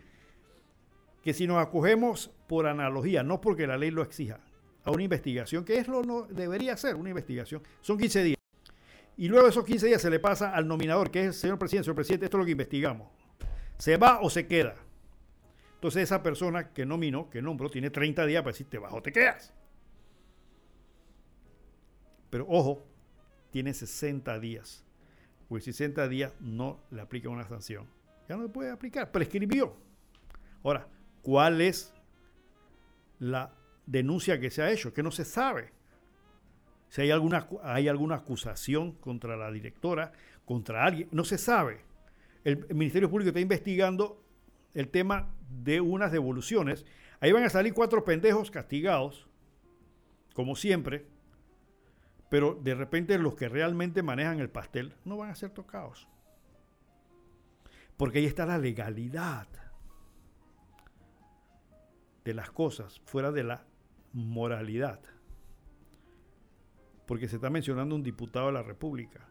[1.21, 4.39] que si nos acogemos por analogía, no porque la ley lo exija,
[4.85, 8.37] a una investigación, que es lo no debería ser una investigación, son 15 días.
[9.17, 11.85] Y luego esos 15 días se le pasa al nominador, que es señor presidente.
[11.85, 13.09] Señor presidente, esto es lo que investigamos.
[13.77, 14.75] ¿Se va o se queda?
[15.75, 19.01] Entonces esa persona que nominó, que nombró, tiene 30 días para decir, te vas o
[19.01, 19.53] te quedas.
[22.29, 22.85] Pero ojo,
[23.51, 24.83] tiene 60 días.
[25.47, 27.87] Pues 60 días no le aplica una sanción.
[28.27, 29.77] Ya no le puede aplicar, prescribió.
[30.63, 30.87] Ahora,
[31.21, 31.93] ¿cuál es
[33.19, 33.53] la
[33.85, 34.93] denuncia que se ha hecho?
[34.93, 35.71] Que no se sabe
[36.95, 40.13] si hay alguna, hay alguna acusación contra la directora,
[40.45, 41.81] contra alguien, no se sabe.
[42.45, 44.23] El, Ministerio Público está investigando
[44.73, 46.85] el tema de unas devoluciones.
[47.19, 49.27] Ahí van a salir cuatro pendejos castigados,
[50.33, 51.05] como siempre,
[52.29, 56.07] pero de repente los que realmente manejan el pastel no van a ser tocados.
[57.97, 59.47] Porque ahí está la legalidad
[62.23, 63.65] de las cosas, fuera de la
[64.15, 64.99] moralidad
[67.05, 69.27] porque se está mencionando un diputado de la República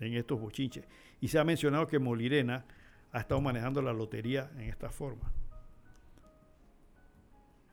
[0.00, 0.84] en estos bochinches.
[1.20, 2.64] Y se ha mencionado que Molirena
[3.12, 5.32] ha estado manejando la lotería en esta forma.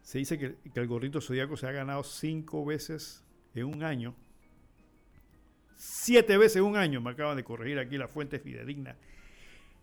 [0.01, 3.23] Se dice que, el gorrito zodíaco se ha ganado cinco veces
[3.53, 4.15] en un año.
[5.75, 8.95] Siete veces en un año, me acaban de corregir aquí la fuente fidedigna.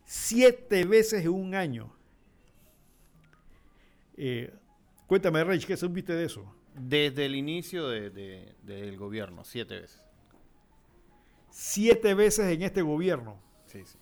[0.05, 1.93] Siete veces en un año.
[4.17, 4.53] Eh,
[5.09, 6.55] cuéntame, Rey, ¿qué supiste de eso?
[6.75, 10.03] Desde el inicio del gobierno, siete veces.
[11.51, 13.43] Siete veces en este gobierno.
[13.67, 13.99] Sí, sí.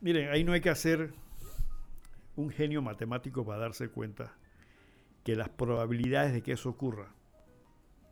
[0.00, 1.14] Miren, ahí no hay que hacer
[2.36, 4.36] un genio matemático para darse cuenta
[5.24, 7.14] que las probabilidades de que eso ocurra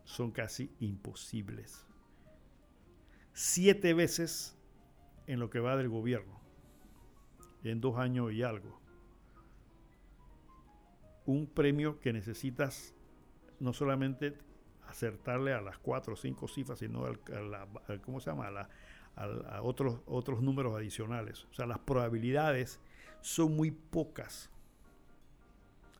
[0.05, 1.85] son casi imposibles.
[3.33, 4.57] Siete veces
[5.27, 6.39] en lo que va del gobierno,
[7.63, 8.86] en dos años y algo
[11.27, 12.95] un premio que necesitas
[13.59, 14.33] no solamente
[14.87, 17.67] acertarle a las cuatro o cinco cifras, sino al, a,
[18.03, 18.69] ¿cómo se llama?
[19.15, 21.45] A, otros, otros números adicionales.
[21.51, 22.79] O sea, las probabilidades
[23.21, 24.49] son muy pocas.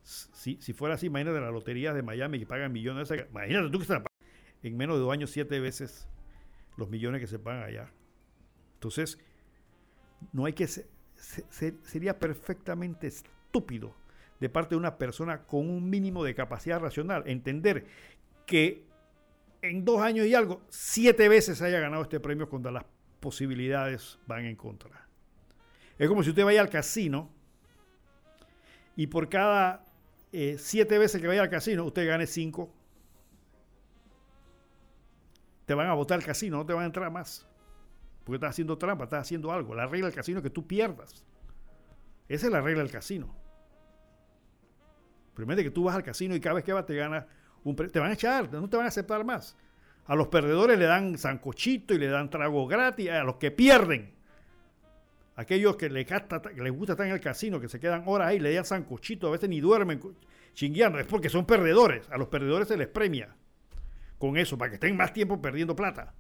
[0.03, 3.11] Si, si fuera así, imagínate la lotería de Miami que pagan millones.
[3.29, 4.03] Imagínate tú que estás
[4.63, 6.07] en menos de dos años siete veces
[6.77, 7.91] los millones que se pagan allá.
[8.75, 9.19] Entonces,
[10.31, 10.67] no hay que...
[10.67, 13.93] sería perfectamente estúpido
[14.39, 17.23] de parte de una persona con un mínimo de capacidad racional.
[17.25, 17.85] Entender
[18.45, 18.85] que
[19.61, 22.85] en dos años y algo, siete veces haya ganado este premio cuando las
[23.19, 25.07] posibilidades van en contra.
[25.97, 27.31] Es como si usted vaya al casino
[28.95, 29.85] y por cada
[30.31, 32.73] eh, siete veces que vaya al casino, usted gane cinco.
[35.65, 37.47] Te van a votar al casino, no te van a entrar más.
[38.23, 39.73] Porque estás haciendo trampa, estás haciendo algo.
[39.73, 41.25] La regla del casino es que tú pierdas.
[42.27, 43.33] Esa es la regla del casino.
[45.37, 47.23] Primero que tú vas al casino y cada vez que vas te ganas
[47.63, 49.55] un te van a echar, no te van a aceptar más.
[50.07, 54.15] A los perdedores le dan sancochito y le dan trago gratis, a los que pierden.
[55.35, 56.07] Aquellos que les,
[56.55, 59.31] les gusta estar en el casino, que se quedan horas ahí, le dan sancochito, a
[59.31, 60.01] veces ni duermen
[60.55, 62.09] chingueando, es porque son perdedores.
[62.09, 63.35] A los perdedores se les premia.
[64.17, 66.15] con eso, para que estén más tiempo perdiendo plata.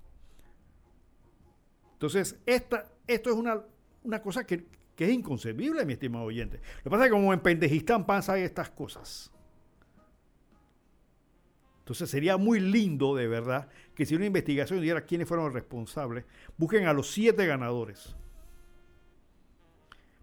[1.93, 3.63] Entonces, esta, esto es una,
[4.03, 4.67] una cosa que,
[4.97, 6.59] que es inconcebible, mi estimado oyente.
[6.77, 9.31] Lo que pasa es que como en Pendejistán pasan estas cosas.
[11.81, 16.25] Entonces sería muy lindo, de verdad, que si una investigación diera quiénes fueron los responsables,
[16.57, 18.15] busquen a los siete ganadores.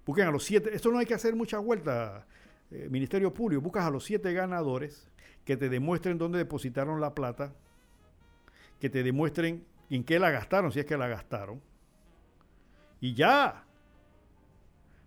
[0.04, 0.74] Busquen a los siete.
[0.74, 2.26] Esto no hay que hacer mucha vuelta,
[2.72, 3.62] eh, Ministerio Público.
[3.62, 5.08] Buscas a los siete ganadores
[5.44, 7.54] que te demuestren dónde depositaron la plata,
[8.80, 11.62] que te demuestren en qué la gastaron, si es que la gastaron.
[13.00, 13.64] Y ya.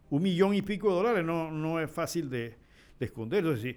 [0.09, 2.55] Un millón y pico de dólares no, no es fácil de,
[2.99, 3.39] de esconder.
[3.39, 3.75] Entonces,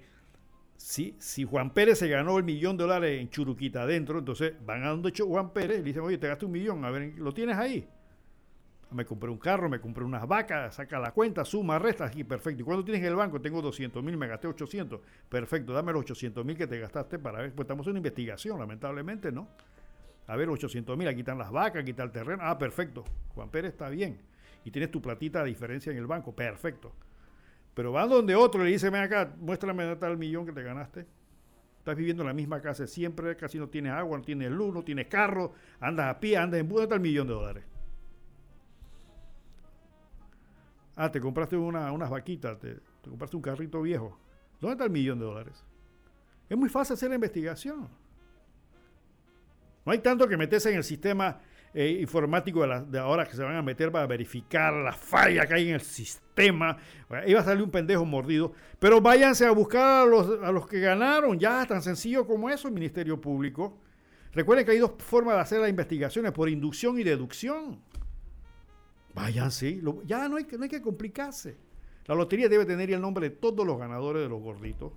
[0.81, 4.83] si, si, Juan Pérez se ganó el millón de dólares en Churuquita adentro, entonces van
[4.83, 7.33] a donde Juan Pérez y le dicen, oye, te gasté un millón, a ver, ¿lo
[7.33, 7.87] tienes ahí?
[8.91, 12.63] Me compré un carro, me compré unas vacas, saca la cuenta, suma, resta, aquí, perfecto.
[12.63, 13.41] ¿Y cuando tienes en el banco?
[13.41, 15.01] Tengo 200 mil, me gasté 800.
[15.29, 17.53] Perfecto, dame los 800 mil que te gastaste para ver.
[17.55, 19.49] Pues estamos en una investigación, lamentablemente, ¿no?
[20.27, 22.43] A ver, 800 mil, aquí están las vacas, aquí está el terreno.
[22.45, 23.05] Ah, perfecto.
[23.35, 24.19] Juan Pérez está bien.
[24.65, 26.93] Y tienes tu platita de diferencia en el banco, perfecto.
[27.75, 31.07] Pero van donde otro le dice, ven acá, muéstrame el millón que te ganaste.
[31.79, 34.83] Estás viviendo en la misma casa siempre, casi no tienes agua, no tienes luz, no
[34.83, 37.65] tienes carro, andas a pie, andas en bus, ¿dónde está el millón de dólares?
[40.95, 44.19] Ah, te compraste una, unas vaquitas, te, te compraste un carrito viejo.
[44.61, 45.65] ¿Dónde está el millón de dólares?
[46.51, 47.89] Es muy fácil hacer la investigación.
[49.87, 51.41] No hay tanto que meterse en el sistema
[51.73, 55.47] eh, informático de, la, de, ahora que se van a meter para verificar la falla
[55.47, 56.77] que hay en el sistema.
[57.27, 58.53] Iba a salir un pendejo mordido.
[58.79, 61.39] Pero váyanse a buscar a los, los que ganaron.
[61.39, 63.79] Ya, tan sencillo como eso, el Ministerio Público.
[64.33, 67.81] Recuerden que hay dos formas de hacer las investigaciones, por inducción y deducción.
[69.15, 69.81] Váyanse.
[70.07, 71.57] Ya no hay, que complicarse.
[72.07, 74.93] La lotería debe tener el nombre de todos los ganadores de los gorditos.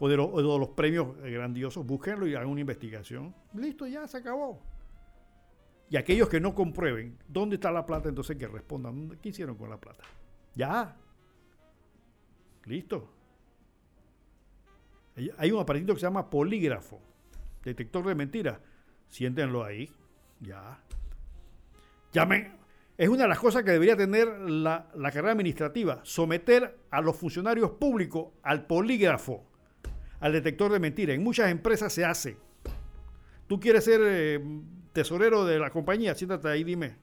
[0.00, 1.84] O de, lo, o de los premios grandiosos.
[1.84, 3.34] Búsquenlo y hagan una investigación.
[3.54, 4.62] Listo, ya se acabó.
[5.90, 9.70] Y aquellos que no comprueben dónde está la plata, entonces que respondan, ¿qué hicieron con
[9.70, 10.04] la plata?
[10.54, 10.96] Ya.
[12.66, 13.10] Listo.
[15.38, 17.00] Hay un aparatito que se llama polígrafo,
[17.64, 18.60] detector de mentiras.
[19.08, 19.90] Siéntenlo ahí.
[20.40, 20.80] Ya.
[22.12, 22.56] Llamen.
[22.96, 26.00] Es una de las cosas que debería tener la, carrera administrativa.
[26.02, 29.46] Someter a los funcionarios públicos al polígrafo,
[30.20, 31.14] al detector de mentiras.
[31.14, 32.36] En muchas empresas se hace.
[33.46, 34.00] Tú quieres ser...
[34.04, 34.60] Eh,
[34.92, 36.96] tesorero de la compañía, siéntate ahí, dime.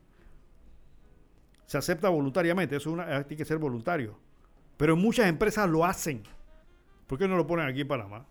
[1.66, 4.18] Se acepta voluntariamente, eso una, tiene que ser voluntario.
[4.78, 6.24] Pero muchas empresas lo hacen.
[7.08, 8.26] ¿Por qué no lo ponen aquí en Panamá?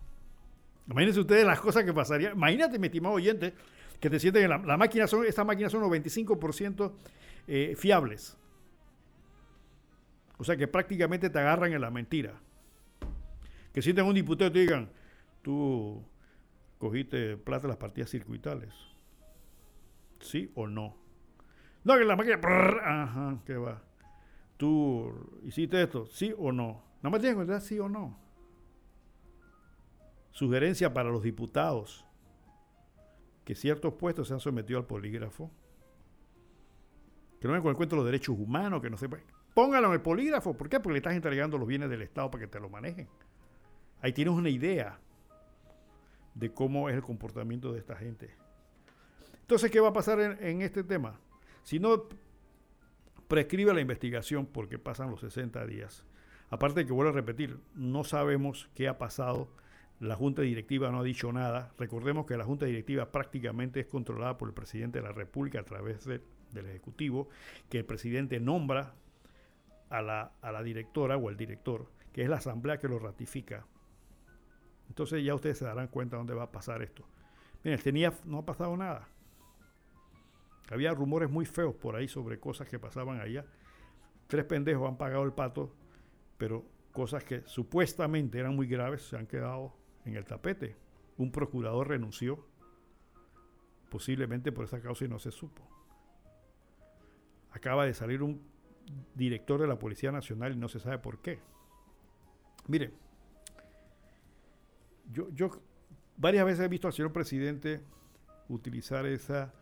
[0.89, 2.33] Imagínense ustedes las cosas que pasarían.
[2.33, 3.55] Imagínate, mi estimado oyente,
[3.99, 6.93] que te sienten en la, la máquina, son, estas máquinas son los 25%
[7.47, 8.37] eh, fiables.
[10.37, 12.35] O sea que prácticamente te agarran en la mentira.
[13.73, 14.91] Que sienten un diputado y te digan,
[15.43, 16.05] tú
[16.79, 18.73] cogiste plata de las partidas circuitales.
[20.25, 20.97] ¿Sí o no?
[21.85, 22.41] No, que la máquina.
[22.43, 23.83] ajá, que va.
[24.57, 25.13] Tú
[25.45, 26.83] hiciste esto, ¿sí o no?
[27.03, 28.19] Nada más tienes que contestar sí o no.
[30.31, 32.07] Sugerencia para los diputados
[33.45, 35.51] que ciertos puestos se han sometido al polígrafo.
[37.39, 39.09] Que no me cuento los derechos humanos, que no se
[39.53, 40.57] Póngalo en el polígrafo.
[40.57, 40.81] ¿Por qué?
[40.81, 43.09] Porque le estás entregando los bienes del Estado para que te lo manejen.
[44.01, 44.99] Ahí tienes una idea
[46.35, 48.35] de cómo es el comportamiento de esta gente.
[49.45, 51.21] Entonces, ¿qué va a pasar en, este tema?
[51.65, 52.05] Si no
[53.29, 56.07] prescribe la investigación porque pasan los 60 días,
[56.49, 59.51] aparte de que vuelvo a repetir, no sabemos qué ha pasado,
[60.01, 64.39] la Junta Directiva no ha dicho nada, recordemos que la Junta Directiva prácticamente es controlada
[64.39, 66.23] por el presidente de la República a través de,
[66.53, 67.29] del Ejecutivo,
[67.69, 68.95] que el presidente nombra
[69.91, 73.67] a la, directora o al director, que es la Asamblea que lo ratifica.
[74.89, 77.05] Entonces ya ustedes se darán cuenta dónde va a pasar esto.
[77.63, 79.07] Miren, tenía, no ha pasado nada.
[80.71, 83.45] Había rumores muy feos por ahí sobre cosas que pasaban allá.
[84.27, 85.75] Tres pendejos han pagado el pato,
[86.39, 89.75] pero cosas que supuestamente eran muy graves se han quedado
[90.05, 90.77] en el tapete.
[91.19, 92.47] Un procurador renunció,
[93.91, 95.63] posiblemente por esa causa y no se supo.
[97.51, 98.43] Acaba de salir un
[99.15, 101.39] director de la Policía Nacional y no se sabe por qué.
[102.67, 102.93] Mire,
[105.13, 105.51] yo, yo
[106.17, 107.83] varias veces he visto al señor presidente
[108.49, 109.53] utilizar esa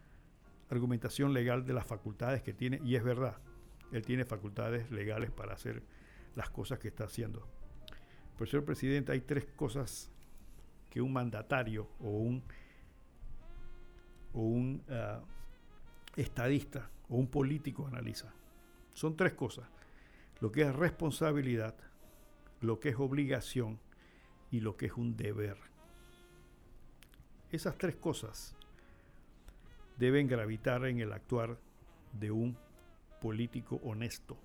[0.72, 3.36] argumentación legal de las facultades que tiene, y es verdad,
[3.92, 5.82] él tiene facultades legales para hacer
[6.34, 7.46] las cosas que está haciendo.
[8.38, 10.10] Pero, señor presidente, hay tres cosas
[10.88, 12.42] que un mandatario o un,
[14.32, 15.22] o un uh,
[16.16, 18.32] estadista o un político analiza.
[18.94, 19.68] Son tres cosas.
[20.40, 21.76] Lo que es responsabilidad,
[22.60, 23.78] lo que es obligación
[24.50, 25.58] y lo que es un deber.
[27.50, 28.56] Esas tres cosas
[29.98, 31.59] deben gravitar en el actuar
[32.12, 32.56] de un
[33.20, 34.39] político honesto.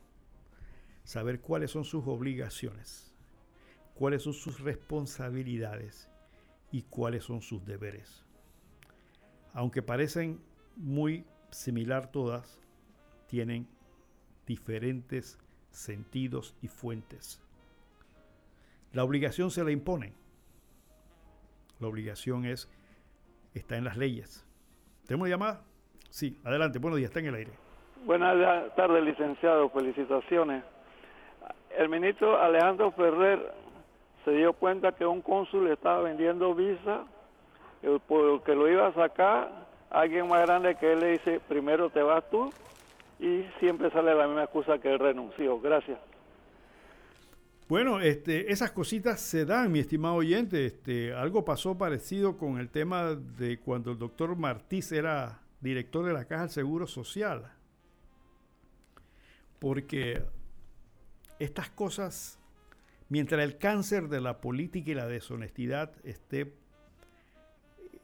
[1.03, 3.14] Saber cuáles son sus obligaciones,
[3.95, 6.10] cuáles son sus responsabilidades
[6.72, 8.24] y cuáles son sus deberes.
[9.53, 10.40] Aunque parecen
[10.76, 12.60] muy similar todas,
[13.28, 13.68] tienen
[14.45, 15.40] diferentes
[15.72, 17.41] sentidos y fuentes.
[18.94, 20.14] La obligación se la impone.
[21.80, 22.69] La obligación es
[23.53, 24.47] está en las leyes.
[25.07, 25.61] ¿Tenemos llamada?
[26.09, 27.51] Sí, adelante, buenos días, está en el aire.
[28.05, 30.63] Buenas tardes, licenciado, felicitaciones.
[31.77, 33.53] El ministro Alejandro Ferrer
[34.25, 37.05] se dio cuenta que un cónsul estaba vendiendo visa,
[37.84, 39.49] eh, porque lo iba a sacar,
[39.89, 42.51] alguien más grande que él le dice, primero te vas tú,
[43.17, 45.57] y siempre sale la misma excusa que él renunció.
[45.61, 45.99] Gracias.
[47.68, 50.65] Bueno, este, esas cositas se dan, mi estimado oyente.
[50.65, 56.14] Este, algo pasó parecido con el tema de cuando el doctor Martís era director de
[56.14, 57.52] la Caja del Seguro Social.
[59.60, 60.23] Porque
[61.39, 62.39] estas cosas,
[63.10, 66.53] mientras el cáncer de la política y la deshonestidad esté,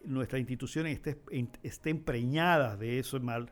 [0.03, 3.49] nuestras instituciones estén, estén preñadas de eso mal,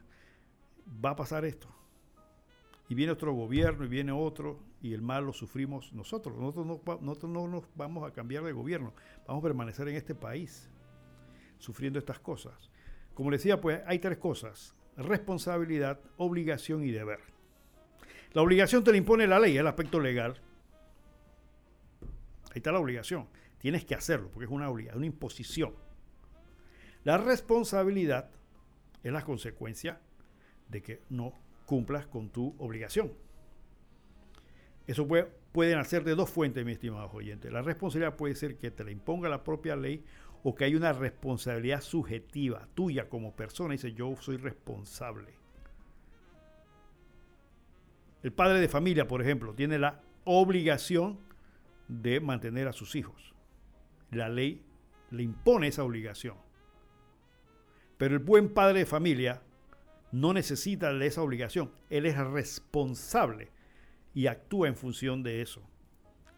[1.03, 1.73] va a pasar esto.
[2.89, 6.37] Y viene otro gobierno y viene otro y el mal lo sufrimos nosotros.
[6.37, 8.93] Nosotros no, nosotros no nos vamos a cambiar de gobierno,
[9.27, 10.69] vamos a permanecer en este país
[11.59, 12.71] sufriendo estas cosas.
[13.13, 17.19] Como decía, pues hay tres cosas, responsabilidad, obligación y deber.
[18.33, 20.39] La obligación te la impone la ley, el aspecto legal.
[22.49, 23.27] Ahí está la obligación.
[23.59, 25.75] Tienes que hacerlo porque es una obligación, una imposición.
[27.03, 28.31] La responsabilidad
[29.03, 29.99] es la consecuencia
[30.69, 31.33] de que no
[31.65, 33.13] cumplas con tu obligación.
[34.87, 37.51] Eso puede, pueden hacer de dos fuentes, mi estimado oyente.
[37.51, 40.03] La responsabilidad puede ser que te la imponga la propia ley
[40.43, 43.73] o que hay una responsabilidad subjetiva tuya como persona.
[43.73, 45.33] Dice, yo soy responsable.
[48.23, 51.19] El padre de familia, por ejemplo, tiene la obligación
[51.87, 53.33] de mantener a sus hijos.
[54.11, 54.63] La ley
[55.09, 56.37] le impone esa obligación.
[57.97, 59.41] Pero el buen padre de familia
[60.11, 61.71] no necesita esa obligación.
[61.89, 63.51] Él es responsable
[64.13, 65.61] y actúa en función de eso,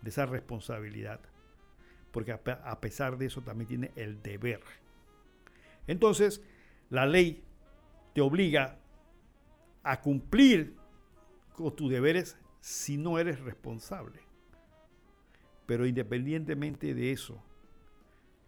[0.01, 1.19] de esa responsabilidad.
[2.11, 4.61] Porque a pesar de eso también tiene el deber.
[5.87, 6.43] Entonces,
[6.89, 7.43] la ley
[8.13, 8.77] te obliga
[9.81, 10.75] a cumplir
[11.53, 14.21] con tus deberes si no eres responsable.
[15.65, 17.43] Pero independientemente de eso,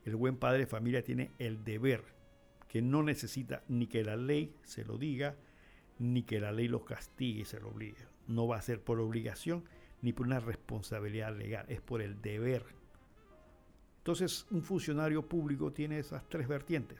[0.03, 2.03] el buen padre de familia tiene el deber
[2.67, 5.35] que no necesita ni que la ley se lo diga,
[5.97, 8.14] ni que la ley los castigue y se lo obligue.
[8.27, 9.63] No va a ser por obligación
[10.01, 12.65] ni por una responsabilidad legal, es por el deber.
[13.97, 16.99] Entonces, un funcionario público tiene esas tres vertientes.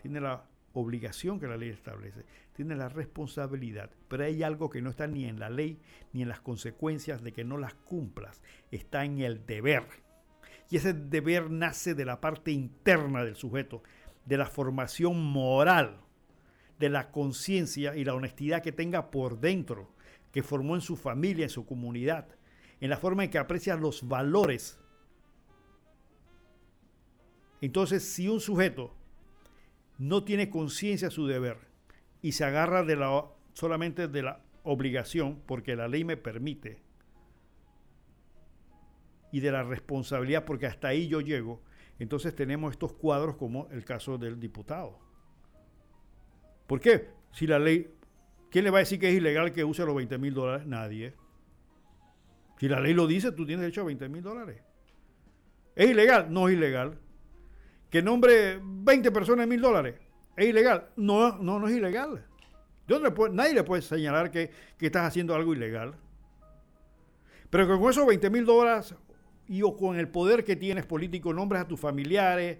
[0.00, 2.24] Tiene la obligación que la ley establece,
[2.54, 5.80] tiene la responsabilidad, pero hay algo que no está ni en la ley
[6.12, 9.84] ni en las consecuencias de que no las cumplas, está en el deber.
[10.70, 13.82] Y ese deber nace de la parte interna del sujeto,
[14.24, 16.00] de la formación moral,
[16.78, 19.90] de la conciencia y la honestidad que tenga por dentro,
[20.32, 22.28] que formó en su familia, en su comunidad,
[22.80, 24.78] en la forma en que aprecia los valores.
[27.60, 28.94] Entonces, si un sujeto
[29.98, 31.58] no tiene conciencia de su deber
[32.22, 36.82] y se agarra de la, solamente de la obligación, porque la ley me permite,
[39.32, 41.62] y de la responsabilidad, porque hasta ahí yo llego,
[41.98, 44.98] entonces tenemos estos cuadros como el caso del diputado.
[46.66, 47.10] ¿Por qué?
[47.32, 47.94] Si la ley,
[48.50, 50.66] ¿quién le va a decir que es ilegal que use los 20 mil dólares?
[50.66, 51.14] Nadie.
[52.58, 54.62] Si la ley lo dice, tú tienes derecho a 20 mil dólares.
[55.76, 56.32] ¿Es ilegal?
[56.32, 56.98] No es ilegal.
[57.90, 59.94] ¿Que nombre 20 personas mil dólares?
[60.36, 60.88] ¿Es ilegal?
[60.96, 62.26] No, no, no es ilegal.
[63.32, 65.94] nadie le puede señalar que, que estás haciendo algo ilegal.
[67.50, 68.94] Pero que con esos 20 mil dólares
[69.46, 72.58] y o con el poder que tienes político nombres a tus familiares,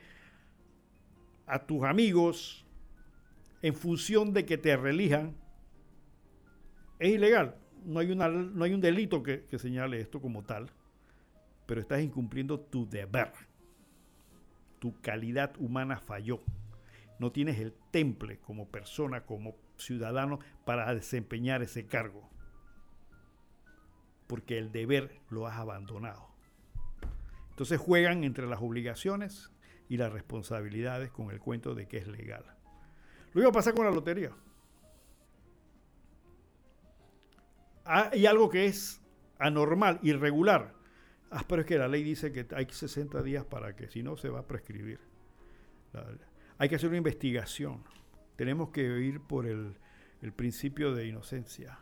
[1.47, 2.65] a tus amigos,
[3.63, 5.37] en función de que te relijan,
[6.99, 7.57] es ilegal.
[7.85, 10.71] No hay, no hay un delito que, que señale esto como tal,
[11.67, 13.33] pero estás incumpliendo tu deber.
[14.79, 16.43] Tu calidad humana falló.
[17.19, 22.29] No tienes el temple como persona, como ciudadano para desempeñar ese cargo.
[24.27, 26.29] Porque el deber lo has abandonado.
[27.51, 29.51] Entonces juegan entre las obligaciones
[29.89, 32.45] y las responsabilidades con el cuento de que es legal.
[33.33, 34.31] Lo mismo pasa con la lotería.
[37.89, 39.01] Hay algo que es
[39.39, 40.75] anormal, irregular.
[41.31, 44.17] Ah, pero es que la ley dice que hay 60 días para que, si no,
[44.17, 45.01] se va a prescribir.
[46.59, 47.83] Hay que hacer una investigación.
[48.37, 49.77] Tenemos que ir por el,
[50.21, 51.79] el principio de inocencia.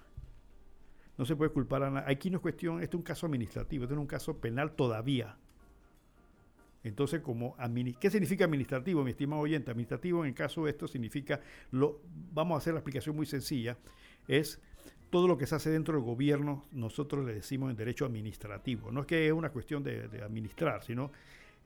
[1.19, 2.13] No se puede culpar a nadie.
[2.13, 5.37] Aquí no es cuestión, este es un caso administrativo, este es un caso penal todavía.
[6.85, 7.57] Entonces, como
[7.99, 9.73] ¿qué significa administrativo, mi estimado oyente?
[9.73, 11.41] Administrativo, en el caso de esto, significa,
[11.73, 12.01] lo,
[12.33, 13.77] vamos a hacer la explicación muy sencilla,
[14.29, 14.63] es
[15.11, 18.91] todo lo que se hace dentro del gobierno, nosotros le decimos en derecho administrativo.
[18.91, 21.13] No es que es una cuestión de, administrar, sino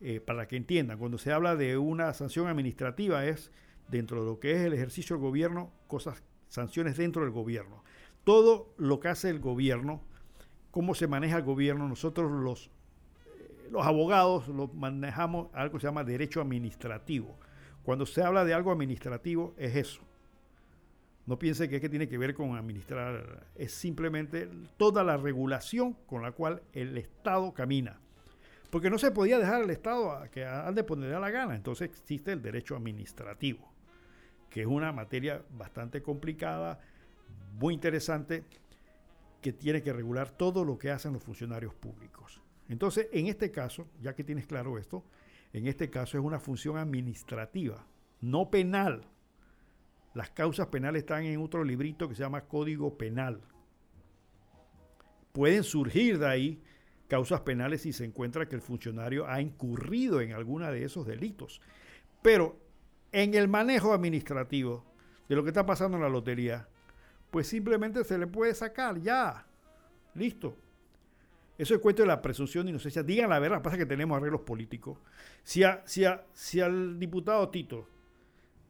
[0.01, 3.51] eh, para que entiendan, cuando se habla de una sanción administrativa es
[3.89, 7.83] dentro de lo que es el ejercicio del gobierno, cosas, sanciones dentro del gobierno.
[8.25, 10.03] Todo lo que hace el gobierno,
[10.71, 12.71] cómo se maneja el gobierno, nosotros los
[13.71, 17.39] los abogados lo manejamos algo que se llama derecho administrativo.
[17.83, 20.03] Cuando se habla de algo administrativo es eso.
[21.31, 25.93] No piense que es que tiene que ver con administrar, es simplemente toda la regulación
[26.05, 28.01] con la cual el Estado camina.
[28.69, 31.31] Porque no se podía dejar al Estado a que ande por donde le da la
[31.31, 31.55] gana.
[31.55, 33.73] Entonces existe el derecho administrativo,
[34.49, 36.81] que es una materia bastante complicada,
[37.61, 38.43] muy interesante,
[39.41, 42.43] que tiene que regular todo lo que hacen los funcionarios públicos.
[42.69, 45.05] Entonces, en este caso, ya que tienes claro esto,
[45.53, 47.87] en este caso es una función administrativa,
[48.21, 49.07] no penal.
[50.15, 53.41] Las causas penales están en otro librito que se llama Código Penal.
[55.33, 56.63] Pueden surgir de ahí
[57.09, 61.61] causas penales si se encuentra que el funcionario ha incurrido en alguna de esos delitos.
[62.23, 62.59] Pero
[63.13, 64.85] en el manejo administrativo
[65.29, 66.69] de lo que está pasando en la lotería,
[67.31, 69.47] pues simplemente se le puede sacar ya.
[70.15, 70.57] Listo.
[71.57, 73.03] Eso es cuento de la presunción de inocencia.
[73.03, 74.99] Digan la verdad, pasa que tenemos arreglos políticos.
[75.45, 77.87] Si, a- si, a- si al diputado Tito,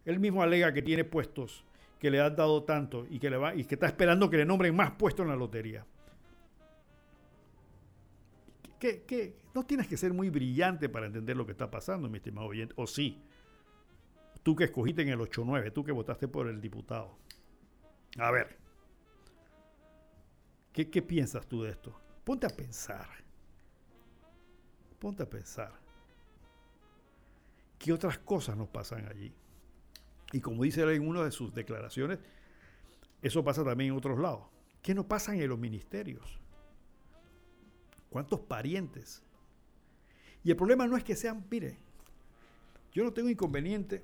[0.05, 1.65] él mismo alega que tiene puestos,
[1.99, 4.45] que le han dado tanto y que, le va, y que está esperando que le
[4.45, 5.85] nombren más puestos en la lotería.
[8.79, 9.37] ¿Qué, qué?
[9.55, 12.73] No tienes que ser muy brillante para entender lo que está pasando, mi estimado oyente.
[12.77, 13.21] O sí.
[14.43, 17.19] Tú que escogiste en el 8-9, tú que votaste por el diputado.
[18.19, 18.57] A ver.
[20.73, 21.95] ¿Qué, qué piensas tú de esto?
[22.25, 23.07] Ponte a pensar.
[24.99, 25.73] Ponte a pensar.
[27.79, 29.33] ¿Qué otras cosas nos pasan allí?
[30.33, 32.19] Y como dice él en una de sus declaraciones,
[33.23, 34.45] eso pasa también en otros lados.
[34.83, 36.39] ¿Qué no pasa en los ministerios?
[38.09, 39.23] ¿Cuántos parientes?
[40.43, 41.79] Y el problema no es que sean, mire,
[42.93, 44.03] yo no tengo inconveniente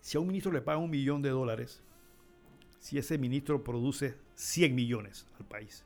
[0.00, 1.80] si a un ministro le pagan un millón de dólares,
[2.80, 5.84] si ese ministro produce 100 millones al país.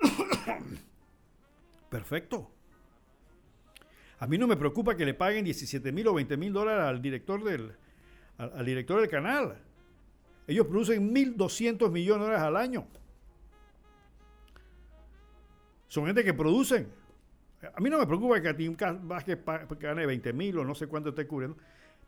[1.90, 2.48] Perfecto.
[4.20, 7.02] A mí no me preocupa que le paguen 17 mil o 20 mil dólares al
[7.02, 7.74] director del,
[8.38, 9.56] al, director del canal.
[10.46, 12.86] Ellos producen 1.200 millones de dólares al año.
[15.88, 16.88] Son gente que producen.
[17.74, 19.38] A mí no me preocupa que a ti Vázquez
[19.78, 21.56] gane 20 mil o no sé cuánto esté cubriendo.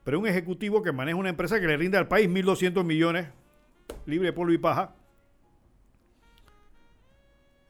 [0.02, 3.28] Pero un ejecutivo que maneja una empresa que le rinde al país 1.200 millones,
[4.06, 4.94] libre de polvo y paja.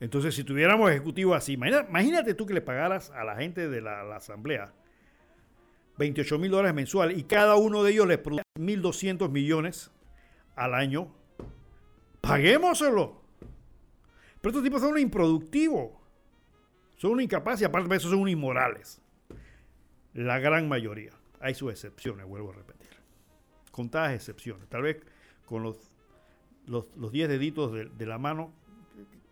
[0.00, 4.16] Entonces, si tuviéramos ejecutivos así, imagínate tú que le pagaras a la gente de la
[4.16, 4.72] asamblea
[5.98, 9.90] 28 mil dólares mensuales y cada uno de ellos les produce 1.200 millones
[10.56, 11.14] al año.
[12.20, 13.22] Paguémoselo.
[14.40, 15.92] Pero estos tipos son unos improductivos.
[16.96, 19.00] Son unos incapaces y aparte de eso son inmorales.
[20.12, 21.12] La gran mayoría.
[21.40, 22.90] Hay sus excepciones, vuelvo a repetir.
[23.70, 24.68] Contadas excepciones.
[24.68, 25.02] Tal vez
[25.44, 25.90] con los
[26.66, 28.52] los, los 10 deditos de, de la mano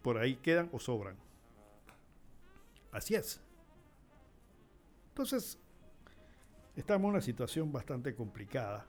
[0.03, 1.17] por ahí quedan o sobran.
[2.91, 3.41] Así es.
[5.09, 5.59] Entonces,
[6.77, 8.87] estamos en una situación bastante complicada,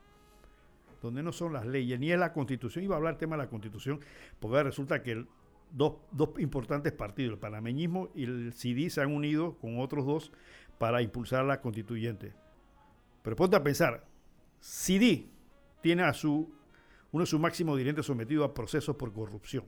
[1.01, 2.84] donde no son las leyes, ni es la constitución.
[2.84, 3.99] Iba a hablar tema de la constitución,
[4.39, 5.26] porque resulta que
[5.72, 10.31] dos, dos importantes partidos, el panameñismo y el CD, se han unido con otros dos
[10.77, 12.34] para impulsar la constituyente.
[13.22, 14.05] Pero ponte a pensar,
[14.60, 15.30] CD
[15.81, 16.53] tiene a su,
[17.11, 19.65] uno de sus máximos dirigentes sometido a procesos por corrupción.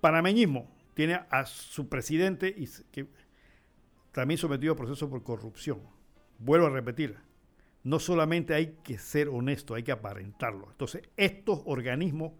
[0.00, 2.68] Panameñismo tiene a su presidente y
[4.12, 5.95] también sometido a procesos por corrupción.
[6.38, 7.16] Vuelvo a repetir,
[7.84, 10.68] no solamente hay que ser honesto, hay que aparentarlo.
[10.70, 12.32] Entonces, estos organismos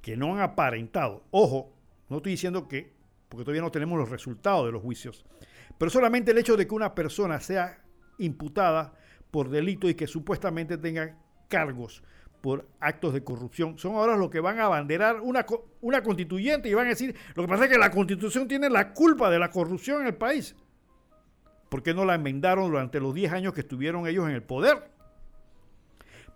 [0.00, 1.72] que no han aparentado, ojo,
[2.08, 2.92] no estoy diciendo que,
[3.28, 5.24] porque todavía no tenemos los resultados de los juicios,
[5.78, 7.82] pero solamente el hecho de que una persona sea
[8.18, 8.92] imputada
[9.30, 11.16] por delito y que supuestamente tenga
[11.48, 12.02] cargos
[12.40, 15.46] por actos de corrupción, son ahora los que van a abanderar una,
[15.80, 18.92] una constituyente y van a decir, lo que pasa es que la constitución tiene la
[18.92, 20.56] culpa de la corrupción en el país.
[21.72, 24.90] ¿Por qué no la enmendaron durante los 10 años que estuvieron ellos en el poder?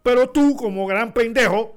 [0.02, 1.76] Pero tú, como gran pendejo,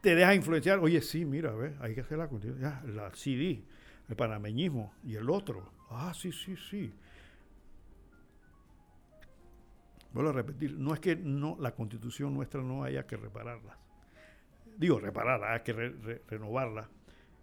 [0.00, 0.80] te dejas influenciar.
[0.80, 2.60] Oye, sí, mira, ve, hay que hacer la constitución.
[2.60, 3.62] Ya, la CD,
[4.08, 5.70] el panameñismo y el otro.
[5.90, 6.92] Ah, sí, sí, sí.
[10.12, 13.78] vuelvo a repetir, no es que no, la constitución nuestra no haya que repararla.
[14.76, 16.88] Digo, repararla, hay que renovarla.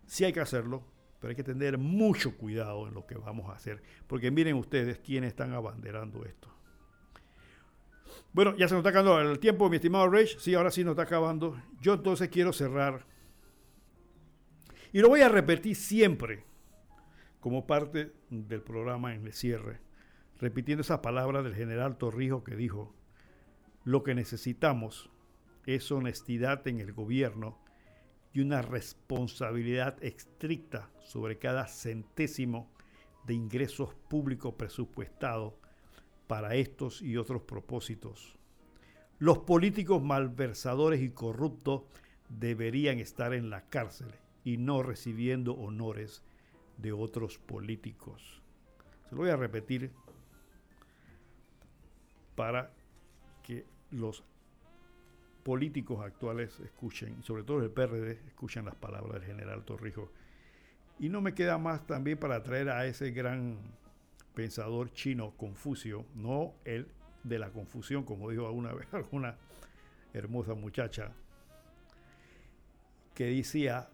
[0.06, 0.84] Sí hay que hacerlo,
[1.20, 3.82] pero hay que tener mucho cuidado en lo que vamos a hacer.
[4.08, 6.50] Porque miren ustedes quiénes están abanderando esto.
[8.34, 10.38] Bueno, ya se nos está acabando el tiempo, mi estimado Rage.
[10.40, 11.60] Sí, ahora sí nos está acabando.
[11.82, 13.06] Yo entonces quiero cerrar.
[14.92, 16.44] Y lo voy a repetir siempre
[17.40, 19.80] como parte del programa en el cierre,
[20.40, 22.96] repitiendo esa palabra del general Torrijos que dijo,
[23.84, 25.12] lo que necesitamos
[25.66, 27.60] es honestidad en el gobierno
[28.36, 32.70] y una responsabilidad estricta sobre cada centésimo
[33.26, 35.54] de ingresos públicos presupuestados
[36.28, 38.38] para estos y otros propósitos.
[39.20, 41.84] Los políticos malversadores y corruptos
[42.28, 44.10] deberían estar en la cárcel
[44.44, 46.22] y no recibiendo honores
[46.78, 48.44] de otros políticos.
[49.08, 49.94] Se lo voy a repetir
[52.36, 52.74] para
[53.44, 54.26] que los
[55.46, 60.10] políticos actuales escuchen, sobre todo el PRD, escuchen las palabras del general Torrijos.
[60.98, 63.60] Y no me queda más también para traer a ese gran
[64.34, 66.88] pensador chino Confucio, no el
[67.24, 69.38] de la confusión, como dijo alguna vez alguna
[70.14, 71.12] hermosa muchacha,
[73.14, 73.88] que decía,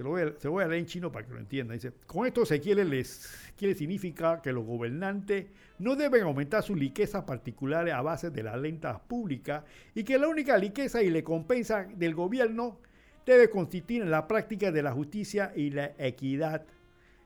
[0.00, 1.92] se lo, voy a, se voy a leer en chino para que lo entiendan, dice,
[2.06, 5.48] con esto se quiere, les, quiere significar que los gobernantes
[5.78, 9.62] no deben aumentar sus riquezas particulares a base de las lentas públicas
[9.94, 12.78] y que la única riqueza y recompensa del gobierno
[13.26, 16.64] debe consistir en la práctica de la justicia y la equidad.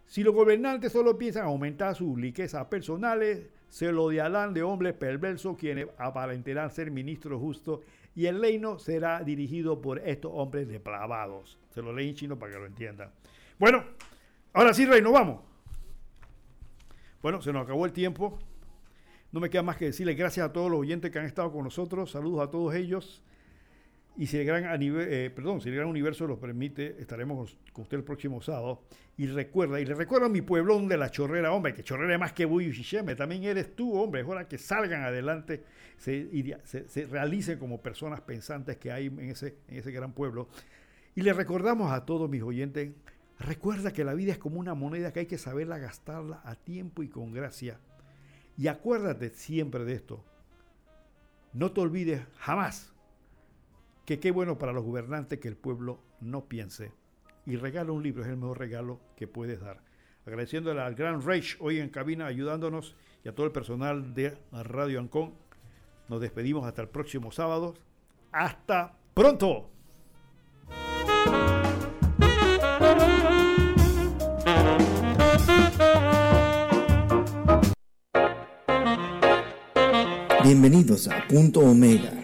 [0.06, 5.56] Si los gobernantes solo piensan aumentar sus riquezas personales, se lo odiarán de hombres perversos
[5.56, 7.80] quienes aparentarán ser ministros justos
[8.14, 11.58] y el reino será dirigido por estos hombres depravados.
[11.70, 13.10] Se lo leí en chino para que lo entiendan.
[13.58, 13.84] Bueno,
[14.52, 15.40] ahora sí, reino, vamos.
[17.22, 18.38] Bueno, se nos acabó el tiempo.
[19.32, 21.64] No me queda más que decirles gracias a todos los oyentes que han estado con
[21.64, 22.10] nosotros.
[22.10, 23.24] Saludos a todos ellos.
[24.16, 27.96] Y si el gran, eh, perdón, si el gran universo lo permite, estaremos con usted
[27.96, 28.82] el próximo sábado.
[29.16, 32.32] Y recuerda, y le recuerdo a mi pueblo de la chorrera, hombre, que chorrera más
[32.32, 34.20] que Buy y también eres tú, hombre.
[34.20, 35.64] Es hora que salgan adelante,
[35.98, 36.28] se,
[36.64, 40.48] se, realicen como personas pensantes que hay en ese, en ese gran pueblo.
[41.16, 42.92] Y le recordamos a todos mis oyentes,
[43.40, 47.02] recuerda que la vida es como una moneda que hay que saberla gastarla a tiempo
[47.02, 47.80] y con gracia.
[48.56, 50.24] Y acuérdate siempre de esto.
[51.52, 52.93] No te olvides jamás
[54.04, 56.92] que qué bueno para los gobernantes que el pueblo no piense.
[57.46, 59.80] Y regala un libro es el mejor regalo que puedes dar.
[60.26, 65.00] Agradeciéndole al gran Rage hoy en cabina ayudándonos y a todo el personal de Radio
[65.00, 65.34] Ancón.
[66.08, 67.74] Nos despedimos hasta el próximo sábado.
[68.32, 69.70] Hasta pronto.
[80.42, 82.23] Bienvenidos a Punto Omega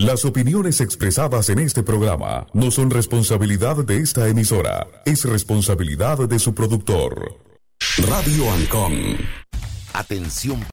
[0.00, 6.38] Las opiniones expresadas en este programa no son responsabilidad de esta emisora, es responsabilidad de
[6.38, 7.36] su productor.
[8.08, 9.16] Radio Ancon.
[9.94, 10.60] Atención